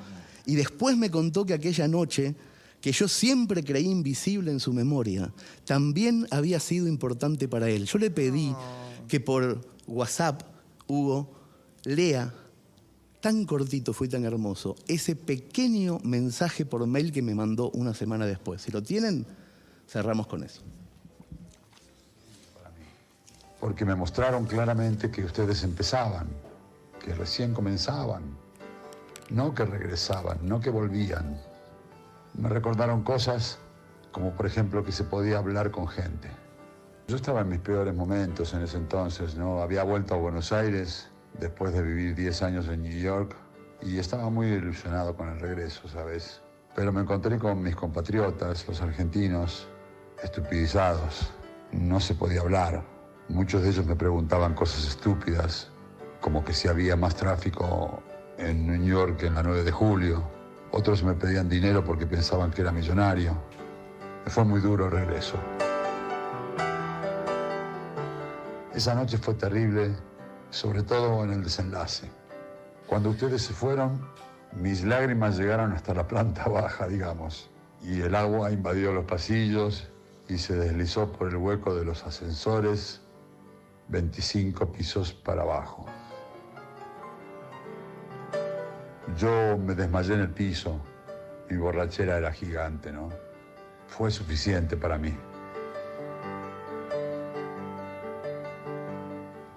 y 0.45 0.55
después 0.55 0.95
me 0.95 1.09
contó 1.09 1.45
que 1.45 1.53
aquella 1.53 1.87
noche 1.87 2.35
que 2.83 2.91
yo 2.91 3.07
siempre 3.07 3.63
creí 3.63 3.85
invisible 3.85 4.51
en 4.51 4.59
su 4.59 4.73
memoria, 4.73 5.31
también 5.63 6.27
había 6.31 6.59
sido 6.59 6.85
importante 6.85 7.47
para 7.47 7.69
él. 7.69 7.85
Yo 7.85 7.97
le 7.97 8.11
pedí 8.11 8.53
que 9.07 9.21
por 9.21 9.61
WhatsApp, 9.87 10.41
Hugo, 10.85 11.31
lea, 11.85 12.33
tan 13.21 13.45
cortito, 13.45 13.93
fue 13.93 14.09
tan 14.09 14.25
hermoso, 14.25 14.75
ese 14.85 15.15
pequeño 15.15 15.99
mensaje 16.03 16.65
por 16.65 16.85
mail 16.85 17.13
que 17.13 17.21
me 17.21 17.33
mandó 17.33 17.71
una 17.71 17.93
semana 17.93 18.25
después. 18.25 18.63
Si 18.63 18.69
lo 18.69 18.83
tienen, 18.83 19.25
cerramos 19.87 20.27
con 20.27 20.43
eso. 20.43 20.59
Porque 23.61 23.85
me 23.85 23.95
mostraron 23.95 24.43
claramente 24.45 25.09
que 25.09 25.23
ustedes 25.23 25.63
empezaban, 25.63 26.27
que 27.01 27.15
recién 27.15 27.53
comenzaban, 27.53 28.23
no 29.29 29.55
que 29.55 29.63
regresaban, 29.63 30.39
no 30.45 30.59
que 30.59 30.69
volvían 30.69 31.52
me 32.35 32.49
recordaron 32.49 33.03
cosas 33.03 33.59
como 34.13 34.31
por 34.31 34.45
ejemplo 34.45 34.83
que 34.83 34.91
se 34.91 35.03
podía 35.03 35.39
hablar 35.39 35.71
con 35.71 35.87
gente. 35.87 36.29
Yo 37.07 37.17
estaba 37.17 37.41
en 37.41 37.49
mis 37.49 37.59
peores 37.59 37.93
momentos 37.93 38.53
en 38.53 38.61
ese 38.61 38.77
entonces, 38.77 39.35
¿no? 39.35 39.61
Había 39.61 39.83
vuelto 39.83 40.13
a 40.13 40.17
Buenos 40.17 40.53
Aires 40.53 41.09
después 41.39 41.73
de 41.73 41.81
vivir 41.81 42.15
10 42.15 42.43
años 42.43 42.67
en 42.69 42.83
New 42.83 42.97
York 42.97 43.35
y 43.81 43.97
estaba 43.97 44.29
muy 44.29 44.47
ilusionado 44.47 45.17
con 45.17 45.27
el 45.29 45.39
regreso, 45.39 45.87
¿sabes? 45.89 46.41
Pero 46.75 46.93
me 46.93 47.01
encontré 47.01 47.37
con 47.39 47.61
mis 47.61 47.75
compatriotas, 47.75 48.65
los 48.67 48.81
argentinos, 48.81 49.67
estupidizados. 50.23 51.33
No 51.71 51.99
se 51.99 52.15
podía 52.15 52.41
hablar. 52.41 52.83
Muchos 53.27 53.63
de 53.63 53.69
ellos 53.69 53.85
me 53.85 53.95
preguntaban 53.95 54.53
cosas 54.53 54.87
estúpidas, 54.87 55.69
como 56.21 56.45
que 56.45 56.53
si 56.53 56.67
había 56.67 56.95
más 56.95 57.15
tráfico 57.15 58.01
en 58.37 58.67
New 58.67 58.85
York 58.85 59.17
que 59.17 59.25
en 59.27 59.35
la 59.35 59.43
9 59.43 59.63
de 59.63 59.71
julio 59.71 60.23
otros 60.73 61.03
me 61.03 61.13
pedían 61.13 61.47
dinero 61.47 61.83
porque 61.83 62.07
pensaban 62.07 62.49
que 62.49 62.61
era 62.61 62.71
millonario. 62.71 63.37
Fue 64.25 64.43
muy 64.43 64.59
duro 64.59 64.85
el 64.85 64.91
regreso. 64.91 65.37
Esa 68.73 68.95
noche 68.95 69.19
fue 69.19 69.35
terrible, 69.35 69.95
sobre 70.49 70.81
todo 70.81 71.23
en 71.23 71.31
el 71.31 71.43
desenlace. 71.43 72.09
Cuando 72.87 73.11
ustedes 73.11 73.43
se 73.43 73.53
fueron, 73.53 74.01
mis 74.51 74.83
lágrimas 74.83 75.37
llegaron 75.37 75.73
hasta 75.73 75.93
la 75.93 76.07
planta 76.07 76.47
baja, 76.49 76.87
digamos, 76.87 77.51
y 77.83 78.01
el 78.01 78.15
agua 78.15 78.51
invadió 78.51 78.93
los 78.93 79.05
pasillos 79.05 79.91
y 80.27 80.39
se 80.39 80.55
deslizó 80.55 81.11
por 81.11 81.29
el 81.29 81.37
hueco 81.37 81.75
de 81.75 81.85
los 81.85 82.03
ascensores 82.03 83.01
25 83.89 84.71
pisos 84.71 85.13
para 85.13 85.43
abajo. 85.43 85.85
Yo 89.17 89.57
me 89.57 89.75
desmayé 89.75 90.15
en 90.15 90.21
el 90.21 90.29
piso. 90.29 90.79
Mi 91.49 91.57
borrachera 91.57 92.17
era 92.17 92.31
gigante, 92.31 92.91
¿no? 92.91 93.09
Fue 93.87 94.09
suficiente 94.09 94.75
para 94.75 94.97
mí. 94.97 95.15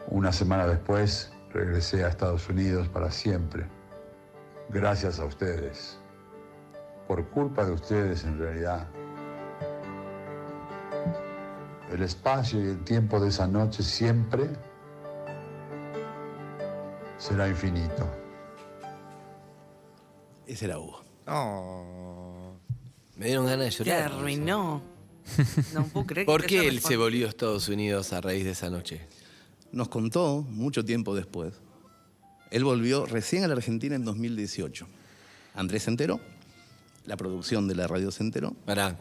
Una 0.09 0.31
semana 0.33 0.67
después 0.67 1.33
regresé 1.53 2.05
a 2.05 2.09
Estados 2.09 2.49
Unidos 2.49 2.89
para 2.89 3.11
siempre. 3.11 3.67
Gracias 4.69 5.21
a 5.21 5.25
ustedes. 5.25 5.99
Por 7.09 7.27
culpa 7.31 7.65
de 7.65 7.73
ustedes 7.73 8.25
en 8.25 8.39
realidad. 8.39 8.89
El 11.91 12.03
espacio 12.03 12.61
y 12.61 12.69
el 12.69 12.85
tiempo 12.85 13.21
de 13.21 13.29
esa 13.29 13.47
noche 13.47 13.83
siempre 13.83 14.51
será 17.17 17.49
infinito. 17.49 18.26
Ese 20.47 20.65
era 20.67 20.79
Hugo. 20.79 21.03
Me 23.17 23.27
dieron 23.27 23.47
ganas 23.47 23.77
de 23.79 23.85
Te 23.85 23.91
llorar. 23.91 24.13
arruinó. 24.13 24.83
No 25.75 25.85
puedo 25.89 26.07
creer 26.07 26.25
que 26.27 26.31
¿Por 26.33 26.43
te 26.43 26.47
qué 26.47 26.59
haya 26.61 26.69
él 26.69 26.75
se 26.75 26.77
respondido. 26.77 27.01
volvió 27.03 27.27
a 27.27 27.29
Estados 27.31 27.69
Unidos 27.69 28.13
a 28.13 28.21
raíz 28.21 28.45
de 28.45 28.51
esa 28.53 28.71
noche? 28.71 29.01
Nos 29.73 29.89
contó 29.89 30.43
mucho 30.49 30.85
tiempo 30.85 31.15
después. 31.17 31.55
Él 32.53 32.63
volvió 32.63 33.07
recién 33.07 33.43
a 33.43 33.49
la 33.49 33.55
Argentina 33.55 33.97
en 33.97 34.05
2018. 34.05 34.87
Andrés 35.55 35.83
se 35.85 35.91
enteró 35.91 36.21
la 37.07 37.17
producción 37.17 37.69
de 37.69 37.75
la 37.77 37.87
radio 37.87 38.11
se 38.11 38.23
enteró. 38.23 38.53
Pará. 38.65 38.99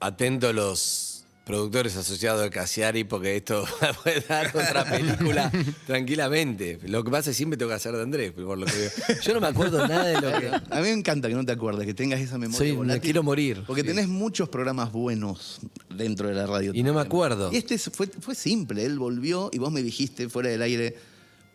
Atento 0.00 0.52
los 0.52 1.17
productores 1.48 1.96
asociados 1.96 2.42
de 2.42 2.50
Casiari, 2.50 3.02
porque 3.04 3.36
esto 3.36 3.64
puede 4.04 4.20
dar 4.20 4.46
otra 4.48 4.84
película 4.84 5.50
tranquilamente. 5.86 6.78
Lo 6.86 7.02
que 7.02 7.10
pasa 7.10 7.30
es 7.30 7.34
que 7.34 7.38
siempre 7.38 7.56
tengo 7.56 7.70
que 7.70 7.74
hacer 7.76 7.92
de 7.96 8.02
Andrés, 8.02 8.32
por 8.32 8.56
lo 8.58 8.66
que 8.66 8.72
veo. 8.76 8.90
Yo 9.22 9.34
no 9.34 9.40
me 9.40 9.46
acuerdo 9.48 9.88
nada 9.88 10.04
de 10.04 10.20
lo 10.20 10.38
que. 10.38 10.46
A 10.70 10.76
mí 10.76 10.82
me 10.82 10.90
encanta 10.92 11.28
que 11.28 11.34
no 11.34 11.44
te 11.44 11.52
acuerdes, 11.52 11.86
que 11.86 11.94
tengas 11.94 12.20
esa 12.20 12.38
memoria. 12.38 12.70
Me 12.72 12.76
volátil, 12.76 13.02
quiero 13.02 13.22
morir. 13.22 13.64
Porque 13.66 13.82
Sí. 13.82 13.88
tenés 13.88 14.06
muchos 14.08 14.48
programas 14.48 14.92
buenos 14.92 15.60
dentro 15.88 16.28
de 16.28 16.34
la 16.34 16.46
radio. 16.46 16.72
Y 16.74 16.82
no 16.82 16.92
me 16.94 17.00
acuerdo. 17.00 17.50
Y 17.52 17.56
este 17.56 17.74
es- 17.74 17.90
fue, 17.92 18.06
fue 18.06 18.34
simple, 18.34 18.84
él 18.84 18.98
volvió 18.98 19.48
y 19.52 19.58
vos 19.58 19.72
me 19.72 19.82
dijiste 19.82 20.28
fuera 20.28 20.50
del 20.50 20.62
aire, 20.62 20.96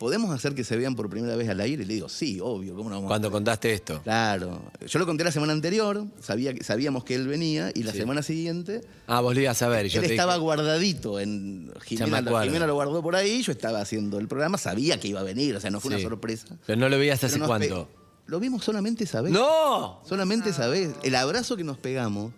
¿podemos 0.04 0.32
hacer 0.36 0.54
que 0.54 0.66
se 0.66 0.76
vean 0.76 0.96
por 0.98 1.10
primera 1.10 1.38
vez 1.38 1.48
al 1.48 1.62
aire? 1.62 1.84
Y 1.84 1.86
le 1.86 1.94
digo, 1.94 2.10
sí, 2.10 2.38
obvio, 2.42 2.76
¿cómo 2.76 2.90
no 2.90 2.98
vamos 2.98 3.08
Cuando 3.08 3.32
contaste 3.32 3.72
esto. 3.72 4.02
Claro. 4.04 4.62
Yo 4.86 5.00
lo 5.00 5.06
conté 5.06 5.24
la 5.24 5.32
semana 5.32 5.54
anterior, 5.54 6.06
sabía, 6.20 6.54
que- 6.54 6.62
sabíamos 6.66 7.06
que 7.06 7.16
él 7.16 7.26
venía 7.26 7.72
y 7.74 7.84
la 7.84 7.94
semana 7.94 8.22
siguiente 8.22 8.82
Ah, 9.08 9.22
vos 9.22 9.34
lo 9.34 9.40
ibas 9.40 9.62
a 9.62 9.70
ver. 9.70 9.86
y 9.86 9.90
Yo 9.90 10.02
él 10.02 10.08
te 10.08 10.14
estaba 10.14 10.36
guardadito 10.36 11.22
en 11.22 11.72
Jimena, 11.86 12.08
me 12.08 12.18
acuerdo. 12.18 12.44
Jimena 12.44 12.68
lo 12.68 12.74
guardó 12.74 13.02
por 13.02 13.16
ahí, 13.16 13.42
yo 13.44 13.54
estaba 13.54 13.80
haciendo 13.80 14.20
el 14.20 14.28
programa, 14.28 14.58
sabía 14.58 15.00
que 15.00 15.08
iba 15.08 15.22
a 15.22 15.24
venir, 15.24 15.56
o 15.56 15.62
sea, 15.62 15.72
no 15.72 15.80
fue 15.80 15.92
Sí. 15.92 15.96
una 16.02 16.10
sorpresa. 16.10 16.48
Pero 16.66 16.78
no 16.82 16.90
lo 16.90 16.98
veías 17.00 17.20
Pero 17.20 17.28
hace 17.32 17.40
nos 17.40 17.48
cuánto. 17.48 17.86
pe- 17.88 18.04
Lo 18.28 18.40
vimos 18.42 18.64
solamente 18.66 19.06
esa 19.06 19.22
vez. 19.22 19.32
¡No! 19.32 20.02
Solamente 20.06 20.50
esa 20.50 20.68
vez. 20.68 20.92
El 21.04 21.16
abrazo 21.16 21.56
que 21.56 21.64
nos 21.64 21.78
pegamos 21.78 22.34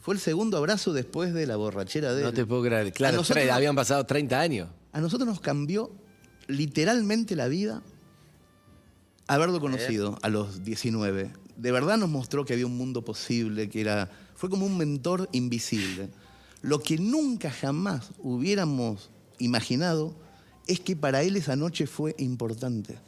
fue 0.00 0.14
el 0.14 0.20
segundo 0.20 0.56
abrazo 0.56 0.92
después 0.92 1.34
de 1.34 1.46
la 1.46 1.56
borrachera 1.56 2.14
de 2.14 2.22
No 2.22 2.28
él. 2.28 2.34
te 2.34 2.46
puedo 2.46 2.62
creer. 2.62 2.92
Claro, 2.92 3.14
A 3.14 3.16
nosotros- 3.18 3.44
tre- 3.44 3.50
habían 3.50 3.74
pasado 3.74 4.06
30 4.06 4.40
años. 4.40 4.68
A 4.92 5.00
nosotros 5.00 5.28
nos 5.28 5.40
cambió 5.40 5.90
literalmente 6.48 7.36
la 7.36 7.46
vida 7.46 7.82
haberlo 9.28 9.60
conocido 9.60 10.18
a 10.22 10.28
los 10.28 10.64
19. 10.64 11.30
De 11.56 11.72
verdad 11.72 11.98
nos 11.98 12.08
mostró 12.08 12.44
que 12.44 12.54
había 12.54 12.66
un 12.66 12.76
mundo 12.76 13.04
posible, 13.04 13.68
que 13.68 13.80
era. 13.80 14.10
Fue 14.34 14.50
como 14.50 14.66
un 14.66 14.76
mentor 14.76 15.28
invisible. 15.32 16.08
Lo 16.62 16.80
que 16.80 16.98
nunca 16.98 17.50
jamás 17.50 18.10
hubiéramos 18.18 19.10
imaginado 19.38 20.16
es 20.66 20.80
que 20.80 20.96
para 20.96 21.22
él 21.22 21.36
esa 21.36 21.54
noche 21.54 21.86
fue 21.86 22.14
importante. 22.18 22.98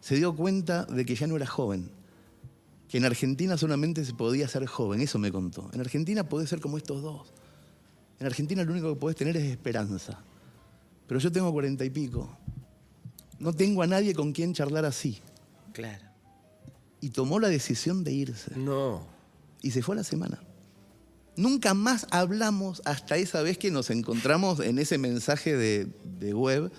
Se 0.00 0.16
dio 0.16 0.34
cuenta 0.34 0.84
de 0.84 1.04
que 1.04 1.14
ya 1.14 1.26
no 1.26 1.36
era 1.36 1.46
joven. 1.46 1.90
Que 2.88 2.98
en 2.98 3.04
Argentina 3.04 3.56
solamente 3.56 4.04
se 4.04 4.14
podía 4.14 4.46
ser 4.46 4.66
joven, 4.66 5.00
eso 5.00 5.18
me 5.18 5.32
contó. 5.32 5.70
En 5.72 5.80
Argentina 5.80 6.28
podés 6.28 6.50
ser 6.50 6.60
como 6.60 6.76
estos 6.76 7.02
dos. 7.02 7.32
En 8.20 8.26
Argentina 8.26 8.62
lo 8.62 8.72
único 8.72 8.92
que 8.92 9.00
podés 9.00 9.16
tener 9.16 9.36
es 9.36 9.44
esperanza. 9.44 10.22
Pero 11.06 11.20
yo 11.20 11.30
tengo 11.30 11.52
cuarenta 11.52 11.84
y 11.84 11.90
pico. 11.90 12.36
No 13.38 13.52
tengo 13.52 13.82
a 13.82 13.86
nadie 13.86 14.14
con 14.14 14.32
quien 14.32 14.54
charlar 14.54 14.84
así. 14.84 15.20
Claro. 15.72 16.04
Y 17.00 17.10
tomó 17.10 17.38
la 17.38 17.48
decisión 17.48 18.04
de 18.04 18.12
irse. 18.12 18.56
No. 18.56 19.06
Y 19.60 19.72
se 19.72 19.82
fue 19.82 19.94
a 19.94 19.98
la 19.98 20.04
semana. 20.04 20.40
Nunca 21.36 21.74
más 21.74 22.06
hablamos 22.10 22.80
hasta 22.84 23.16
esa 23.16 23.42
vez 23.42 23.58
que 23.58 23.70
nos 23.70 23.90
encontramos 23.90 24.60
en 24.60 24.78
ese 24.78 24.98
mensaje 24.98 25.56
de, 25.56 25.88
de 26.18 26.32
web, 26.32 26.70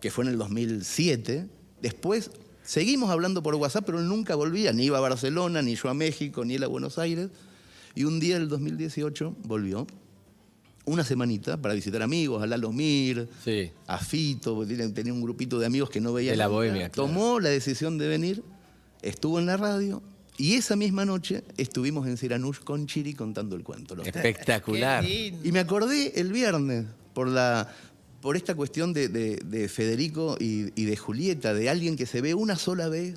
que 0.00 0.10
fue 0.10 0.24
en 0.24 0.30
el 0.30 0.38
2007. 0.38 1.48
Después 1.82 2.30
seguimos 2.62 3.10
hablando 3.10 3.42
por 3.42 3.54
WhatsApp, 3.56 3.84
pero 3.84 3.98
él 3.98 4.06
nunca 4.06 4.36
volvía. 4.36 4.72
Ni 4.72 4.84
iba 4.84 4.98
a 4.98 5.00
Barcelona, 5.00 5.60
ni 5.60 5.74
yo 5.74 5.88
a 5.88 5.94
México, 5.94 6.44
ni 6.44 6.54
él 6.54 6.64
a 6.64 6.68
Buenos 6.68 6.98
Aires. 6.98 7.30
Y 7.94 8.04
un 8.04 8.20
día 8.20 8.38
del 8.38 8.48
2018 8.48 9.36
volvió. 9.42 9.86
Una 10.86 11.04
semanita 11.04 11.56
para 11.60 11.74
visitar 11.74 12.02
amigos, 12.02 12.42
a 12.42 12.46
Lalo 12.46 12.72
Mir, 12.72 13.28
Sí. 13.44 13.70
a 13.86 13.98
Fito, 13.98 14.66
tenía 14.94 15.12
un 15.12 15.20
grupito 15.22 15.58
de 15.58 15.66
amigos 15.66 15.90
que 15.90 16.00
no 16.00 16.12
veía. 16.12 16.30
De 16.32 16.36
la 16.36 16.48
bohemia, 16.48 16.88
claro. 16.88 17.08
Tomó 17.08 17.38
la 17.38 17.50
decisión 17.50 17.98
de 17.98 18.08
venir, 18.08 18.42
estuvo 19.02 19.38
en 19.38 19.46
la 19.46 19.56
radio 19.56 20.02
y 20.38 20.54
esa 20.54 20.76
misma 20.76 21.04
noche 21.04 21.44
estuvimos 21.58 22.06
en 22.08 22.16
Siranush 22.16 22.58
con 22.60 22.86
Chiri 22.86 23.12
contando 23.14 23.56
el 23.56 23.62
cuento. 23.62 23.94
los. 23.94 24.06
Espectacular. 24.06 25.04
Y 25.04 25.34
me 25.52 25.60
acordé 25.60 26.18
el 26.20 26.32
viernes 26.32 26.86
por 27.14 27.28
la 27.28 27.68
por 28.22 28.36
esta 28.36 28.54
cuestión 28.54 28.92
de, 28.92 29.08
de- 29.08 29.36
de 29.36 29.66
Federico 29.68 30.36
y, 30.38 30.78
y 30.78 30.84
de 30.84 30.94
Julieta, 30.96 31.54
de 31.54 31.70
alguien 31.70 31.96
que 31.96 32.04
se 32.04 32.20
ve 32.20 32.34
una 32.34 32.54
sola 32.56 32.88
vez, 32.90 33.14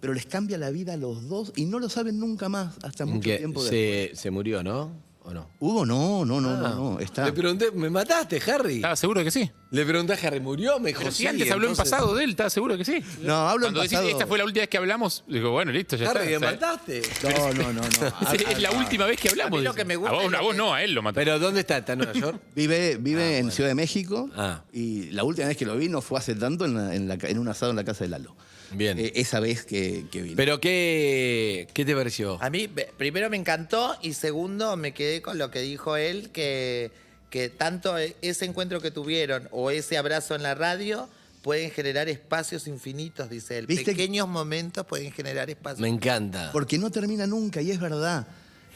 pero 0.00 0.14
les 0.14 0.24
cambia 0.24 0.56
la 0.56 0.70
vida 0.70 0.94
a 0.94 0.96
los 0.96 1.28
dos 1.28 1.52
y 1.54 1.66
no 1.66 1.78
lo 1.78 1.90
saben 1.90 2.18
nunca 2.18 2.48
más 2.48 2.76
hasta 2.82 3.04
mucho 3.04 3.20
Que 3.20 3.36
tiempo 3.36 3.62
después. 3.62 4.10
se, 4.12 4.16
se 4.16 4.30
murió, 4.30 4.62
¿no? 4.62 4.90
¿O 5.24 5.32
no? 5.32 5.48
Hugo, 5.60 5.86
no, 5.86 6.24
no, 6.24 6.40
no, 6.40 6.50
Ah. 6.50 6.56
no, 6.56 6.74
no, 6.94 6.98
está. 6.98 7.24
Le 7.24 7.32
pregunté, 7.32 7.70
¿me 7.70 7.88
mataste, 7.88 8.42
Harry? 8.50 8.76
¿Estaba 8.76 8.96
seguro 8.96 9.20
de 9.20 9.24
que 9.26 9.30
sí? 9.30 9.48
Le 9.70 9.86
pregunté 9.86 10.14
a 10.14 10.16
Harry, 10.26 10.40
¿murió? 10.40 10.80
Me 10.80 10.88
dijo, 10.88 10.98
Pero 11.00 11.12
si 11.12 11.18
sí, 11.22 11.26
antes 11.28 11.48
habló 11.50 11.68
en 11.68 11.76
pasado 11.76 12.14
de 12.16 12.24
él, 12.24 12.30
¿estaba 12.30 12.50
seguro 12.50 12.76
que 12.76 12.84
sí? 12.84 13.00
No, 13.20 13.34
hablo 13.48 13.68
en 13.68 13.72
Cuando 13.72 13.80
decís, 13.82 13.92
pasado. 13.98 14.08
esta 14.10 14.26
fue 14.26 14.38
la 14.38 14.44
última 14.44 14.62
vez 14.62 14.68
que 14.68 14.78
hablamos, 14.78 15.22
digo, 15.28 15.50
bueno, 15.52 15.70
listo, 15.70 15.94
ya 15.96 16.10
Harry, 16.10 16.26
¿me 16.26 16.32
está. 16.34 16.50
mataste? 16.50 17.02
No, 17.22 17.54
no, 17.54 17.72
no, 17.72 17.82
no. 17.82 17.88
sí, 18.32 18.44
es 18.50 18.60
la 18.60 18.72
última 18.72 19.06
vez 19.06 19.20
que 19.20 19.28
hablamos. 19.28 19.52
A 19.52 19.58
mí 19.58 19.64
lo 19.64 19.70
dice. 19.70 19.80
que 19.80 19.84
me 19.86 19.96
gusta 19.96 20.10
a 20.10 20.14
vos, 20.16 20.24
es 20.24 20.30
lo 20.32 20.38
a 20.38 20.40
vos 20.40 20.50
que- 20.52 20.58
no, 20.58 20.74
a 20.74 20.82
él 20.82 20.92
lo 20.92 21.02
mató. 21.02 21.14
¿Pero 21.14 21.38
dónde 21.38 21.60
está? 21.60 21.78
¿Está 21.78 21.92
en 21.92 21.98
Nueva 22.00 22.12
York? 22.18 22.40
Vive, 22.56 22.96
vive 22.96 23.38
en 23.38 23.52
Ciudad 23.52 23.70
de 23.70 23.74
México 23.76 24.28
Ah. 24.36 24.64
y 24.72 25.10
la 25.12 25.22
última 25.22 25.46
vez 25.46 25.56
que 25.56 25.64
lo 25.66 25.76
vi 25.76 25.88
no 25.88 26.02
fue 26.02 26.18
hace 26.18 26.34
tanto 26.34 26.64
en, 26.64 26.74
la- 26.74 26.94
en 26.96 27.06
la 27.06 27.16
ca- 27.16 27.28
en 27.28 27.38
un 27.38 27.46
asado 27.48 27.70
en 27.70 27.76
la 27.76 27.84
casa 27.84 28.02
de 28.02 28.08
Lalo. 28.10 28.34
Bien. 28.74 28.98
Eh, 28.98 29.12
esa 29.16 29.40
vez 29.40 29.64
que, 29.64 30.06
que 30.10 30.22
vino. 30.22 30.36
¿Pero 30.36 30.60
qué, 30.60 31.68
qué 31.74 31.84
te 31.84 31.94
pareció? 31.94 32.38
A 32.42 32.50
mí, 32.50 32.68
primero 32.96 33.28
me 33.30 33.36
encantó 33.36 33.96
y 34.02 34.12
segundo 34.14 34.76
me 34.76 34.92
quedé 34.92 35.22
con 35.22 35.38
lo 35.38 35.50
que 35.50 35.60
dijo 35.60 35.96
él, 35.96 36.30
que, 36.30 36.90
que 37.30 37.48
tanto 37.48 37.98
e- 37.98 38.16
ese 38.22 38.44
encuentro 38.44 38.80
que 38.80 38.90
tuvieron 38.90 39.48
o 39.50 39.70
ese 39.70 39.96
abrazo 39.98 40.34
en 40.34 40.42
la 40.42 40.54
radio 40.54 41.08
pueden 41.42 41.70
generar 41.70 42.08
espacios 42.08 42.66
infinitos, 42.68 43.28
dice 43.28 43.58
él. 43.58 43.66
¿Viste 43.66 43.84
que- 43.84 43.90
Pequeños 43.92 44.28
momentos 44.28 44.86
pueden 44.86 45.12
generar 45.12 45.50
espacios. 45.50 45.80
Me 45.80 45.88
encanta. 45.88 46.50
Porque 46.52 46.78
no 46.78 46.90
termina 46.90 47.26
nunca 47.26 47.60
y 47.60 47.70
es 47.70 47.80
verdad. 47.80 48.26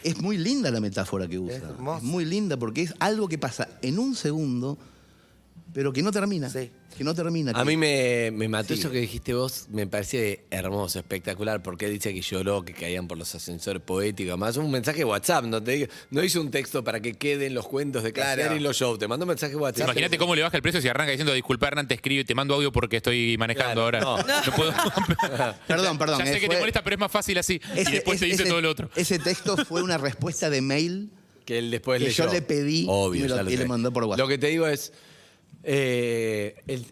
Es 0.03 0.21
muy 0.21 0.37
linda 0.37 0.71
la 0.71 0.81
metáfora 0.81 1.27
que 1.27 1.39
usa. 1.39 1.57
Es 1.57 1.63
hermoso. 1.63 1.99
Es 1.99 2.03
muy 2.05 2.25
linda 2.25 2.57
porque 2.57 2.83
es 2.83 2.95
algo 2.99 3.29
que 3.29 3.39
pasa 3.39 3.69
en 3.83 3.99
un 3.99 4.15
segundo, 4.15 4.79
pero 5.77 5.93
que 5.93 6.03
no 6.03 6.11
termina. 6.11 6.49
Sí. 6.49 6.71
Que 6.97 7.05
no 7.05 7.15
termina. 7.15 7.51
A 7.51 7.55
que- 7.63 7.65
mí 7.67 7.77
me, 7.77 8.31
me 8.33 8.49
mató 8.49 8.73
Sí. 8.73 8.81
eso 8.81 8.91
que 8.91 8.97
dijiste 8.99 9.35
vos, 9.35 9.67
me 9.71 9.87
parece 9.87 10.47
hermoso, 10.51 10.99
espectacular, 10.99 11.63
porque 11.63 11.87
dice 11.91 12.15
que 12.15 12.23
lloró, 12.23 12.65
que 12.65 12.73
caían 12.73 13.07
por 13.07 13.19
los 13.19 13.35
ascensores 13.35 13.83
poéticos, 13.83 14.39
más 14.39 14.57
un 14.57 14.71
mensaje 14.71 15.01
de 15.01 15.05
WhatsApp, 15.05 15.45
no 15.45 15.63
te 15.63 15.73
digo- 15.73 15.93
no 16.11 16.25
hizo 16.25 16.41
un 16.41 16.51
texto 16.51 16.83
para 16.83 17.01
que 17.01 17.13
queden 17.13 17.53
los 17.53 17.69
cuentos 17.69 18.03
de 18.05 18.15
Claro. 18.15 18.41
Claro. 18.41 18.57
y 18.57 18.61
los 18.61 18.75
shows, 18.75 18.99
te 18.99 19.07
mandó 19.07 19.25
un 19.25 19.29
mensaje 19.29 19.53
de 19.53 19.59
WhatsApp. 19.59 19.85
Imagínate 19.89 20.17
cómo 20.17 20.35
le 20.35 20.41
baja 20.45 20.57
el 20.57 20.63
precio 20.63 20.81
si 20.81 20.89
arranca 20.89 21.11
diciendo, 21.11 21.35
disculpa 21.35 21.69
Hernán, 21.69 21.87
te 21.89 21.93
escribo 21.97 22.23
y 22.23 22.25
te 22.25 22.35
mando 22.35 22.55
audio 22.55 22.73
porque 22.73 22.97
estoy 22.97 23.37
manejando 23.37 23.87
Claro, 23.91 24.09
ahora. 24.09 24.25
no. 24.47 24.53
puedo. 24.57 24.73
Perdón, 25.69 25.99
perdón, 25.99 26.21
Ya 26.21 26.25
sé 26.27 26.37
eh, 26.37 26.41
que 26.41 26.47
fue- 26.47 26.55
te 26.55 26.61
molesta, 26.61 26.83
pero 26.83 26.95
es 26.95 27.01
más 27.01 27.13
fácil 27.13 27.37
así. 27.37 27.61
y 27.75 27.81
Ese- 27.81 27.91
después 27.91 28.19
te 28.19 28.25
ese- 28.25 28.33
dice 28.33 28.43
ese- 28.45 28.51
todo 28.51 28.61
lo 28.63 28.71
otro. 28.71 28.89
Ese 28.97 29.19
texto 29.19 29.57
fue 29.67 29.83
una 29.83 29.99
respuesta 29.99 30.49
de 30.51 30.61
mail. 30.63 31.11
que 31.45 31.59
él 31.59 31.71
después 31.71 32.01
que 32.01 32.07
leyó. 32.09 32.27
yo 32.27 32.33
le 32.33 32.43
pedí 32.43 32.87
Obvio, 32.89 33.21
y 33.21 33.23
me 33.23 33.29
lo- 33.29 33.37
ya 33.37 33.43
lo 33.45 33.51
y 33.53 33.57
le 33.57 33.67
mandó 33.67 33.93
por 33.93 34.03
WhatsApp. 34.03 34.19
Lo 34.19 34.27
que 34.27 34.37
te 34.37 34.49
digo 34.49 34.67
es, 34.67 34.93
eh, 35.63 36.57
el- 36.67 36.87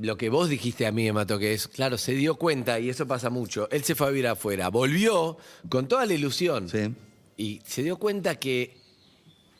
lo 0.00 0.16
que 0.16 0.30
vos 0.30 0.48
dijiste 0.48 0.86
a 0.86 0.92
mí 0.92 1.04
me 1.04 1.12
mató, 1.12 1.38
que 1.38 1.52
es, 1.52 1.68
claro, 1.68 1.98
se 1.98 2.12
dio 2.12 2.36
cuenta, 2.36 2.80
y 2.80 2.88
eso 2.88 3.06
pasa 3.06 3.28
mucho, 3.30 3.68
él 3.70 3.84
se 3.84 3.94
fue 3.94 4.06
a 4.06 4.10
vivir 4.10 4.26
afuera, 4.26 4.68
volvió 4.68 5.36
con 5.68 5.86
toda 5.86 6.06
la 6.06 6.14
ilusión, 6.14 6.68
Sí. 6.68 6.94
y 7.36 7.60
se 7.66 7.82
dio 7.82 7.98
cuenta 7.98 8.36
que 8.38 8.80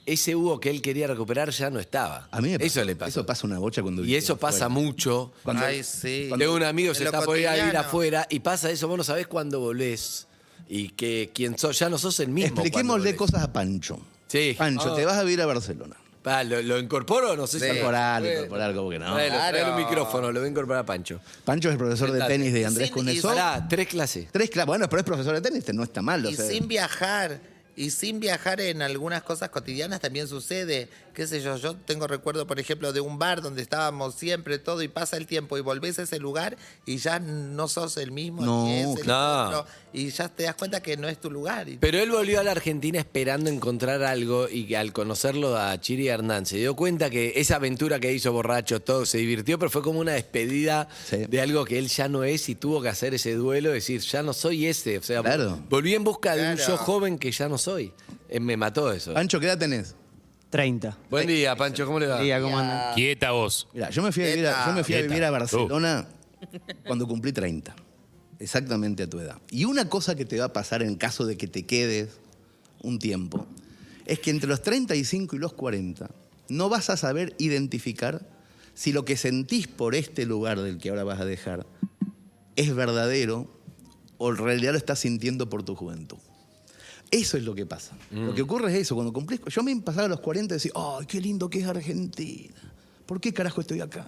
ese 0.06 0.34
Hugo 0.34 0.58
que 0.58 0.70
él 0.70 0.80
quería 0.82 1.06
recuperar 1.06 1.50
ya 1.50 1.70
no 1.70 1.78
estaba. 1.78 2.28
A 2.32 2.40
mí 2.40 2.48
me 2.48 2.54
eso 2.56 2.64
pasa- 2.80 2.84
le 2.84 2.96
pasó. 2.96 3.08
Eso 3.20 3.26
pasa 3.26 3.46
una 3.46 3.58
bocha 3.60 3.82
cuando 3.82 4.04
y 4.04 4.16
eso 4.16 4.36
pasa 4.36 4.66
afuera. 4.66 4.68
mucho. 4.70 5.32
Cuando- 5.44 5.64
Ay, 5.64 5.84
sí. 5.84 6.28
Tengo 6.36 6.54
un 6.56 6.62
amigo 6.64 6.86
que 6.92 6.98
En 6.98 6.98
se 6.98 7.04
lo 7.04 7.10
está 7.10 7.24
por 7.24 7.38
ir 7.38 7.46
a 7.46 7.52
vivir 7.52 7.64
cotidiano. 7.66 7.86
afuera 7.88 8.26
y 8.28 8.40
pasa 8.40 8.70
eso, 8.72 8.88
vos 8.88 8.98
no 8.98 9.04
sabés 9.04 9.28
cuándo 9.28 9.60
volvés. 9.60 10.26
Y 10.68 10.88
que 10.90 11.30
quien 11.32 11.56
sos, 11.58 11.78
ya 11.78 11.88
no 11.88 11.98
sos 11.98 12.18
el 12.20 12.28
mismo. 12.30 12.48
cuando 12.54 12.62
Expliquémosle 12.62 12.98
volvés. 13.12 13.14
cosas 13.16 13.42
a 13.44 13.52
Pancho. 13.52 14.00
Sí. 14.26 14.54
Pancho, 14.58 14.92
Ah. 14.92 14.96
te 14.96 15.04
vas 15.04 15.18
a 15.18 15.22
vivir 15.22 15.40
a 15.42 15.46
Barcelona. 15.46 15.96
Pa, 16.22 16.44
¿lo, 16.44 16.62
lo 16.62 16.78
incorporo? 16.78 17.36
No 17.36 17.46
sé 17.48 17.58
si 17.58 17.66
Incorporar, 17.66 18.24
incorporar, 18.24 18.74
como 18.74 18.90
que 18.90 18.98
no. 18.98 19.12
Traelo, 19.14 19.34
traelo 19.36 19.58
Claro. 19.58 19.78
el 19.78 19.84
micrófono, 19.84 20.30
lo 20.32 20.38
voy 20.40 20.46
a 20.46 20.50
incorporar 20.50 20.82
a 20.82 20.86
Pancho. 20.86 21.20
Pancho 21.44 21.68
es 21.68 21.72
el 21.72 21.78
profesor 21.78 22.12
de 22.12 22.20
tenis 22.26 22.52
de 22.52 22.64
Andrés. 22.66 22.92
Pará, 23.22 23.66
tres 23.68 23.88
clases. 23.88 24.28
Tres 24.30 24.50
cla- 24.50 24.64
Bueno, 24.64 24.88
pero 24.88 25.00
es 25.00 25.04
profesor 25.06 25.34
de 25.34 25.40
tenis, 25.40 25.58
este 25.60 25.72
no 25.72 25.82
está 25.82 26.00
mal. 26.00 26.24
o 26.24 26.30
Y 26.30 26.36
sea. 26.36 26.46
sin 26.46 26.68
viajar, 26.68 27.40
y 27.74 27.90
sin 27.90 28.20
viajar 28.20 28.60
en 28.60 28.82
algunas 28.82 29.22
cosas 29.22 29.48
cotidianas 29.48 29.98
también 30.00 30.28
sucede. 30.28 30.88
Qué 31.14 31.26
sé 31.26 31.42
yo, 31.42 31.56
yo 31.58 31.76
tengo 31.76 32.06
recuerdo, 32.06 32.46
por 32.46 32.58
ejemplo, 32.58 32.92
de 32.92 33.00
un 33.00 33.18
bar 33.18 33.42
donde 33.42 33.60
estábamos 33.60 34.14
siempre 34.14 34.58
todo 34.58 34.82
y 34.82 34.88
pasa 34.88 35.16
el 35.18 35.26
tiempo 35.26 35.58
y 35.58 35.60
volvés 35.60 35.98
a 35.98 36.02
ese 36.04 36.18
lugar 36.18 36.56
y 36.86 36.96
ya 36.96 37.18
no 37.20 37.68
sos 37.68 37.98
el 37.98 38.12
mismo, 38.12 38.42
No, 38.44 38.64
ni 38.64 38.78
es 38.78 38.98
el 39.00 39.06
no. 39.06 39.46
otro, 39.48 39.66
y 39.92 40.08
ya 40.08 40.28
te 40.30 40.44
das 40.44 40.54
cuenta 40.54 40.80
que 40.82 40.96
no 40.96 41.08
es 41.08 41.20
tu 41.20 41.30
lugar. 41.30 41.66
Pero 41.80 41.98
él 41.98 42.10
volvió 42.10 42.40
a 42.40 42.44
la 42.44 42.52
Argentina 42.52 42.98
esperando 42.98 43.50
encontrar 43.50 44.02
algo 44.02 44.48
y 44.48 44.74
al 44.74 44.92
conocerlo 44.94 45.56
a 45.58 45.78
Chiri 45.80 46.08
Hernán 46.08 46.46
se 46.46 46.56
dio 46.56 46.74
cuenta 46.74 47.10
que 47.10 47.34
esa 47.36 47.56
aventura 47.56 48.00
que 48.00 48.10
hizo 48.12 48.32
borracho, 48.32 48.80
todo 48.80 49.04
se 49.04 49.18
divirtió, 49.18 49.58
pero 49.58 49.70
fue 49.70 49.82
como 49.82 50.00
una 50.00 50.12
despedida 50.12 50.88
Sí. 51.04 51.26
de 51.28 51.40
algo 51.42 51.64
que 51.66 51.78
él 51.78 51.88
ya 51.88 52.08
no 52.08 52.24
es 52.24 52.48
y 52.48 52.54
tuvo 52.54 52.80
que 52.80 52.88
hacer 52.88 53.12
ese 53.12 53.34
duelo, 53.34 53.70
decir, 53.70 54.00
ya 54.00 54.22
no 54.22 54.32
soy 54.32 54.66
ese. 54.66 54.96
O 54.98 55.02
sea, 55.02 55.20
Claro. 55.22 55.58
volví 55.68 55.94
en 55.94 56.04
busca 56.04 56.34
de 56.36 56.52
un 56.52 56.56
yo 56.56 56.76
joven 56.78 57.18
que 57.18 57.30
ya 57.32 57.48
no 57.50 57.58
soy. 57.58 57.92
Eh, 58.30 58.40
me 58.40 58.56
mató 58.56 58.90
eso. 58.92 59.12
Pancho, 59.12 59.38
¿qué 59.38 59.46
edad 59.46 59.58
tenés? 59.58 59.94
30. 60.52 60.98
Buen 61.08 61.26
día, 61.26 61.56
Pancho, 61.56 61.86
¿cómo 61.86 61.98
le 61.98 62.06
va? 62.06 62.20
Día, 62.20 62.38
¿cómo 62.38 62.58
andan? 62.58 62.94
Quieta 62.94 63.30
vos. 63.30 63.68
Mira, 63.72 63.88
yo 63.88 64.02
me 64.02 64.12
fui 64.12 64.22
a 64.22 64.26
vivir 64.26 64.46
a, 64.46 64.66
yo 64.66 64.72
me 64.74 64.84
fui 64.84 64.94
a, 64.94 64.98
Quieta. 64.98 65.08
vivir 65.08 65.24
a 65.24 65.30
Barcelona 65.30 66.06
cuando 66.86 67.08
cumplí 67.08 67.32
30. 67.32 67.74
exactamente 68.38 69.04
a 69.04 69.08
tu 69.08 69.18
edad. 69.18 69.38
Y 69.50 69.64
una 69.64 69.88
cosa 69.88 70.14
que 70.14 70.26
te 70.26 70.38
va 70.38 70.44
a 70.44 70.52
pasar 70.52 70.82
en 70.82 70.96
caso 70.96 71.24
de 71.24 71.38
que 71.38 71.46
te 71.46 71.62
quedes 71.64 72.20
un 72.82 72.98
tiempo, 72.98 73.46
es 74.04 74.18
que 74.18 74.28
entre 74.28 74.46
los 74.46 74.60
35 74.60 75.36
y 75.36 75.38
los 75.38 75.54
40 75.54 76.10
no 76.50 76.68
vas 76.68 76.90
a 76.90 76.98
saber 76.98 77.34
identificar 77.38 78.20
si 78.74 78.92
lo 78.92 79.06
que 79.06 79.16
sentís 79.16 79.68
por 79.68 79.94
este 79.94 80.26
lugar 80.26 80.60
del 80.60 80.76
que 80.76 80.90
ahora 80.90 81.04
vas 81.04 81.20
a 81.20 81.24
dejar 81.24 81.64
es 82.56 82.74
verdadero 82.74 83.48
o 84.18 84.28
en 84.28 84.36
realidad 84.36 84.72
lo 84.72 84.78
estás 84.78 84.98
sintiendo 84.98 85.48
por 85.48 85.62
tu 85.62 85.74
juventud. 85.74 86.18
Eso 87.12 87.36
es 87.36 87.44
lo 87.44 87.54
que 87.54 87.66
pasa. 87.66 87.96
Lo 88.10 88.34
que 88.34 88.42
ocurre 88.42 88.72
es 88.74 88.80
eso, 88.80 88.94
cuando 88.96 89.12
cumplís... 89.12 89.40
Yo 89.46 89.62
me 89.62 89.76
pasaba 89.76 90.06
a 90.06 90.08
los 90.08 90.20
40 90.20 90.54
y 90.54 90.56
decía, 90.56 90.72
¡ay, 90.74 91.06
qué 91.06 91.20
lindo 91.20 91.48
que 91.48 91.60
es 91.60 91.66
Argentina! 91.66 92.54
¿Por 93.06 93.20
qué 93.20 93.32
carajo 93.32 93.60
estoy 93.60 93.80
acá? 93.82 94.06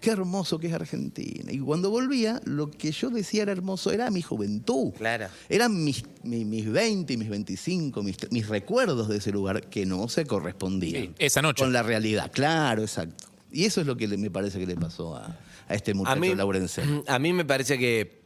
Qué 0.00 0.10
hermoso 0.10 0.58
que 0.58 0.66
es 0.66 0.72
Argentina. 0.72 1.52
Y 1.52 1.58
cuando 1.60 1.90
volvía, 1.90 2.40
lo 2.46 2.70
que 2.70 2.90
yo 2.90 3.10
decía 3.10 3.42
era 3.42 3.52
hermoso 3.52 3.92
era 3.92 4.10
mi 4.10 4.22
juventud. 4.22 4.92
Claro. 4.96 5.28
Eran 5.48 5.84
mis, 5.84 6.02
mi- 6.24 6.44
mis 6.44 6.68
20, 6.70 7.16
mis 7.18 7.28
25, 7.28 8.02
mis, 8.02 8.16
mis 8.32 8.48
recuerdos 8.48 9.08
de 9.08 9.18
ese 9.18 9.30
lugar 9.30 9.68
que 9.68 9.86
no 9.86 10.08
se 10.08 10.24
correspondían. 10.24 11.02
Sí, 11.02 11.14
esa 11.18 11.42
noche. 11.42 11.62
Con 11.62 11.72
la 11.72 11.82
realidad, 11.82 12.32
claro, 12.32 12.82
exacto. 12.82 13.26
Y 13.52 13.64
eso 13.66 13.80
es 13.82 13.86
lo 13.86 13.96
que 13.96 14.08
me 14.08 14.30
parece 14.30 14.58
que 14.58 14.66
le 14.66 14.76
pasó 14.76 15.16
a, 15.16 15.38
a 15.68 15.74
este 15.74 15.92
muchacho 15.92 16.16
a 16.16 16.20
mí, 16.20 16.34
laurense. 16.34 16.82
a 17.06 17.18
mí 17.18 17.32
me 17.34 17.44
parece 17.44 17.78
que, 17.78 18.19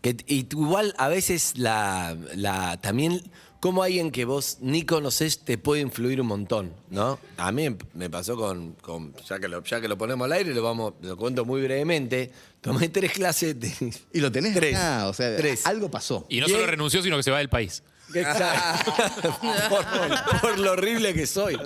que 0.00 0.16
y 0.26 0.46
igual 0.50 0.94
a 0.98 1.08
veces 1.08 1.54
la, 1.58 2.16
la 2.34 2.80
también 2.80 3.22
como 3.60 3.84
alguien 3.84 4.10
que 4.10 4.24
vos 4.24 4.58
ni 4.60 4.82
conocés 4.84 5.38
te 5.44 5.56
puede 5.56 5.82
influir 5.82 6.20
un 6.20 6.26
montón, 6.26 6.72
¿no? 6.90 7.20
A 7.36 7.52
mí 7.52 7.68
me 7.94 8.10
pasó 8.10 8.36
con, 8.36 8.72
con- 8.80 9.14
ya, 9.28 9.38
que 9.38 9.46
lo, 9.46 9.62
ya 9.62 9.80
que 9.80 9.86
lo 9.86 9.96
ponemos 9.96 10.24
al 10.24 10.32
aire, 10.32 10.52
lo 10.52 10.62
vamos, 10.64 10.94
lo 11.00 11.16
cuento 11.16 11.44
muy 11.44 11.62
brevemente. 11.62 12.32
Tomé 12.60 12.88
tres 12.88 13.12
clases 13.12 13.58
de 13.60 13.72
Y 14.12 14.18
lo 14.20 14.32
tenés 14.32 14.54
tres, 14.54 14.74
acá, 14.74 15.06
o 15.08 15.12
sea, 15.14 15.36
tres. 15.36 15.64
algo 15.64 15.88
pasó. 15.90 16.26
Y 16.28 16.40
no 16.40 16.46
Y 16.48 16.50
solo 16.50 16.66
renunció, 16.66 17.02
sino 17.04 17.16
que 17.16 17.22
se 17.22 17.30
va 17.30 17.38
del 17.38 17.48
país. 17.48 17.84
Exacto. 18.14 18.92
por, 19.70 20.40
por 20.40 20.58
lo 20.58 20.72
horrible 20.72 21.14
que 21.14 21.26
soy. 21.26 21.56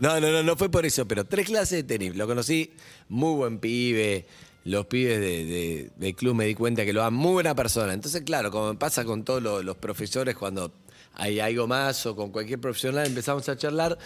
No, 0.00 0.20
no, 0.20 0.30
no, 0.32 0.42
no 0.42 0.56
fue 0.56 0.68
por 0.70 0.84
eso, 0.84 1.06
pero 1.06 1.24
tres 1.24 1.46
clases 1.46 1.70
de 1.78 1.84
tenis. 1.84 2.16
Lo 2.16 2.26
conocí, 2.26 2.72
muy 3.08 3.34
buen 3.36 3.58
pibe. 3.60 4.26
Los 4.64 4.86
pibes 4.86 5.20
de- 5.20 5.44
de- 5.44 5.90
del 5.96 6.14
club 6.14 6.34
me 6.34 6.46
di 6.46 6.54
cuenta 6.54 6.84
que 6.84 6.92
lo 6.92 7.00
dan 7.00 7.14
muy 7.14 7.32
buena 7.34 7.54
persona. 7.54 7.92
Entonces, 7.92 8.22
claro, 8.22 8.50
como 8.50 8.78
pasa 8.78 9.04
con 9.04 9.22
todos 9.24 9.42
los, 9.42 9.64
los 9.64 9.76
profesores 9.76 10.34
cuando 10.34 10.72
hay 11.16 11.38
algo 11.38 11.66
más 11.68 12.06
o 12.06 12.16
con 12.16 12.30
cualquier 12.32 12.60
profesional, 12.60 13.06
empezamos 13.06 13.48
a 13.48 13.56
charlar. 13.56 13.96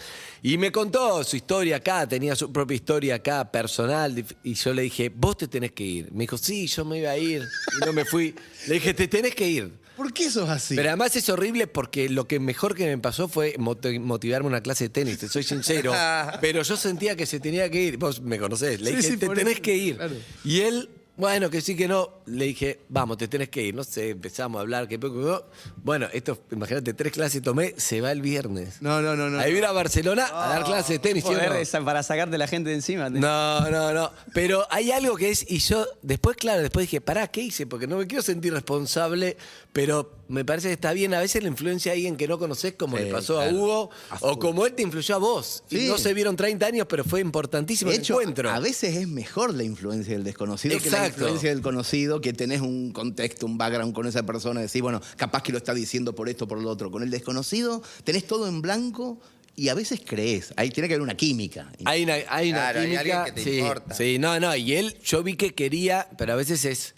Y 0.43 0.57
me 0.57 0.71
contó 0.71 1.23
su 1.23 1.37
historia 1.37 1.77
acá, 1.77 2.07
tenía 2.07 2.35
su 2.35 2.51
propia 2.51 2.75
historia 2.75 3.15
acá, 3.15 3.49
personal. 3.51 4.23
Y 4.43 4.53
yo 4.53 4.73
le 4.73 4.81
dije, 4.83 5.09
vos 5.15 5.37
te 5.37 5.47
tenés 5.47 5.71
que 5.71 5.83
ir. 5.85 6.11
Me 6.11 6.25
dijo, 6.25 6.37
sí, 6.37 6.67
yo 6.67 6.83
me 6.85 6.99
iba 6.99 7.11
a 7.11 7.17
ir. 7.17 7.41
Y 7.81 7.85
no 7.85 7.93
me 7.93 8.03
fui. 8.05 8.35
Le 8.67 8.75
dije, 8.75 8.93
te 8.93 9.07
tenés 9.07 9.33
que 9.33 9.47
ir. 9.47 9.71
¿Por 9.99 10.13
qué 10.13 10.31
sos 10.31 10.47
así? 10.49 10.75
Pero 10.77 10.87
además 10.89 11.13
es 11.17 11.27
horrible 11.27 11.67
porque 11.67 12.07
lo 12.07 12.25
que 12.25 12.39
mejor 12.39 12.73
que 12.73 12.85
me 12.85 12.97
pasó 12.97 13.27
fue 13.27 13.55
moti- 13.57 13.99
motivarme 13.99 14.47
a 14.47 14.49
una 14.49 14.61
clase 14.61 14.85
de 14.85 14.89
tenis, 14.91 15.17
te 15.19 15.27
soy 15.27 15.43
sincero. 15.43 15.91
pero 16.41 16.63
yo 16.63 16.77
sentía 16.77 17.17
que 17.17 17.25
se 17.25 17.41
tenía 17.41 17.69
que 17.69 17.81
ir. 17.83 17.97
Vos 17.97 18.21
me 18.21 18.39
conocés. 18.39 18.79
Le 18.79 18.91
Sí, 18.91 18.95
dije, 18.95 19.09
sí, 19.11 19.17
te 19.17 19.25
por 19.25 19.35
tenés 19.37 19.53
eso, 19.55 19.61
que 19.61 19.75
ir. 19.75 19.97
claro. 19.97 20.15
Y 20.45 20.61
él, 20.61 20.89
bueno, 21.19 21.49
que 21.49 21.61
sí, 21.61 21.75
que 21.75 21.87
no. 21.87 22.09
Le 22.25 22.45
dije, 22.45 22.79
vamos, 22.89 23.17
te 23.17 23.27
tenés 23.27 23.49
que 23.49 23.61
ir. 23.61 23.75
No 23.75 23.83
sé, 23.83 24.11
empezamos 24.11 24.57
a 24.57 24.61
hablar. 24.61 24.87
Que 24.87 24.97
poco, 24.97 25.15
no. 25.15 25.43
Bueno, 25.83 26.07
esto, 26.13 26.39
imagínate, 26.51 26.93
tres 26.93 27.11
clases 27.13 27.41
tomé, 27.41 27.75
se 27.77 28.01
va 28.01 28.11
el 28.11 28.21
viernes. 28.21 28.81
no, 28.81 29.01
no, 29.01 29.15
no, 29.15 29.29
no. 29.29 29.39
Ahí 29.39 29.53
ir 29.55 29.65
a 29.65 29.71
Barcelona 29.73 30.27
a 30.33 30.49
dar 30.49 30.63
clases 30.63 30.89
de 30.89 30.99
tenis. 30.99 31.25
esa- 31.25 31.81
para 31.83 32.01
sacarte 32.03 32.37
la 32.37 32.47
gente 32.47 32.69
de 32.69 32.75
encima. 32.77 33.09
No, 33.09 33.69
no, 33.69 33.93
no. 33.93 34.11
Pero 34.33 34.65
hay 34.71 34.91
algo 34.91 35.15
que 35.17 35.29
es, 35.29 35.45
y 35.51 35.59
yo 35.59 35.85
después, 36.01 36.37
claro, 36.37 36.61
después 36.61 36.83
dije, 36.85 37.01
pará, 37.01 37.27
¿qué 37.27 37.41
hice? 37.41 37.67
Porque 37.67 37.85
no 37.85 37.97
me 37.97 38.07
quiero 38.07 38.21
sentir 38.21 38.53
responsable, 38.53 39.35
pero 39.73 40.18
me 40.29 40.45
parece 40.45 40.67
que 40.69 40.73
está 40.75 40.93
bien. 40.93 41.13
A 41.13 41.19
veces 41.19 41.41
la 41.43 41.49
influencia 41.49 41.91
a 41.91 41.95
alguien 41.95 42.15
que 42.15 42.27
no 42.27 42.39
conoces, 42.39 42.73
como 42.75 42.97
Sí, 42.97 43.03
le 43.03 43.11
pasó 43.11 43.41
a. 43.41 43.49
Hugo, 43.49 43.89
o 44.21 44.39
como 44.39 44.65
él 44.65 44.73
te 44.73 44.83
influyó 44.83 45.15
a 45.15 45.17
vos. 45.17 45.63
Y 45.69 45.87
no 45.87 45.97
se 45.97 46.13
vieron 46.13 46.35
30 46.37 46.65
años, 46.65 46.87
pero 46.89 47.03
fue 47.03 47.19
importantísimo 47.19 47.89
De 47.91 47.97
el 47.97 48.01
hecho, 48.03 48.13
encuentro. 48.21 48.49
a 48.49 48.59
veces 48.59 48.95
es 48.95 49.07
mejor 49.07 49.53
la 49.53 49.63
influencia 49.63 50.13
del 50.13 50.23
desconocido 50.23 50.77
que 50.79 50.89
la 50.89 50.97
Exacto. 50.97 51.21
influencia 51.23 51.49
del 51.49 51.61
conocido, 51.61 52.21
que 52.21 52.31
tenés 52.31 52.61
un 52.61 52.91
contexto, 52.91 53.45
un 53.45 53.57
background 53.57 53.93
con 53.93 54.07
esa 54.07 54.23
persona, 54.23 54.61
decís, 54.61 54.81
bueno, 54.81 55.01
capaz 55.17 55.43
que 55.43 55.51
lo 55.51 55.57
está 55.57 55.73
diciendo 55.73 56.13
por 56.15 56.29
esto, 56.29 56.47
por 56.47 56.61
lo 56.61 56.69
otro. 56.69 56.89
Con 56.91 57.03
el 57.03 57.09
desconocido 57.09 57.81
tenés 58.03 58.25
todo 58.27 58.47
en 58.47 58.61
blanco 58.61 59.19
y 59.55 59.67
a 59.69 59.73
veces 59.73 59.99
crees. 60.05 60.53
Ahí 60.55 60.69
tiene 60.69 60.87
que 60.87 60.93
haber 60.93 61.01
una 61.03 61.17
química. 61.17 61.71
Hay 61.83 62.03
una, 62.03 62.13
hay 62.29 62.51
una 62.51 62.59
Claro, 62.59 62.79
hay 62.79 62.85
química. 62.85 62.99
alguien 63.01 63.23
que 63.25 63.31
te 63.31 63.43
sí, 63.43 63.57
importa. 63.59 63.93
sí, 63.95 64.17
no, 64.19 64.39
no. 64.39 64.55
Y 64.55 64.73
él, 64.75 64.95
yo 65.03 65.21
vi 65.23 65.35
que 65.35 65.53
quería, 65.53 66.07
pero 66.17 66.33
a 66.33 66.35
veces 66.37 66.63
es, 66.65 66.95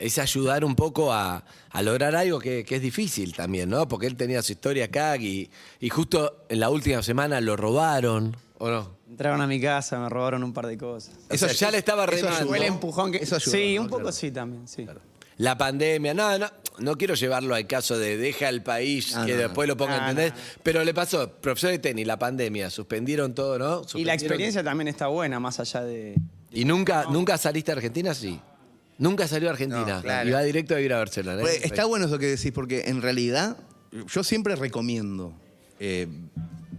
es 0.00 0.18
ayudar 0.18 0.64
un 0.64 0.74
poco 0.74 1.12
a, 1.12 1.44
a 1.70 1.82
lograr 1.82 2.16
algo 2.16 2.38
que, 2.40 2.64
que 2.64 2.76
es 2.76 2.82
difícil 2.82 3.34
también, 3.34 3.68
¿no? 3.70 3.86
Porque 3.86 4.06
él 4.06 4.16
tenía 4.16 4.42
su 4.42 4.52
historia 4.52 4.86
acá 4.86 5.16
y, 5.16 5.48
y 5.78 5.88
justo 5.90 6.44
en 6.48 6.58
la 6.60 6.70
última 6.70 7.02
semana 7.02 7.40
lo 7.40 7.54
robaron, 7.56 8.36
¿o 8.58 8.68
no? 8.68 8.98
Entraron 9.08 9.40
a 9.40 9.46
mi 9.46 9.60
casa, 9.60 9.98
me 9.98 10.08
robaron 10.08 10.42
un 10.42 10.52
par 10.52 10.66
de 10.66 10.78
cosas. 10.78 11.14
O 11.30 11.36
sea, 11.36 11.48
ya 11.52 11.70
le 11.70 11.78
estaba 11.78 12.04
eso 12.06 12.26
remando. 12.26 12.46
Fue 12.48 12.58
el 12.58 12.64
empujón 12.64 13.12
que. 13.12 13.18
Eso 13.18 13.36
ayudó, 13.36 13.50
sí, 13.52 13.74
¿no? 13.76 13.82
un 13.82 13.88
poco 13.88 14.02
Claro. 14.02 14.16
sí 14.16 14.30
también, 14.30 14.66
sí. 14.68 14.86
La 15.36 15.56
pandemia, 15.56 16.12
no, 16.14 16.38
no, 16.38 16.46
no 16.78 16.96
quiero 16.96 17.14
llevarlo 17.14 17.54
al 17.54 17.66
caso 17.66 17.98
de 17.98 18.16
deja 18.18 18.48
el 18.50 18.62
país, 18.62 19.16
Ah, 19.16 19.24
que 19.26 19.32
no, 19.32 19.38
después 19.38 19.66
lo 19.68 19.76
ponga 19.76 19.94
a 19.96 20.06
Ah, 20.06 20.10
entender, 20.10 20.32
no. 20.34 20.60
pero 20.62 20.84
le 20.84 20.92
pasó, 20.94 21.30
profesor 21.32 21.70
de 21.70 21.78
tenis, 21.78 22.06
la 22.06 22.18
pandemia, 22.18 22.68
suspendieron 22.70 23.34
todo, 23.34 23.58
¿no? 23.58 23.82
Y 23.94 24.04
la 24.04 24.12
experiencia 24.14 24.62
también 24.62 24.88
está 24.88 25.06
buena, 25.08 25.40
más 25.40 25.58
allá 25.58 25.82
de. 25.82 26.14
¿Y 26.52 26.64
nunca, 26.64 27.06
nunca 27.10 27.38
saliste 27.38 27.72
a 27.72 27.74
Argentina? 27.76 28.12
Sí. 28.14 28.38
Nunca 29.00 29.26
salió 29.26 29.48
a 29.48 29.52
Argentina. 29.52 29.96
No, 29.96 30.02
claro. 30.02 30.28
Y 30.28 30.32
va 30.32 30.42
directo 30.42 30.76
a 30.76 30.80
ir 30.80 30.92
a 30.92 30.98
Barcelona. 30.98 31.38
¿eh? 31.38 31.42
Pues, 31.42 31.64
está 31.64 31.84
bueno 31.86 32.06
eso 32.06 32.18
que 32.18 32.26
decís, 32.26 32.52
porque 32.52 32.84
en 32.86 33.02
realidad 33.02 33.56
yo 34.12 34.22
siempre 34.22 34.54
recomiendo 34.54 35.32
eh, 35.80 36.06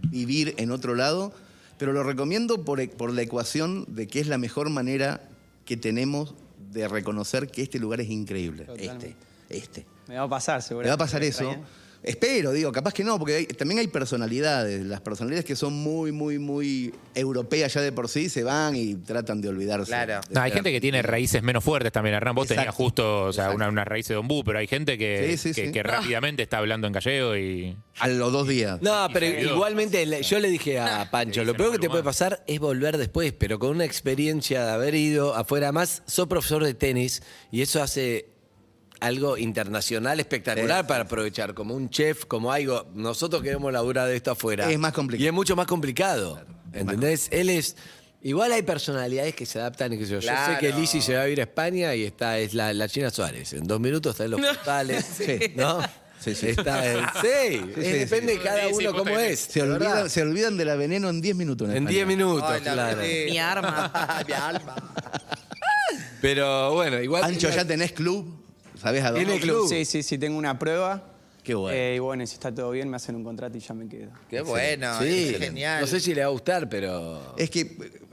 vivir 0.08 0.54
en 0.56 0.70
otro 0.70 0.94
lado, 0.94 1.32
pero 1.78 1.92
lo 1.92 2.02
recomiendo 2.02 2.64
por, 2.64 2.80
e- 2.80 2.88
por 2.88 3.12
la 3.12 3.22
ecuación 3.22 3.84
de 3.88 4.06
que 4.06 4.20
es 4.20 4.28
la 4.28 4.38
mejor 4.38 4.70
manera 4.70 5.20
que 5.64 5.76
tenemos 5.76 6.34
de 6.72 6.88
reconocer 6.88 7.48
que 7.48 7.62
este 7.62 7.78
lugar 7.78 8.00
es 8.00 8.08
increíble. 8.08 8.64
Totalmente. 8.64 9.16
Este, 9.50 9.58
este. 9.82 9.86
Me 10.08 10.16
va 10.16 10.22
a 10.22 10.28
pasar, 10.28 10.62
seguro. 10.62 10.84
Me 10.84 10.88
va 10.88 10.94
a 10.94 10.98
pasar 10.98 11.22
eso. 11.22 11.54
Espero, 12.02 12.50
digo, 12.52 12.72
capaz 12.72 12.92
que 12.94 13.04
no, 13.04 13.18
porque 13.18 13.34
hay- 13.36 13.46
también 13.46 13.78
hay 13.78 13.86
personalidades. 13.86 14.84
Las 14.84 15.00
personalidades 15.00 15.44
que 15.44 15.54
son 15.56 15.72
muy, 15.72 16.10
muy, 16.12 16.38
muy 16.38 16.92
europeas 17.14 17.72
ya 17.74 17.80
de 17.80 17.92
por 17.92 18.08
sí 18.08 18.28
se 18.28 18.42
van 18.42 18.74
y 18.74 18.96
tratan 18.96 19.40
de 19.40 19.48
olvidarse. 19.48 19.86
Claro. 19.86 20.20
de 20.28 20.34
No, 20.34 20.40
hay 20.40 20.50
gente 20.50 20.72
que 20.72 20.80
tiene 20.80 21.00
raíces 21.02 21.42
menos 21.42 21.62
fuertes 21.62 21.92
también, 21.92 22.16
Hernán. 22.16 22.34
Vos 22.34 22.48
tenías 22.48 22.74
justo 22.74 23.24
o 23.26 23.32
sea, 23.32 23.50
una, 23.50 23.68
una 23.68 23.84
raíz 23.84 24.08
de 24.08 24.16
ombú, 24.16 24.42
pero 24.44 24.58
hay 24.58 24.66
gente 24.66 24.98
que, 24.98 25.28
Sí, 25.32 25.36
sí, 25.36 25.54
que, 25.54 25.66
sí. 25.66 25.72
que 25.72 25.82
rápidamente 25.82 26.42
está 26.42 26.58
hablando 26.58 26.86
en 26.86 26.92
gallego 26.92 27.36
y. 27.36 27.76
A 28.00 28.08
los 28.08 28.32
dos 28.32 28.48
días. 28.48 28.80
No, 28.82 29.06
pero 29.12 29.26
igualmente 29.26 30.04
le- 30.06 30.22
yo 30.22 30.40
le 30.40 30.48
dije 30.48 30.80
a 30.80 31.08
Pancho, 31.10 31.44
lo 31.44 31.54
peor 31.54 31.72
que 31.72 31.78
te 31.78 31.88
puede 31.88 32.02
pasar 32.02 32.42
es 32.46 32.58
volver 32.58 32.96
después, 32.98 33.32
pero 33.32 33.58
con 33.58 33.70
una 33.70 33.84
experiencia 33.84 34.64
de 34.66 34.72
haber 34.72 34.94
ido 34.94 35.34
afuera. 35.36 35.70
Más, 35.72 36.02
sos 36.06 36.26
profesor 36.26 36.64
de 36.64 36.74
tenis 36.74 37.22
y 37.52 37.62
eso 37.62 37.82
hace 37.82 38.31
algo 39.02 39.36
internacional 39.36 40.20
espectacular 40.20 40.86
para 40.86 41.04
aprovechar, 41.04 41.54
como 41.54 41.74
un 41.74 41.90
chef, 41.90 42.24
como 42.26 42.52
algo. 42.52 42.86
Nosotros 42.94 43.42
queremos 43.42 43.72
laburar 43.72 44.08
de 44.08 44.16
esto 44.16 44.30
afuera. 44.30 44.70
Es 44.70 44.78
más 44.78 44.92
complicado. 44.92 45.24
Y 45.24 45.26
es 45.28 45.32
mucho 45.32 45.56
más 45.56 45.66
complicado. 45.66 46.40
¿Entendés? 46.72 47.28
Él 47.30 47.50
es. 47.50 47.76
Igual 48.24 48.52
hay 48.52 48.62
personalidades 48.62 49.34
que 49.34 49.44
se 49.46 49.58
adaptan 49.58 49.92
y 49.94 49.98
que 49.98 50.04
yo, 50.04 50.20
yo 50.20 50.20
sé 50.20 50.26
Claro. 50.28 50.58
que 50.60 50.72
Lizzy 50.72 51.00
se 51.02 51.16
va 51.16 51.22
a 51.22 51.28
ir 51.28 51.40
a 51.40 51.42
España 51.42 51.92
y 51.96 52.04
está, 52.04 52.38
es 52.38 52.54
la, 52.54 52.72
la 52.72 52.88
China 52.88 53.10
Suárez. 53.10 53.52
En 53.52 53.64
dos 53.64 53.80
minutos 53.80 54.12
está 54.12 54.24
en 54.26 54.30
los 54.30 54.40
portales. 54.40 55.04
Sí. 55.16 55.38
¿No? 55.56 55.80
Sí, 56.20 56.36
sí. 56.36 56.50
Está 56.50 56.86
en- 56.92 57.00
sí, 57.20 57.28
es- 57.76 57.84
sí, 57.84 57.92
depende 57.92 58.34
de 58.34 58.38
cada 58.40 58.68
uno 58.68 58.92
cómo 58.94 59.18
es. 59.18 59.40
Se 59.40 59.60
olvidan, 59.62 60.08
se 60.08 60.22
olvidan 60.22 60.56
de 60.56 60.64
la 60.64 60.76
veneno 60.76 61.08
en 61.08 61.20
10 61.20 61.34
minutos. 61.34 61.68
En 61.68 61.78
España. 61.78 61.90
10 61.90 62.06
minutos, 62.06 62.44
Ay, 62.48 62.60
claro. 62.60 63.00
Mi 63.02 63.38
arma. 63.38 64.22
Mi 64.28 64.32
alma. 64.32 64.76
Pero 66.20 66.74
bueno, 66.74 67.00
igual. 67.02 67.24
Ancho, 67.24 67.50
ya 67.50 67.64
tenés 67.64 67.90
club. 67.92 68.41
¿Sabés 68.82 69.04
a 69.04 69.12
dónde? 69.12 69.24
Tiene 69.26 69.40
club. 69.40 69.68
Sí, 69.68 69.84
sí, 69.84 70.02
sí, 70.02 70.18
tengo 70.18 70.36
una 70.36 70.58
prueba. 70.58 71.04
Qué 71.44 71.54
bueno. 71.54 71.76
Eh, 71.78 71.94
y 71.96 71.98
bueno, 72.00 72.26
si 72.26 72.34
está 72.34 72.52
todo 72.52 72.72
bien, 72.72 72.88
me 72.88 72.96
hacen 72.96 73.14
un 73.14 73.22
contrato 73.22 73.56
y 73.56 73.60
ya 73.60 73.74
me 73.74 73.88
quedo. 73.88 74.10
Qué 74.28 74.42
bueno, 74.42 74.98
Sí, 75.00 75.28
es 75.34 75.38
genial. 75.38 75.80
no 75.80 75.86
sé 75.86 76.00
si 76.00 76.14
le 76.14 76.20
va 76.22 76.26
a 76.26 76.30
gustar, 76.30 76.68
pero. 76.68 77.34
Es 77.36 77.48
que 77.48 77.64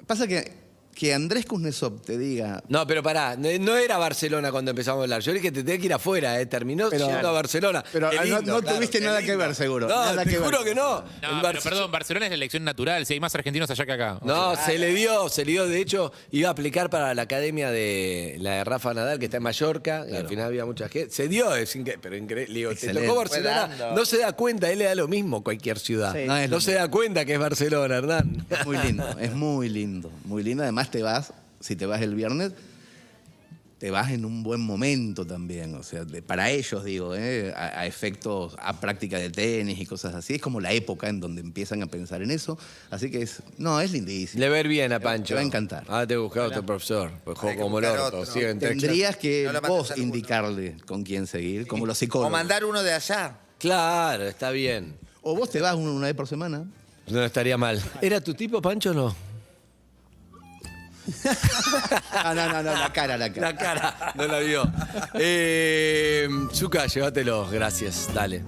pasa 0.05 0.27
que, 0.27 0.51
que 0.99 1.13
Andrés 1.13 1.45
Kuznetsov 1.45 2.01
te 2.01 2.17
diga. 2.17 2.61
No, 2.67 2.85
pero 2.85 3.01
pará, 3.01 3.37
no 3.37 3.77
era 3.77 3.97
Barcelona 3.97 4.51
cuando 4.51 4.71
empezamos 4.71 4.99
a 4.99 5.03
hablar. 5.03 5.21
Yo 5.21 5.31
dije 5.31 5.43
que 5.43 5.51
te 5.53 5.63
tenía 5.63 5.79
que 5.79 5.85
ir 5.85 5.93
afuera, 5.93 6.41
¿eh? 6.41 6.45
terminó 6.45 6.89
Pero- 6.89 7.07
yendo 7.07 7.29
a 7.29 7.31
Barcelona. 7.31 7.85
Pero 7.93 8.11
no, 8.11 8.21
lindo, 8.21 8.41
no 8.41 8.59
claro, 8.61 8.75
tuviste 8.75 8.99
nada 8.99 9.21
que 9.21 9.33
ver, 9.37 9.55
seguro. 9.55 9.87
No, 9.87 9.95
Nada 9.95 10.25
te 10.25 10.29
que 10.31 10.35
juro 10.37 10.57
ver. 10.61 10.67
que 10.67 10.75
no. 10.75 11.01
Pero 11.41 11.61
perdón, 11.61 11.89
Barcelona 11.89 12.25
es 12.25 12.31
la 12.31 12.35
elección 12.35 12.65
natural. 12.65 13.05
Si 13.05 13.13
hay 13.13 13.21
más 13.21 13.33
argentinos 13.33 13.69
allá 13.69 13.85
que 13.85 13.91
acá. 13.93 14.19
No, 14.23 14.57
se 14.57 14.77
le 14.77 14.93
dio, 14.93 15.29
se 15.29 15.45
le 15.45 15.53
dio. 15.53 15.67
De 15.67 15.79
hecho, 15.79 16.11
iba 16.31 16.49
a 16.49 16.51
aplicar 16.51 16.89
para 16.89 17.13
la 17.13 17.21
academia 17.21 17.71
de 17.71 18.35
la 18.41 18.55
de 18.55 18.63
Rafa 18.65 18.93
Nadal, 18.93 19.19
que 19.19 19.25
está 19.25 19.37
en 19.37 19.43
Mallorca, 19.43 20.05
y 20.11 20.17
al 20.17 20.27
final 20.27 20.47
había 20.47 20.65
mucha 20.65 20.89
gente. 20.89 21.13
Se 21.15 21.29
dio, 21.29 21.55
es 21.55 21.77
incre- 21.77 21.97
pero 22.01 22.17
increíble. 22.17 22.53
Digo, 22.53 22.75
te 22.75 22.93
tocó 22.93 23.15
Barcelona. 23.15 23.69
No 23.95 24.03
se 24.03 24.17
da 24.17 24.33
cuenta, 24.33 24.69
él 24.69 24.79
le 24.79 24.85
da 24.85 24.95
lo 24.95 25.07
mismo 25.07 25.45
cualquier 25.45 25.79
ciudad. 25.79 26.13
Sí. 26.13 26.25
No, 26.25 26.35
es 26.35 26.49
No, 26.49 26.59
se 26.59 26.73
da 26.73 26.89
cuenta 26.89 27.23
que 27.23 27.35
es 27.35 27.39
Barcelona, 27.39 27.95
Hernán. 27.95 28.45
Es 28.49 28.65
muy 28.65 28.77
lindo, 28.79 29.07
es 29.17 29.33
muy 29.33 29.69
lindo. 29.69 30.11
Muy 30.25 30.43
lindo. 30.43 30.63
Además, 30.63 30.88
te 30.91 31.01
vas, 31.03 31.33
si 31.59 31.75
te 31.75 31.85
vas 31.85 32.01
el 32.01 32.15
viernes, 32.15 32.51
te 33.77 33.91
vas 33.91 34.11
en 34.11 34.25
un 34.25 34.43
buen 34.43 34.59
momento 34.59 35.25
también, 35.25 35.73
o 35.75 35.83
sea, 35.83 36.03
de- 36.03 36.21
para 36.21 36.49
ellos 36.51 36.83
digo, 36.83 37.15
¿eh? 37.15 37.53
a, 37.55 37.79
a 37.79 37.85
efectos, 37.85 38.55
a 38.59 38.77
práctica 38.81 39.17
de 39.17 39.29
tenis 39.29 39.79
y 39.79 39.85
cosas 39.85 40.13
así, 40.15 40.35
es 40.35 40.41
como 40.41 40.59
la 40.59 40.73
época 40.73 41.07
en 41.07 41.21
donde 41.21 41.39
empiezan 41.39 41.81
a 41.81 41.87
pensar 41.87 42.21
en 42.21 42.29
eso, 42.31 42.57
así 42.89 43.09
que 43.09 43.21
es, 43.21 43.41
no, 43.57 43.79
es 43.79 43.93
lindísimo. 43.93 44.41
Le 44.41 44.49
ver 44.49 44.67
bien 44.67 44.91
a 44.91 44.99
Pancho. 44.99 45.29
Te 45.29 45.33
va 45.35 45.39
a 45.39 45.43
encantar. 45.45 45.85
Ah, 45.87 46.05
te 46.05 46.17
buscar 46.17 46.43
otro 46.47 46.65
profesor. 46.65 47.09
Pues 47.23 47.37
como 47.39 47.79
el 47.79 47.85
orto. 47.85 48.19
otro. 48.19 48.25
sigue 48.25 48.49
en 48.49 48.59
tres 48.59 48.77
Tendrías 48.77 49.15
que 49.15 49.49
No 49.53 49.61
vos 49.61 49.93
indicarle 49.97 50.75
con 50.85 51.03
quién 51.03 51.25
seguir, 51.25 51.65
como 51.65 51.85
los 51.85 51.95
O 51.97 51.99
psicólogos. 51.99 52.31
mandar 52.33 52.65
uno 52.65 52.83
de 52.83 52.91
allá. 52.93 53.37
Claro, 53.59 54.25
está 54.27 54.51
bien. 54.51 54.97
O 55.21 55.35
vos 55.37 55.49
te 55.49 55.61
vas 55.61 55.75
una, 55.75 55.91
una 55.91 56.07
vez 56.07 56.15
por 56.15 56.27
semana. 56.27 56.65
No 57.07 57.23
estaría 57.23 57.57
mal. 57.57 57.81
¿Era 58.01 58.19
tu 58.19 58.33
tipo, 58.33 58.61
Pancho, 58.61 58.91
o 58.91 58.93
no? 58.93 59.28
Ah, 62.11 62.33
no, 62.33 62.47
no, 62.47 62.63
no, 62.63 62.73
la 62.73 62.91
cara, 62.91 63.17
la 63.17 63.31
cara. 63.31 63.51
La 63.51 63.57
cara, 63.57 64.13
no 64.15 64.27
la 64.27 64.39
vio. 64.39 64.71
Eh, 65.13 66.27
Zuka, 66.53 66.85
llévatelo. 66.85 67.49
Gracias, 67.49 68.09
dale. 68.13 68.43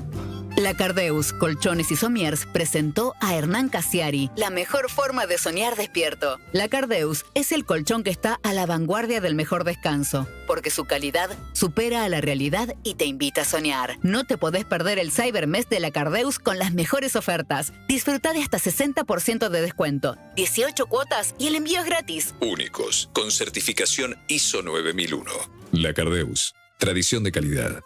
La 0.62 0.76
Cardeus 0.76 1.34
Colchones 1.34 1.90
y 1.90 1.96
Somiers 1.96 2.46
presentó 2.46 3.16
a 3.20 3.36
Hernán 3.36 3.68
Casiari, 3.68 4.30
la 4.36 4.52
mejor 4.52 4.92
forma 4.92 5.26
de 5.26 5.40
soñar 5.40 5.76
despierto. 5.76 6.38
La 6.52 6.68
Cardeus 6.68 7.26
es 7.34 7.52
el 7.52 7.66
colchón 7.66 8.04
que 8.04 8.12
está 8.12 8.40
a 8.44 8.54
la 8.54 8.68
vanguardia 8.68 9.22
del 9.22 9.34
mejor 9.34 9.64
descanso, 9.64 10.28
porque 10.46 10.70
su 10.70 10.86
calidad 10.86 11.32
supera 11.54 12.04
a 12.04 12.10
la 12.10 12.22
realidad 12.22 12.76
y 12.84 12.94
te 12.94 13.06
invita 13.06 13.42
a 13.42 13.46
soñar. 13.46 13.98
No 14.04 14.24
te 14.24 14.38
podés 14.38 14.64
perder 14.64 15.00
el 15.00 15.12
Cybermes 15.12 15.68
de 15.68 15.80
la 15.80 15.90
Cardeus 15.90 16.38
con 16.38 16.60
las 16.60 16.74
mejores 16.74 17.16
ofertas. 17.16 17.74
Disfruta 17.88 18.32
de 18.32 18.44
hasta 18.44 18.60
60% 18.60 19.50
de 19.50 19.62
descuento, 19.62 20.16
18 20.36 20.86
cuotas 20.86 21.34
y 21.40 21.48
el 21.48 21.56
envío 21.56 21.80
es 21.80 21.86
gratis. 21.88 22.36
Únicos, 22.40 23.10
con 23.14 23.32
certificación 23.32 24.16
ISO 24.28 24.62
9001. 24.62 25.32
La 25.72 25.92
Cardeus. 25.96 26.54
Tradición 26.82 27.24
de 27.24 27.32
calidad. 27.32 27.84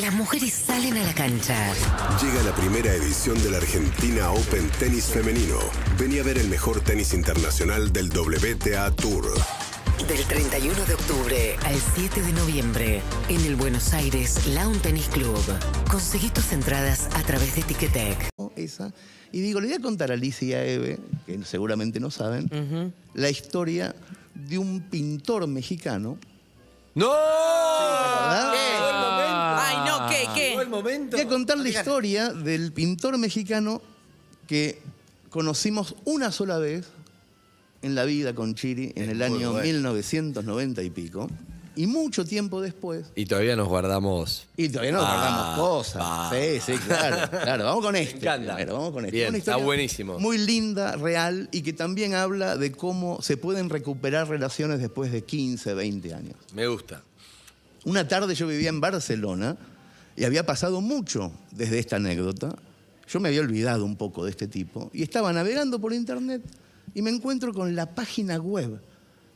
Las 0.00 0.14
mujeres 0.14 0.52
salen 0.52 0.96
a 0.96 1.02
la 1.02 1.12
cancha. 1.14 1.74
Llega 2.22 2.44
la 2.44 2.54
primera 2.54 2.94
edición 2.94 3.42
de 3.42 3.50
la 3.50 3.56
Argentina 3.56 4.30
Open 4.30 4.70
Tenis 4.78 5.06
Femenino. 5.06 5.58
Vení 5.98 6.20
a 6.20 6.22
ver 6.22 6.38
el 6.38 6.46
mejor 6.46 6.80
tenis 6.80 7.12
internacional 7.12 7.92
del 7.92 8.08
WTA 8.08 8.92
Tour. 8.92 9.24
Del 10.06 10.24
31 10.28 10.84
de 10.84 10.94
octubre 10.94 11.56
al 11.64 11.74
7 11.96 12.22
de 12.22 12.32
noviembre 12.34 13.02
en 13.28 13.40
el 13.46 13.56
Buenos 13.56 13.92
Aires 13.94 14.46
Lawn 14.54 14.78
Tennis 14.78 15.08
Club. 15.08 15.42
Conseguí 15.90 16.30
tus 16.30 16.52
entradas 16.52 17.08
a 17.14 17.22
través 17.24 17.56
de 17.56 17.62
Ticketek. 17.62 18.28
Esa. 18.54 18.94
Y 19.32 19.40
digo, 19.40 19.60
le 19.60 19.66
voy 19.66 19.76
a 19.76 19.80
contar 19.80 20.12
a 20.12 20.14
Alicia 20.14 20.46
y 20.46 20.52
a 20.52 20.64
Eve, 20.64 21.00
que 21.26 21.42
seguramente 21.42 21.98
no 21.98 22.12
saben, 22.12 22.94
la 23.12 23.28
historia 23.28 23.96
de 24.36 24.58
un 24.58 24.82
pintor 24.82 25.48
mexicano. 25.48 26.16
¡No! 26.96 27.10
¿verdad? 27.10 28.52
Ay, 29.60 29.76
no, 29.86 30.08
¿qué? 30.08 30.28
¿Qué? 30.34 30.48
Llegó 30.48 30.62
el 30.62 30.70
momento. 30.70 31.18
Voy 31.18 31.26
a 31.26 31.28
contar 31.28 31.58
la 31.58 31.68
historia 31.68 32.32
del 32.32 32.72
pintor 32.72 33.18
mexicano 33.18 33.82
que 34.48 34.80
conocimos 35.28 35.94
una 36.06 36.32
sola 36.32 36.56
vez 36.56 36.86
en 37.82 37.94
la 37.94 38.04
vida 38.04 38.34
con 38.34 38.54
Chiri 38.54 38.94
en 38.96 39.10
el 39.10 39.20
año 39.20 39.52
1990 39.52 40.82
y 40.82 40.88
pico. 40.88 41.28
Y 41.76 41.86
mucho 41.86 42.24
tiempo 42.24 42.60
después. 42.62 43.06
Y 43.14 43.26
todavía 43.26 43.54
nos 43.54 43.68
guardamos. 43.68 44.46
Y 44.56 44.68
todavía 44.70 44.92
nos 44.92 45.04
Ah, 45.04 45.12
guardamos 45.14 45.58
cosas. 45.58 46.02
ah. 46.04 46.32
Sí, 46.32 46.58
sí, 46.72 46.78
claro. 46.78 47.30
Claro, 47.30 47.64
vamos 47.66 47.84
con 47.84 47.94
este. 47.96 48.16
encanta. 48.16 48.54
primero, 48.54 48.74
vamos 48.78 48.92
con 48.92 49.04
este. 49.04 49.16
Bien, 49.16 49.28
Una 49.28 49.38
está 49.38 49.56
buenísimo. 49.56 50.18
Muy 50.18 50.38
linda, 50.38 50.96
real 50.96 51.48
y 51.52 51.60
que 51.62 51.72
también 51.74 52.14
habla 52.14 52.56
de 52.56 52.72
cómo 52.72 53.20
se 53.20 53.36
pueden 53.36 53.68
recuperar 53.68 54.26
relaciones 54.28 54.80
después 54.80 55.12
de 55.12 55.22
15, 55.24 55.74
20 55.74 56.14
años. 56.14 56.34
Me 56.54 56.66
gusta. 56.66 57.02
Una 57.84 58.08
tarde 58.08 58.34
yo 58.34 58.46
vivía 58.46 58.70
en 58.70 58.80
Barcelona 58.80 59.56
y 60.16 60.24
había 60.24 60.46
pasado 60.46 60.80
mucho 60.80 61.30
desde 61.52 61.78
esta 61.78 61.96
anécdota. 61.96 62.56
Yo 63.06 63.20
me 63.20 63.28
había 63.28 63.42
olvidado 63.42 63.84
un 63.84 63.96
poco 63.96 64.24
de 64.24 64.30
este 64.30 64.48
tipo 64.48 64.90
y 64.94 65.02
estaba 65.02 65.32
navegando 65.32 65.78
por 65.78 65.92
internet 65.92 66.42
y 66.94 67.02
me 67.02 67.10
encuentro 67.10 67.52
con 67.52 67.76
la 67.76 67.94
página 67.94 68.38
web 68.38 68.80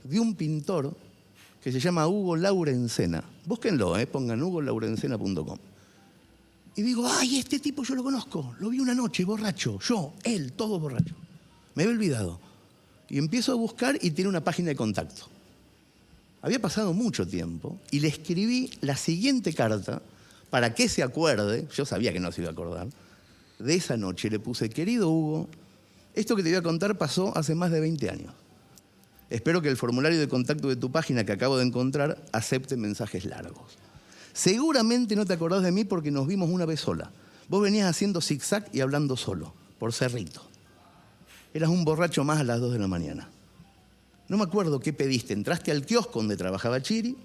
de 0.03 0.19
un 0.19 0.35
pintor 0.35 0.97
que 1.63 1.71
se 1.71 1.81
llama 1.81 2.09
Hugo 2.09 2.37
Laurencena. 2.37 3.23
Búsquenlo, 3.47 3.99
eh, 3.99 4.07
pongan 4.07 4.43
hugolaurencena.com. 4.43 5.59
Y 6.77 6.83
digo, 6.83 7.07
ay, 7.07 7.39
este 7.39 7.59
tipo 7.59 7.83
yo 7.83 7.95
lo 7.95 8.03
conozco. 8.03 8.55
Lo 8.61 8.71
vi 8.71 8.81
una 8.81 8.95
noche 8.95 9.25
borracho. 9.25 9.79
Yo, 9.81 10.15
él, 10.23 10.53
todo 10.53 10.79
borracho. 10.79 11.15
Me 11.75 11.83
había 11.83 11.95
olvidado. 11.95 12.41
Y 13.09 13.19
empiezo 13.19 13.53
a 13.53 13.57
buscar 13.57 13.99
y 14.01 14.13
tiene 14.13 14.29
una 14.29 14.43
página 14.43 14.69
de 14.69 14.77
contacto. 14.77 15.29
Había 16.43 16.61
pasado 16.61 16.95
mucho 16.95 17.27
tiempo 17.27 17.79
y 17.91 18.01
le 18.01 18.09
escribí 18.09 18.71
la 18.81 18.97
siguiente 18.97 19.53
carta 19.53 20.01
para 20.49 20.75
que 20.75 20.89
se 20.89 21.03
acuerde, 21.03 21.69
yo 21.75 21.85
sabía 21.85 22.13
que 22.13 22.21
no 22.21 22.33
se 22.33 22.41
iba 22.41 22.51
a 22.51 22.53
acordar, 22.53 22.89
de 23.59 23.75
esa 23.75 23.97
noche 23.97 24.31
le 24.31 24.41
puse, 24.41 24.71
querido 24.71 25.11
Hugo, 25.11 25.49
esto 26.15 26.35
que 26.35 26.43
te 26.43 26.49
voy 26.49 26.59
a 26.59 26.63
contar 26.63 26.97
pasó 26.97 27.37
hace 27.37 27.55
más 27.55 27.71
de 27.71 27.81
20 27.81 28.11
años. 28.11 28.33
Espero 29.31 29.63
que 29.63 29.69
el 29.69 29.77
formulario 29.77 30.19
de 30.19 30.29
contacto 30.29 30.69
de 30.69 30.77
tu 30.77 30.91
página 30.91 31.25
que 31.25 31.33
acabo 31.33 31.57
de 31.57 31.65
encontrar 31.65 32.21
acepte 32.33 32.77
mensajes 32.77 33.25
largos. 33.25 33.79
Seguramente 34.33 35.15
no 35.15 35.25
te 35.25 35.35
acordás 35.35 35.63
de 35.63 35.73
mí 35.73 35.85
porque 35.85 36.11
nos 36.11 36.27
vimos 36.27 36.51
una 36.51 36.67
vez 36.67 36.81
sola. 36.81 37.13
Vos 37.49 37.63
venías 37.63 37.89
haciendo 37.89 38.21
zigzag 38.21 38.69
y 38.73 38.81
hablando 38.81 39.17
solo, 39.17 39.55
por 39.79 39.93
cerrito. 39.93 40.43
Eras 41.55 41.71
un 41.71 41.85
borracho 41.85 42.25
más 42.25 42.41
a 42.41 42.45
las 42.45 42.61
2 42.61 42.73
de 42.73 42.79
la 42.79 42.89
mañana. 42.89 43.29
No 44.29 44.37
me 44.37 44.45
acuerdo 44.45 44.79
qué 44.79 44.93
pediste. 44.93 45.33
Entraste 45.33 45.71
al 45.71 45.85
kiosco 45.85 46.21
donde 46.21 46.37
trabajaba 46.37 46.81
Chiri. 46.81 47.17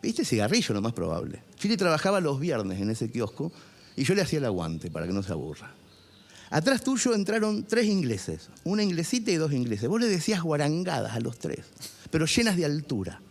Pediste 0.00 0.24
cigarrillo, 0.24 0.74
lo 0.74 0.80
más 0.80 0.92
probable. 0.92 1.42
Chiri 1.56 1.76
trabajaba 1.76 2.20
los 2.20 2.40
viernes 2.40 2.80
en 2.80 2.90
ese 2.90 3.10
kiosco 3.10 3.52
y 3.96 4.04
yo 4.04 4.14
le 4.14 4.22
hacía 4.22 4.38
el 4.38 4.46
aguante 4.46 4.90
para 4.90 5.06
que 5.06 5.12
no 5.12 5.22
se 5.22 5.32
aburra. 5.32 5.70
Atrás 6.52 6.84
tuyo 6.84 7.14
entraron 7.14 7.64
tres 7.64 7.86
ingleses, 7.86 8.50
una 8.64 8.82
inglesita 8.82 9.30
y 9.30 9.36
dos 9.36 9.52
ingleses. 9.52 9.88
Vos 9.88 9.98
le 9.98 10.06
decías 10.06 10.42
guarangadas 10.42 11.16
a 11.16 11.20
los 11.20 11.38
tres, 11.38 11.60
pero 12.10 12.26
llenas 12.26 12.58
de 12.58 12.66
altura. 12.66 13.22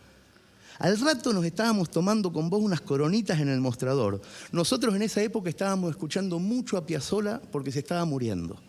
Al 0.80 0.98
rato 0.98 1.32
nos 1.32 1.44
estábamos 1.44 1.88
tomando 1.88 2.32
con 2.32 2.50
vos 2.50 2.60
unas 2.60 2.80
coronitas 2.80 3.38
en 3.38 3.48
el 3.48 3.60
mostrador. 3.60 4.20
Nosotros 4.50 4.96
en 4.96 5.02
esa 5.02 5.22
época 5.22 5.48
estábamos 5.48 5.92
escuchando 5.92 6.40
mucho 6.40 6.76
a 6.76 6.84
Piazzolla 6.84 7.40
porque 7.52 7.70
se 7.70 7.78
estaba 7.78 8.04
muriendo. 8.04 8.60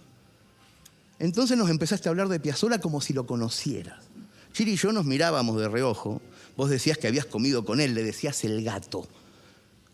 Entonces 1.17 1.57
nos 1.57 1.71
empezaste 1.71 2.07
a 2.07 2.11
hablar 2.11 2.27
de 2.27 2.39
Piazzolla 2.39 2.77
como 2.77 3.01
si 3.01 3.11
lo 3.13 3.25
conocieras. 3.25 4.03
Chiri 4.51 4.73
y 4.73 4.75
yo 4.75 4.91
nos 4.91 5.05
mirábamos 5.05 5.59
de 5.59 5.67
reojo. 5.67 6.21
Vos 6.55 6.69
decías 6.69 6.99
que 6.99 7.07
habías 7.07 7.25
comido 7.25 7.65
con 7.65 7.81
él, 7.81 7.95
le 7.95 8.03
decías 8.03 8.43
el 8.43 8.63
gato. 8.63 9.07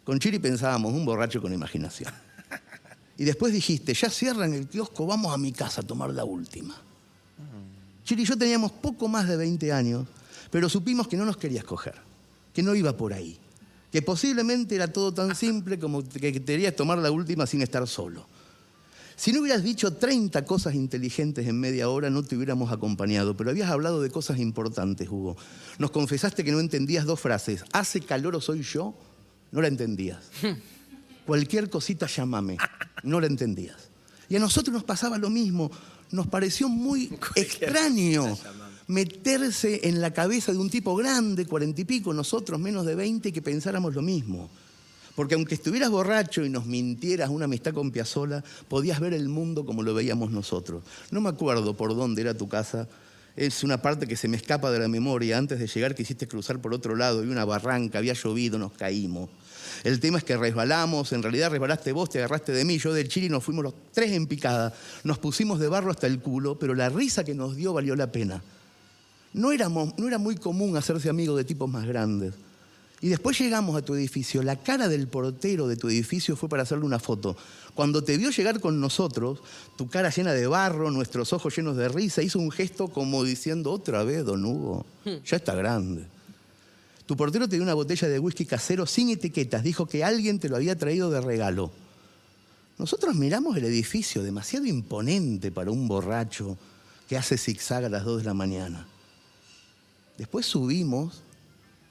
Con 0.03 0.19
Chiri 0.19 0.39
pensábamos, 0.39 0.91
un 0.91 1.05
borracho 1.05 1.41
con 1.41 1.53
imaginación. 1.53 2.11
Y 3.19 3.25
después 3.25 3.51
dijiste, 3.51 3.93
ya 3.93 4.10
cierran 4.10 4.53
el 4.53 4.69
kiosco, 4.69 5.05
vamos 5.05 5.34
a 5.34 5.38
mi 5.38 5.51
casa 5.51 5.82
a 5.82 5.84
tomar 5.84 6.10
la 6.12 6.23
última. 6.23 6.73
Chiri 8.05 8.23
y 8.23 8.25
yo 8.25 8.38
teníamos 8.38 8.71
poco 8.71 9.10
más 9.10 9.27
de 9.27 9.36
20 9.36 9.73
años, 9.73 10.08
pero 10.49 10.69
supimos 10.69 11.05
que 11.10 11.17
no 11.17 11.25
nos 11.25 11.36
querías 11.36 11.65
coger, 11.65 11.95
que 12.53 12.63
no 12.63 12.73
iba 12.73 12.95
por 12.95 13.12
ahí, 13.12 13.38
que 13.91 14.01
posiblemente 14.01 14.73
era 14.73 14.88
todo 14.88 15.13
tan 15.13 15.36
simple 15.36 15.77
como 15.77 16.01
que 16.01 16.41
querías 16.41 16.77
tomar 16.77 16.97
la 16.99 17.12
última 17.12 17.45
sin 17.45 17.62
estar 17.62 17.86
solo. 17.89 18.25
Si 19.17 19.34
no 19.34 19.41
hubieras 19.41 19.63
dicho 19.63 19.91
30 19.91 20.45
cosas 20.45 20.73
inteligentes 20.75 21.45
en 21.45 21.60
media 21.60 21.89
hora, 21.89 22.10
no 22.10 22.23
te 22.23 22.38
hubiéramos 22.38 22.71
acompañado, 22.71 23.36
pero 23.36 23.49
habías 23.49 23.69
hablado 23.69 24.01
de 24.01 24.10
cosas 24.12 24.39
importantes, 24.39 25.10
Hugo. 25.10 25.36
Nos 25.77 25.91
confesaste 25.91 26.45
que 26.45 26.53
no 26.53 26.62
entendías 26.62 27.03
dos 27.03 27.19
frases. 27.19 27.65
¿Hace 27.73 27.99
calor 27.99 28.38
o 28.38 28.39
soy 28.39 28.62
yo? 28.62 28.95
No 29.51 29.62
la 29.62 29.67
entendías. 29.67 30.19
Cualquier 31.29 31.69
cosita 31.69 32.07
llámame. 32.07 32.57
No 33.03 33.21
la 33.21 33.27
entendías. 33.27 33.91
Y 34.29 34.35
a 34.35 34.39
nosotros 34.39 34.73
nos 34.73 34.83
pasaba 34.83 35.19
lo 35.19 35.29
mismo. 35.29 35.69
Nos 36.09 36.25
pareció 36.25 36.67
muy 36.69 37.15
extraño 37.35 38.35
meterse 38.87 39.87
en 39.87 40.01
la 40.01 40.11
cabeza 40.11 40.51
de 40.51 40.57
un 40.57 40.71
tipo 40.71 40.95
grande, 40.95 41.45
cuarenta 41.45 41.81
y 41.81 41.85
pico, 41.85 42.15
nosotros 42.15 42.60
menos 42.60 42.83
de 42.83 42.95
20, 42.95 43.31
que 43.31 43.43
pensáramos 43.43 43.93
lo 43.93 44.01
mismo. 44.01 44.49
Porque 45.13 45.35
aunque 45.35 45.54
estuvieras 45.54 45.91
borracho 45.91 46.43
y 46.43 46.49
nos 46.49 46.65
mintieras 46.65 47.29
una 47.29 47.45
amistad 47.45 47.75
con 47.75 47.91
Piazzola, 47.91 48.43
podías 48.67 48.99
ver 48.99 49.13
el 49.13 49.29
mundo 49.29 49.67
como 49.67 49.83
lo 49.83 49.93
veíamos 49.93 50.31
nosotros. 50.31 50.81
No 51.12 51.21
me 51.21 51.29
acuerdo 51.29 51.77
por 51.77 51.95
dónde 51.95 52.23
era 52.23 52.33
tu 52.33 52.49
casa. 52.49 52.87
Es 53.35 53.63
una 53.63 53.83
parte 53.83 54.08
que 54.08 54.15
se 54.15 54.27
me 54.27 54.35
escapa 54.35 54.71
de 54.71 54.79
la 54.79 54.87
memoria. 54.87 55.37
Antes 55.37 55.60
de 55.60 55.67
llegar 55.67 55.93
quisiste 55.93 56.27
cruzar 56.27 56.60
por 56.60 56.73
otro 56.73 56.95
lado 56.95 57.23
y 57.23 57.27
una 57.27 57.45
barranca, 57.45 57.99
había 57.99 58.13
llovido, 58.13 58.58
nos 58.58 58.71
caímos. 58.71 59.29
El 59.83 59.99
tema 59.99 60.17
es 60.17 60.23
que 60.23 60.37
resbalamos, 60.37 61.11
en 61.13 61.23
realidad 61.23 61.51
resbalaste 61.51 61.91
vos, 61.91 62.09
te 62.09 62.19
agarraste 62.19 62.51
de 62.51 62.65
mí, 62.65 62.77
yo 62.77 62.93
del 62.93 63.07
chili, 63.07 63.29
nos 63.29 63.43
fuimos 63.43 63.63
los 63.63 63.73
tres 63.91 64.11
en 64.11 64.27
picada. 64.27 64.73
Nos 65.03 65.17
pusimos 65.17 65.59
de 65.59 65.67
barro 65.67 65.91
hasta 65.91 66.07
el 66.07 66.19
culo, 66.19 66.57
pero 66.57 66.73
la 66.73 66.89
risa 66.89 67.23
que 67.23 67.35
nos 67.35 67.55
dio 67.55 67.73
valió 67.73 67.95
la 67.95 68.11
pena. 68.11 68.41
No, 69.33 69.51
éramos, 69.51 69.97
no 69.97 70.07
era 70.07 70.17
muy 70.17 70.35
común 70.35 70.75
hacerse 70.75 71.09
amigo 71.09 71.35
de 71.35 71.43
tipos 71.43 71.69
más 71.69 71.85
grandes. 71.85 72.33
Y 73.01 73.07
después 73.07 73.39
llegamos 73.39 73.77
a 73.77 73.81
tu 73.81 73.95
edificio. 73.95 74.43
La 74.43 74.57
cara 74.57 74.89
del 74.89 75.07
portero 75.07 75.67
de 75.67 75.77
tu 75.77 75.87
edificio 75.87 76.35
fue 76.35 76.49
para 76.49 76.63
hacerle 76.63 76.85
una 76.85 76.99
foto. 76.99 77.37
Cuando 77.73 78.03
te 78.03 78.17
vio 78.17 78.29
llegar 78.29 78.59
con 78.59 78.81
nosotros, 78.81 79.39
tu 79.77 79.87
cara 79.87 80.09
llena 80.09 80.33
de 80.33 80.47
barro, 80.47 80.91
nuestros 80.91 81.31
ojos 81.31 81.55
llenos 81.55 81.77
de 81.77 81.87
risa, 81.87 82.21
hizo 82.21 82.39
un 82.39 82.51
gesto 82.51 82.89
como 82.89 83.23
diciendo, 83.23 83.71
otra 83.71 84.03
vez, 84.03 84.25
don 84.25 84.43
Hugo, 84.43 84.85
ya 85.25 85.37
está 85.37 85.55
grande. 85.55 86.07
Tu 87.10 87.17
portero 87.17 87.49
te 87.49 87.55
dio 87.55 87.63
una 87.63 87.73
botella 87.73 88.07
de 88.07 88.19
whisky 88.19 88.45
casero 88.45 88.85
sin 88.85 89.10
etiquetas. 89.10 89.63
Dijo 89.63 89.87
que 89.87 90.03
alguien 90.03 90.37
te 90.37 90.47
lo 90.47 90.57
había 90.57 90.77
traído 90.77 91.10
de 91.10 91.19
regalo. 91.19 91.71
Nosotros 92.77 93.15
miramos 93.15 93.57
el 93.57 93.65
edificio, 93.65 94.21
demasiado 94.21 94.67
imponente 94.67 95.51
para 95.51 95.71
un 95.71 95.87
borracho 95.87 96.55
que 97.07 97.17
hace 97.17 97.39
zigzag 97.39 97.85
a 97.85 97.89
las 97.89 98.05
2 98.05 98.19
de 98.19 98.25
la 98.25 98.35
mañana. 98.35 98.85
Después 100.19 100.45
subimos 100.45 101.23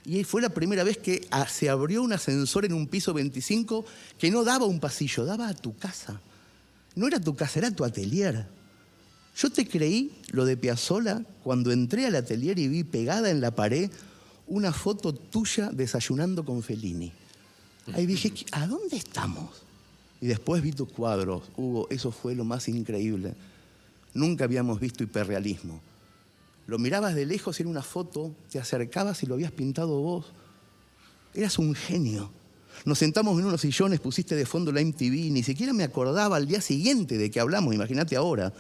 y 0.05 0.23
fue 0.23 0.41
la 0.41 0.51
primera 0.51 0.85
vez 0.85 0.99
que 0.99 1.27
ah, 1.33 1.49
se 1.49 1.69
abrió 1.69 2.05
un 2.05 2.13
ascensor 2.13 2.65
en 2.65 2.73
un 2.73 2.87
piso 2.87 3.13
25 3.13 3.85
que 4.21 4.31
no 4.31 4.45
daba 4.45 4.67
un 4.67 4.79
pasillo, 4.79 5.25
daba 5.25 5.49
a 5.49 5.55
tu 5.55 5.77
casa. 5.77 6.21
No 6.95 7.09
era 7.09 7.19
tu 7.19 7.35
casa, 7.35 7.59
era 7.59 7.73
tu 7.73 7.85
atelier. 7.85 8.47
Yo 9.37 9.51
te 9.51 9.67
creí 9.67 10.13
lo 10.31 10.45
de 10.45 10.57
Piazzola 10.57 11.25
cuando 11.43 11.73
entré 11.73 12.07
al 12.07 12.15
atelier 12.15 12.61
y 12.61 12.69
vi 12.69 12.85
pegada 12.85 13.31
en 13.31 13.41
la 13.41 13.51
pared 13.51 13.91
una 14.49 14.73
foto 14.73 15.13
tuya 15.13 15.71
desayunando 15.71 16.45
con 16.45 16.63
Fellini. 16.63 17.13
Ahí 17.95 18.07
dije, 18.07 18.33
¿a 18.53 18.67
dónde 18.67 18.97
estamos? 18.97 19.63
Y 20.21 20.27
después 20.27 20.63
vi 20.63 20.73
tus 20.73 20.91
cuadros. 20.91 21.43
Hugo, 21.57 21.87
eso 21.91 22.11
fue 22.11 22.35
lo 22.35 22.45
más 22.45 22.69
increíble. 22.69 23.35
Nunca 24.15 24.45
habíamos 24.45 24.81
visto 24.81 25.05
hiperrealismo. 25.05 25.81
Lo 26.67 26.79
mirabas 26.79 27.15
de 27.15 27.25
lejos 27.25 27.59
era 27.61 27.69
una 27.69 27.83
foto, 27.83 28.35
te 28.51 28.59
acercabas 28.59 29.23
y 29.23 29.27
lo 29.27 29.35
habías 29.35 29.53
pintado 29.53 30.01
vos. 30.01 30.27
Eras 31.35 31.59
un 31.59 31.75
genio. 31.75 32.31
Nos 32.85 32.99
sentamos 32.99 33.39
en 33.39 33.47
unos 33.47 33.61
sillones, 33.61 34.01
pusiste 34.01 34.37
de 34.37 34.47
fondo 34.47 34.71
la 34.71 34.83
MTV, 34.83 35.31
ni 35.31 35.43
siquiera 35.43 35.73
me 35.73 35.85
acordaba 35.85 36.37
al 36.37 36.47
día 36.47 36.61
siguiente 36.61 37.17
de 37.17 37.31
que 37.31 37.41
hablamos, 37.41 37.75
imagínate 37.75 38.17
ahora. 38.17 38.53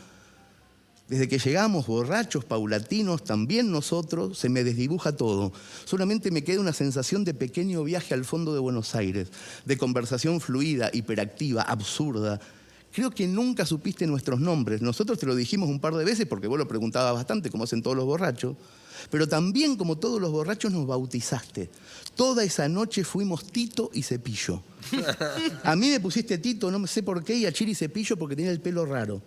Desde 1.08 1.26
que 1.26 1.38
llegamos, 1.38 1.86
borrachos, 1.86 2.44
paulatinos, 2.44 3.24
también 3.24 3.72
nosotros, 3.72 4.38
se 4.38 4.50
me 4.50 4.62
desdibuja 4.62 5.16
todo. 5.16 5.52
Solamente 5.86 6.30
me 6.30 6.44
queda 6.44 6.60
una 6.60 6.74
sensación 6.74 7.24
de 7.24 7.32
pequeño 7.32 7.82
viaje 7.82 8.12
al 8.12 8.26
fondo 8.26 8.52
de 8.52 8.60
Buenos 8.60 8.94
Aires, 8.94 9.28
de 9.64 9.78
conversación 9.78 10.38
fluida, 10.42 10.90
hiperactiva, 10.92 11.62
absurda. 11.62 12.38
Creo 12.92 13.10
que 13.10 13.26
nunca 13.26 13.64
supiste 13.64 14.06
nuestros 14.06 14.38
nombres. 14.38 14.82
Nosotros 14.82 15.18
te 15.18 15.24
lo 15.24 15.34
dijimos 15.34 15.70
un 15.70 15.80
par 15.80 15.94
de 15.94 16.04
veces 16.04 16.26
porque 16.26 16.46
vos 16.46 16.58
lo 16.58 16.68
preguntabas 16.68 17.14
bastante, 17.14 17.50
como 17.50 17.64
hacen 17.64 17.82
todos 17.82 17.96
los 17.96 18.04
borrachos. 18.04 18.56
Pero 19.10 19.26
también, 19.26 19.76
como 19.76 19.96
todos 19.96 20.20
los 20.20 20.30
borrachos, 20.30 20.72
nos 20.72 20.86
bautizaste. 20.86 21.70
Toda 22.16 22.44
esa 22.44 22.68
noche 22.68 23.02
fuimos 23.02 23.44
Tito 23.44 23.90
y 23.94 24.02
Cepillo. 24.02 24.62
A 25.64 25.74
mí 25.74 25.88
me 25.88 26.00
pusiste 26.00 26.36
Tito, 26.36 26.70
no 26.70 26.86
sé 26.86 27.02
por 27.02 27.24
qué, 27.24 27.34
y 27.34 27.46
a 27.46 27.52
Chiri 27.52 27.74
Cepillo 27.74 28.18
porque 28.18 28.36
tenía 28.36 28.50
el 28.50 28.60
pelo 28.60 28.84
raro. 28.84 29.22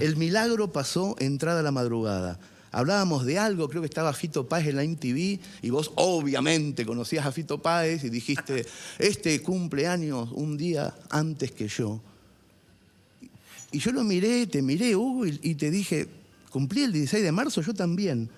El 0.00 0.16
milagro 0.16 0.72
pasó 0.72 1.16
entrada 1.18 1.60
a 1.60 1.62
la 1.62 1.70
madrugada. 1.70 2.38
Hablábamos 2.72 3.24
de 3.24 3.38
algo, 3.38 3.68
creo 3.68 3.80
que 3.82 3.88
estaba 3.88 4.12
Fito 4.12 4.46
Páez 4.48 4.68
en 4.68 4.76
la 4.76 4.84
MTV 4.84 5.40
y 5.62 5.70
vos 5.70 5.92
obviamente 5.94 6.84
conocías 6.84 7.24
a 7.24 7.32
Fito 7.32 7.62
Páez 7.62 8.04
y 8.04 8.10
dijiste, 8.10 8.66
este 8.98 9.40
cumpleaños 9.42 10.30
un 10.32 10.56
día 10.56 10.94
antes 11.08 11.52
que 11.52 11.68
yo. 11.68 12.00
Y 13.72 13.78
yo 13.78 13.92
lo 13.92 14.04
miré, 14.04 14.46
te 14.46 14.60
miré, 14.62 14.94
Hugo, 14.94 15.26
y, 15.26 15.40
y 15.42 15.54
te 15.54 15.70
dije, 15.70 16.06
cumplí 16.50 16.82
el 16.82 16.92
16 16.92 17.22
de 17.22 17.32
marzo, 17.32 17.62
yo 17.62 17.72
también. 17.72 18.28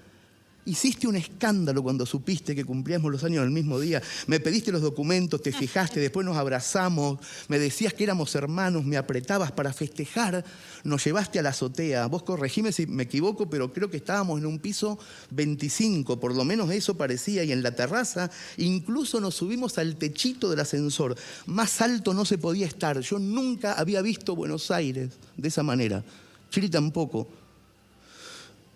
Hiciste 0.68 1.08
un 1.08 1.16
escándalo 1.16 1.82
cuando 1.82 2.04
supiste 2.04 2.54
que 2.54 2.62
cumplíamos 2.62 3.10
los 3.10 3.24
años 3.24 3.42
el 3.42 3.50
mismo 3.50 3.80
día. 3.80 4.02
Me 4.26 4.38
pediste 4.38 4.70
los 4.70 4.82
documentos, 4.82 5.40
te 5.40 5.50
fijaste, 5.58 5.98
después 5.98 6.26
nos 6.26 6.36
abrazamos, 6.36 7.20
me 7.48 7.58
decías 7.58 7.94
que 7.94 8.04
éramos 8.04 8.34
hermanos, 8.34 8.84
me 8.84 8.98
apretabas 8.98 9.50
para 9.50 9.72
festejar, 9.72 10.44
nos 10.84 11.02
llevaste 11.02 11.38
a 11.38 11.42
la 11.42 11.48
azotea. 11.48 12.06
Vos 12.08 12.22
corregime 12.22 12.70
si 12.72 12.86
me 12.86 13.04
equivoco, 13.04 13.48
pero 13.48 13.72
creo 13.72 13.88
que 13.88 13.96
estábamos 13.96 14.38
en 14.38 14.44
un 14.44 14.58
piso 14.58 14.98
25, 15.30 16.20
por 16.20 16.36
lo 16.36 16.44
menos 16.44 16.70
eso 16.70 16.98
parecía, 16.98 17.44
y 17.44 17.52
en 17.52 17.62
la 17.62 17.70
terraza 17.70 18.30
incluso 18.58 19.20
nos 19.20 19.36
subimos 19.36 19.78
al 19.78 19.96
techito 19.96 20.50
del 20.50 20.60
ascensor. 20.60 21.16
Más 21.46 21.80
alto 21.80 22.12
no 22.12 22.26
se 22.26 22.36
podía 22.36 22.66
estar. 22.66 23.00
Yo 23.00 23.18
nunca 23.18 23.72
había 23.72 24.02
visto 24.02 24.36
Buenos 24.36 24.70
Aires 24.70 25.12
de 25.34 25.48
esa 25.48 25.62
manera. 25.62 26.04
Chiri 26.50 26.68
tampoco. 26.68 27.37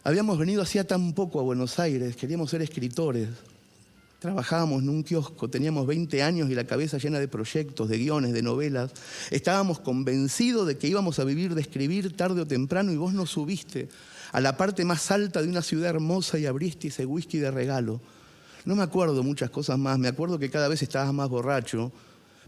Habíamos 0.05 0.37
venido 0.37 0.63
hacía 0.63 0.85
tan 0.85 1.13
poco 1.13 1.39
a 1.39 1.45
Buenos 1.45 1.79
Aires, 1.79 2.17
queríamos 2.17 2.51
ser 2.51 2.61
escritores. 2.61 3.29
Trabajábamos 4.19 4.83
en 4.83 4.89
un 4.89 5.05
kiosco, 5.05 5.49
teníamos 5.49 5.87
20 5.87 6.25
años 6.25 6.51
y 6.51 6.57
la 6.57 6.65
cabeza 6.65 6.99
llena 6.99 7.21
de 7.21 7.29
proyectos, 7.29 7.89
de 7.89 7.99
guiones, 7.99 8.33
de 8.33 8.43
novelas. 8.43 8.91
Estábamos 9.31 9.79
convencidos 9.79 10.67
de 10.67 10.77
que 10.77 10.89
íbamos 10.89 11.21
a 11.21 11.25
vivir 11.25 11.55
de 11.55 11.61
escribir 11.61 12.17
tarde 12.17 12.41
o 12.41 12.47
temprano 12.47 12.91
y 12.91 12.97
vos 12.97 13.15
nos 13.15 13.31
subiste 13.31 13.89
a 14.33 14.41
la 14.41 14.57
parte 14.57 14.85
más 14.85 15.09
alta 15.13 15.41
de 15.41 15.49
una 15.49 15.63
ciudad 15.63 15.91
hermosa 15.91 16.37
y 16.37 16.47
abriste 16.47 16.89
ese 16.89 17.07
whisky 17.07 17.39
de 17.39 17.53
regalo. 17.53 18.01
No 18.65 18.75
me 18.75 18.83
acuerdo 18.83 19.23
muchas 19.23 19.51
cosas 19.51 19.79
más, 19.79 20.01
me 20.01 20.09
acuerdo 20.09 20.37
que 20.37 20.51
cada 20.51 20.67
vez 20.67 20.83
estabas 20.83 21.15
más 21.15 21.29
borracho, 21.29 21.93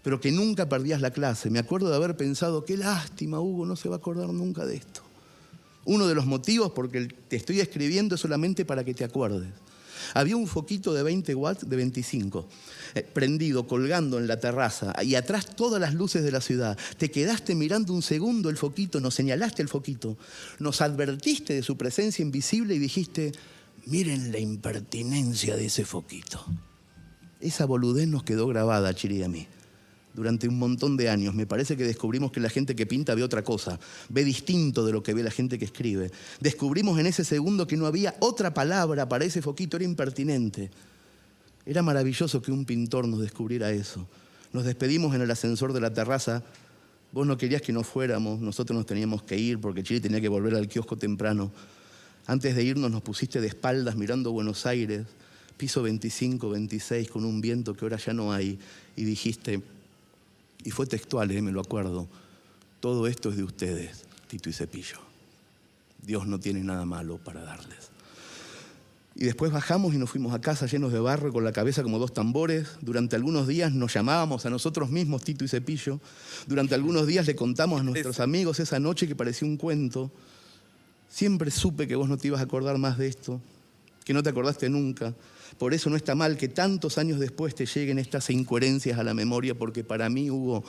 pero 0.03 0.21
que 0.21 0.33
nunca 0.33 0.69
perdías 0.69 1.01
la 1.01 1.13
clase. 1.13 1.51
Me 1.51 1.61
acuerdo 1.61 1.89
de 1.89 1.95
haber 1.95 2.17
pensado, 2.17 2.65
qué 2.65 2.77
lástima, 2.77 3.39
Hugo, 3.39 3.65
no 3.65 3.77
se 3.77 3.89
va 3.89 3.95
a 3.95 3.99
acordar 3.99 4.29
nunca 4.29 4.67
de 4.67 4.75
esto. 4.77 5.04
Uno 5.87 6.07
de 6.07 6.15
los 6.15 6.27
motivos 6.27 6.73
porque 6.73 7.09
te 7.29 7.37
estoy 7.37 7.61
escribiendo 7.61 8.15
es 8.15 8.21
solamente 8.21 8.65
para 8.65 8.85
que 8.85 8.95
te 8.95 9.05
acuerdes. 9.05 9.49
Había 10.13 10.37
un 10.37 10.47
foquito 10.47 10.93
de 10.93 11.03
20 11.03 11.35
watts 11.35 11.69
de 11.69 11.77
25, 11.77 12.47
eh, 12.95 13.03
prendido, 13.03 13.67
colgando 13.67 14.19
en 14.19 14.27
la 14.27 14.39
terraza, 14.39 14.95
y 15.03 15.15
atrás 15.15 15.57
todas 15.57 15.81
las 15.81 15.95
luces 15.95 16.23
de 16.23 16.33
la 16.33 16.41
ciudad. 16.41 16.77
Te 16.99 17.11
quedaste 17.11 17.55
mirando 17.55 17.93
un 17.93 18.03
segundo 18.03 18.51
el 18.51 18.57
foquito, 18.57 19.01
nos 19.01 19.15
señalaste 19.15 19.63
el 19.63 19.69
foquito, 19.69 20.19
nos 20.59 20.83
advertiste 20.83 21.55
de 21.55 21.63
su 21.63 21.77
presencia 21.77 22.23
invisible 22.23 22.75
y 22.75 22.79
dijiste, 22.79 23.33
miren 23.87 24.31
la 24.31 24.39
impertinencia 24.39 25.57
de 25.57 25.67
ese 25.67 25.85
foquito. 25.85 26.45
Esa 27.41 27.65
boludez 27.65 28.09
nos 28.09 28.25
quedó 28.25 28.47
grabada, 28.47 28.95
Chiri 28.95 29.27
mí 29.29 29.47
durante 30.15 30.49
un 30.49 30.59
montón 30.59 30.97
de 30.97 31.11
años. 31.11 31.35
Me 31.35 31.47
parece 31.47 31.77
que 31.77 31.85
descubrimos 31.85 32.33
que 32.33 32.41
la 32.41 32.49
gente 32.49 32.75
que 32.75 32.87
pinta 32.87 33.15
ve 33.15 33.23
otra 33.23 33.43
cosa, 33.43 33.79
ve 34.09 34.25
distinto 34.25 34.87
de 34.87 34.93
lo 34.93 35.03
que 35.03 35.13
ve 35.13 35.23
la 35.23 35.31
gente 35.31 35.59
que 35.59 35.65
escribe. 35.65 36.11
Descubrimos 36.41 36.99
en 36.99 37.07
ese 37.07 37.25
segundo 37.25 37.67
que 37.67 37.77
no 37.77 37.87
había 37.87 38.15
otra 38.21 38.55
palabra 38.55 39.09
para 39.09 39.25
ese 39.25 39.43
foquito, 39.43 39.77
era 39.77 39.85
impertinente. 39.85 40.71
Era 41.67 41.83
maravilloso 41.83 42.41
que 42.41 42.53
un 42.53 42.65
pintor 42.65 43.09
nos 43.09 43.21
descubriera 43.21 43.71
eso. 43.71 44.07
Nos 44.53 44.65
despedimos 44.65 45.15
en 45.15 45.23
el 45.23 45.31
ascensor 45.31 45.73
de 45.73 45.81
la 45.81 45.93
terraza. 45.93 46.45
Vos 47.13 47.27
no 47.27 47.37
querías 47.37 47.63
que 47.63 47.73
nos 47.73 47.87
fuéramos, 47.87 48.41
nosotros 48.41 48.77
nos 48.77 48.87
teníamos 48.87 49.23
que 49.23 49.39
ir 49.39 49.61
porque 49.61 49.83
Chile 49.83 50.01
tenía 50.01 50.21
que 50.21 50.29
volver 50.29 50.55
al 50.55 50.69
kiosco 50.69 50.97
temprano. 50.97 51.51
Antes 52.27 52.55
de 52.55 52.63
irnos 52.65 52.91
nos 52.91 53.03
pusiste 53.03 53.41
de 53.41 53.49
espaldas 53.49 53.97
mirando 53.97 54.33
Buenos 54.33 54.67
Aires, 54.67 55.07
piso 55.57 55.83
25, 55.83 56.51
26, 56.51 57.11
con 57.11 57.25
un 57.25 57.41
viento 57.41 57.75
que 57.75 57.85
ahora 57.85 57.97
ya 57.97 58.13
no 58.13 58.33
hay, 58.33 58.59
y 58.97 59.05
dijiste, 59.05 59.63
y 60.65 60.71
fue 60.71 60.87
textual, 60.87 61.31
eh, 61.31 61.43
me 61.43 61.53
lo 61.53 61.61
acuerdo. 61.61 62.09
Todo 62.81 63.07
esto 63.07 63.31
es 63.31 63.37
de 63.37 63.45
ustedes, 63.45 64.05
Tito 64.27 64.49
y 64.49 64.53
Cepillo. 64.53 64.99
Dios 66.03 66.27
no 66.27 66.41
tiene 66.41 66.65
nada 66.65 66.85
malo 66.85 67.19
para 67.19 67.43
darles. 67.43 67.91
Y 69.17 69.27
después 69.27 69.53
bajamos 69.53 69.95
y 69.95 69.99
nos 69.99 70.11
fuimos 70.11 70.35
a 70.35 70.41
casa 70.41 70.67
llenos 70.67 70.93
de 70.93 70.99
barro, 70.99 71.33
con 71.33 71.45
la 71.45 71.53
cabeza 71.53 71.83
como 71.83 71.99
dos 71.99 72.13
tambores. 72.13 72.71
Durante 72.81 73.15
algunos 73.15 73.47
días 73.47 73.73
nos 73.73 73.95
llamábamos 73.95 74.45
a 74.45 74.51
nosotros 74.51 74.91
mismos, 74.91 75.23
Tito 75.23 75.45
y 75.45 75.49
Cepillo. 75.49 76.01
Durante 76.47 76.75
algunos 76.75 77.07
días 77.07 77.27
le 77.27 77.37
contamos 77.37 77.81
a 77.81 77.85
nuestros 77.85 78.19
amigos 78.19 78.59
esa 78.59 78.81
noche 78.81 79.07
que 79.07 79.15
parecía 79.15 79.47
un 79.47 79.57
cuento. 79.57 80.11
Siempre 81.09 81.53
supe 81.53 81.87
que 81.87 81.95
vos 81.95 82.09
no 82.09 82.17
te 82.17 82.27
ibas 82.27 82.41
a 82.41 82.45
acordar 82.45 82.77
más 82.79 82.99
de 82.99 83.07
esto, 83.07 83.41
que 84.05 84.13
no 84.13 84.23
te 84.23 84.31
acordaste 84.31 84.69
nunca. 84.69 85.15
Por 85.59 85.75
eso 85.75 85.89
no 85.91 85.97
está 85.97 86.15
mal 86.15 86.37
que 86.37 86.49
tantos 86.49 86.99
años 86.99 87.21
después 87.21 87.55
te 87.55 87.67
lleguen 87.67 87.99
estas 87.99 88.31
incoherencias 88.31 88.99
a 88.99 89.05
la 89.05 89.15
memoria, 89.15 89.55
porque 89.55 89.85
para 89.85 90.09
mí 90.09 90.31
hubo... 90.31 90.65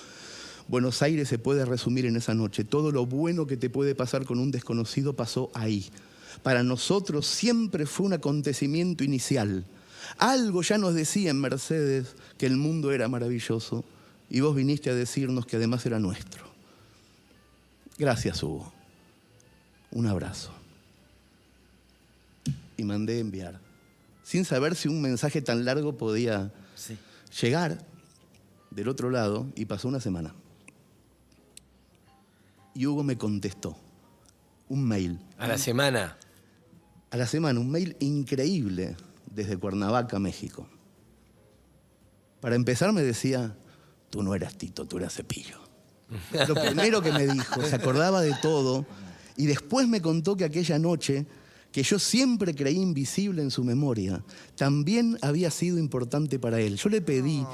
Buenos 0.67 1.03
Aires 1.03 1.29
se 1.29 1.37
puede 1.37 1.63
resumir 1.63 2.07
en 2.07 2.15
esa 2.15 2.33
noche. 2.33 2.63
Todo 2.63 2.91
lo 2.91 3.05
bueno 3.05 3.45
que 3.45 3.55
te 3.55 3.69
puede 3.69 3.93
pasar 3.93 4.25
con 4.25 4.39
un 4.39 4.49
desconocido 4.49 5.15
pasó 5.15 5.51
ahí. 5.53 5.85
Para 6.41 6.63
nosotros 6.63 7.27
siempre 7.27 7.85
fue 7.85 8.07
un 8.07 8.13
acontecimiento 8.13 9.03
inicial. 9.03 9.63
Algo 10.17 10.63
ya 10.63 10.79
nos 10.79 10.95
decía 10.95 11.29
en 11.29 11.39
Mercedes 11.39 12.15
que 12.39 12.47
el 12.47 12.57
mundo 12.57 12.91
era 12.91 13.07
maravilloso 13.07 13.85
y 14.27 14.39
vos 14.39 14.55
viniste 14.55 14.89
a 14.89 14.95
decirnos 14.95 15.45
que 15.45 15.57
además 15.57 15.85
era 15.85 15.99
nuestro. 15.99 16.43
Gracias, 17.99 18.41
Hugo. 18.41 18.73
Un 19.91 20.07
abrazo. 20.07 20.51
Y 22.75 22.83
mandé 22.83 23.19
enviar 23.19 23.64
sin 24.25 24.43
saber 24.43 24.75
si 24.75 24.87
un 24.87 25.01
mensaje 25.01 25.39
tan 25.43 25.65
largo 25.65 25.97
podía 25.97 26.51
llegar 27.39 27.85
del 28.71 28.89
otro 28.89 29.11
lado 29.11 29.45
y 29.55 29.65
pasó 29.65 29.87
una 29.87 29.99
semana. 29.99 30.33
Y 32.73 32.87
Hugo 32.87 33.03
me 33.03 33.19
contestó 33.19 33.77
un 34.67 34.83
mail. 34.83 35.19
¿A 35.37 35.47
la 35.47 35.59
semana? 35.59 36.17
A 37.11 37.17
la 37.17 37.27
semana, 37.27 37.59
un 37.59 37.69
mail 37.69 37.95
increíble 37.99 38.97
desde 39.29 39.57
Cuernavaca, 39.57 40.17
México. 40.17 40.67
Para 42.41 42.55
empezar 42.55 42.91
me 42.93 43.03
decía, 43.03 43.55
tú 44.09 44.23
no 44.23 44.33
eras 44.33 44.57
Tito, 44.57 44.85
tú 44.85 44.97
eras 44.97 45.13
Cepillo. 45.13 45.59
Lo 46.47 46.55
primero 46.55 46.99
que 47.03 47.11
me 47.11 47.27
dijo, 47.27 47.61
se 47.61 47.75
acordaba 47.75 48.21
de 48.21 48.33
todo 48.41 48.87
y 49.37 49.45
después 49.45 49.87
me 49.87 50.01
contó 50.01 50.35
que 50.35 50.45
aquella 50.45 50.79
noche 50.79 51.27
que 51.75 51.83
yo 51.83 51.99
siempre 51.99 52.55
creí 52.55 52.77
invisible 52.77 53.41
en 53.41 53.51
su 53.51 53.61
memoria, 53.65 54.23
también 54.55 55.17
había 55.21 55.51
sido 55.51 55.77
importante 55.77 56.39
para 56.39 56.61
él. 56.61 56.77
Yo 56.77 56.87
le 56.87 57.01
pedí 57.01 57.45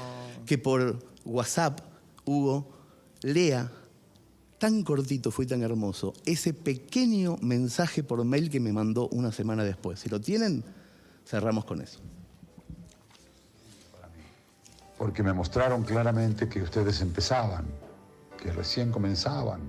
que 0.46 0.58
por 0.58 1.00
WhatsApp, 1.24 1.80
Hugo, 2.24 2.70
lea 3.22 3.68
tan 4.58 4.84
cortito, 4.84 5.32
fue 5.32 5.44
tan 5.44 5.64
hermoso, 5.64 6.14
ese 6.24 6.54
pequeño 6.54 7.36
mensaje 7.42 8.04
por 8.04 8.24
mail 8.24 8.48
que 8.48 8.60
me 8.60 8.72
mandó 8.72 9.08
una 9.08 9.32
semana 9.32 9.64
después. 9.64 9.98
Si 9.98 10.08
lo 10.08 10.20
tienen, 10.20 10.62
cerramos 11.26 11.64
con 11.64 11.80
eso. 11.80 11.98
Porque 14.98 15.24
me 15.24 15.32
mostraron 15.32 15.82
claramente 15.82 16.48
que 16.48 16.62
ustedes 16.62 17.00
empezaban, 17.00 17.64
que 18.40 18.52
recién 18.52 18.92
comenzaban, 18.92 19.62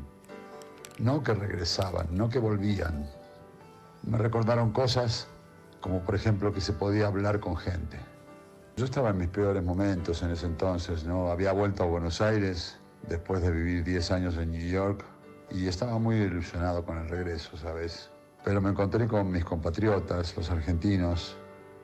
no 1.00 1.24
que 1.24 1.34
regresaban, 1.34 2.16
no 2.16 2.30
que 2.30 2.38
volvían. 2.38 3.23
Me 4.04 4.18
recordaron 4.18 4.72
cosas 4.72 5.28
como 5.84 6.02
por 6.02 6.16
ejemplo 6.16 6.54
que 6.54 6.62
se 6.62 6.74
podía 6.74 7.08
hablar 7.08 7.42
con 7.42 7.58
gente. 7.58 8.00
Yo 8.78 8.86
estaba 8.86 9.10
en 9.10 9.18
mis 9.18 9.28
peores 9.28 9.62
momentos 9.64 10.24
en 10.24 10.32
ese 10.32 10.46
entonces, 10.46 11.04
¿no? 11.04 11.30
Había 11.30 11.52
vuelto 11.52 11.84
a 11.84 11.86
Buenos 11.86 12.22
Aires 12.22 12.80
después 13.08 13.42
de 13.42 13.52
vivir 13.52 13.84
10 13.84 14.12
años 14.12 14.38
en 14.38 14.52
New 14.52 14.66
York 14.66 15.04
y 15.52 15.68
estaba 15.68 16.00
muy 16.00 16.16
ilusionado 16.16 16.86
con 16.86 16.98
el 16.98 17.10
regreso, 17.10 17.58
¿sabes? 17.58 18.10
Pero 18.44 18.62
me 18.62 18.70
encontré 18.70 19.08
con 19.08 19.30
mis 19.30 19.44
compatriotas, 19.44 20.36
los 20.36 20.50
argentinos, 20.50 21.38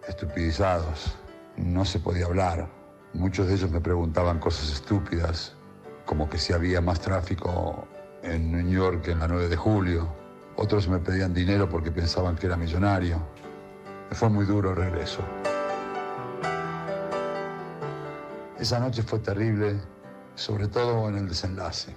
estupidizados. 0.07 1.17
No 1.57 1.85
se 1.85 1.99
podía 1.99 2.25
hablar. 2.25 2.69
Muchos 3.13 3.47
de 3.47 3.55
ellos 3.55 3.69
me 3.69 3.81
preguntaban 3.81 4.39
cosas 4.39 4.71
estúpidas, 4.71 5.55
como 6.05 6.29
que 6.29 6.37
si 6.37 6.53
había 6.53 6.79
más 6.79 7.01
tráfico 7.01 7.87
en 8.23 8.51
New 8.51 8.69
York 8.69 9.03
que 9.03 9.11
en 9.11 9.19
la 9.19 9.27
9 9.27 9.49
de 9.49 9.57
julio. 9.57 10.18
Otros 10.61 10.89
me 10.89 10.99
pedían 10.99 11.33
dinero 11.33 11.69
porque 11.69 11.89
pensaban 11.89 12.35
que 12.35 12.45
era 12.45 12.57
millonario. 12.57 13.17
Fue 14.11 14.27
muy 14.27 14.45
duro 14.45 14.71
el 14.71 14.75
regreso. 14.75 15.21
Esa 18.59 18.77
noche 18.81 19.01
fue 19.01 19.19
terrible, 19.19 19.79
sobre 20.35 20.67
todo 20.67 21.07
en 21.07 21.15
el 21.15 21.29
desenlace. 21.29 21.95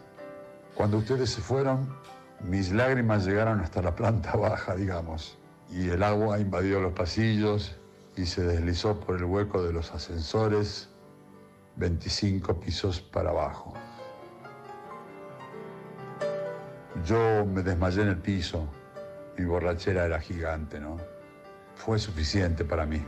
Cuando 0.77 0.99
ustedes 0.99 1.31
se 1.31 1.41
fueron, 1.41 1.93
mis 2.39 2.71
lágrimas 2.71 3.27
llegaron 3.27 3.59
hasta 3.59 3.83
la 3.83 3.97
planta 3.97 4.37
baja, 4.37 4.77
digamos, 4.77 5.37
y 5.69 5.89
el 5.89 6.05
agua 6.05 6.39
invadió 6.39 6.81
los 6.81 6.93
pasillos 6.93 7.77
y 8.17 8.27
se 8.27 8.45
deslizó 8.45 9.01
por 9.01 9.17
el 9.17 9.25
hueco 9.25 9.61
de 9.61 9.73
los 9.73 9.91
ascensores 9.91 10.89
25 11.75 12.61
pisos 12.61 13.01
para 13.01 13.31
abajo. 13.31 13.75
Yo 17.05 17.45
me 17.45 17.63
desmayé 17.63 18.03
en 18.03 18.09
el 18.09 18.19
piso, 18.19 18.69
mi 19.37 19.45
borrachera 19.45 20.05
era 20.05 20.21
gigante, 20.21 20.79
¿no? 20.79 20.99
Fue 21.75 21.99
suficiente 21.99 22.65
para 22.65 22.87
mí. 22.87 23.03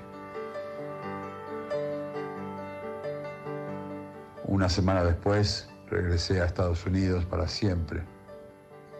Una 4.46 4.68
semana 4.68 5.04
después 5.04 5.68
regresé 5.86 6.40
a 6.40 6.46
Estados 6.46 6.84
Unidos 6.86 7.24
para 7.24 7.46
siempre. 7.46 8.02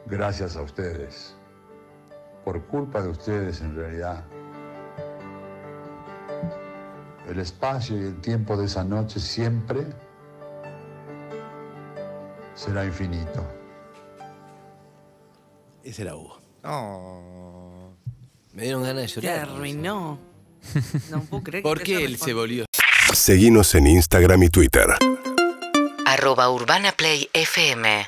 Gracias 0.07 0.57
a 0.57 0.63
ustedes. 0.63 1.35
Por 2.45 2.65
culpa 2.67 3.03
de 3.03 3.09
ustedes 3.09 3.63
en 3.63 3.75
realidad. 3.75 4.25
El 7.29 7.41
espacio 7.41 7.97
y 7.97 8.05
el 8.05 8.21
tiempo 8.21 8.57
de 8.57 8.67
esa 8.67 8.85
noche 8.85 9.19
siempre 9.19 9.87
será 12.55 12.85
infinito. 12.85 13.64
Ese 15.85 16.03
era 16.03 16.15
Hugo. 16.17 16.41
Me 18.53 18.63
dieron 18.63 18.83
ganas 18.83 19.15
de 19.15 19.21
Te 19.21 19.27
llorar. 19.27 19.49
arruinó. 19.49 20.19
No 21.11 21.21
puedo 21.25 21.43
creer 21.43 21.63
que 21.63 21.69
¿Por 21.69 21.83
qué 21.83 22.05
él 22.05 22.17
se 22.19 22.33
volvió? 22.33 22.65
Seguinos 23.13 23.75
en 23.75 23.87
Instagram 23.87 24.43
y 24.45 24.49
Twitter. 24.49 24.87
Arroba 26.07 26.49
Urbana 26.51 26.93
Play 26.93 27.29
FM 27.35 28.07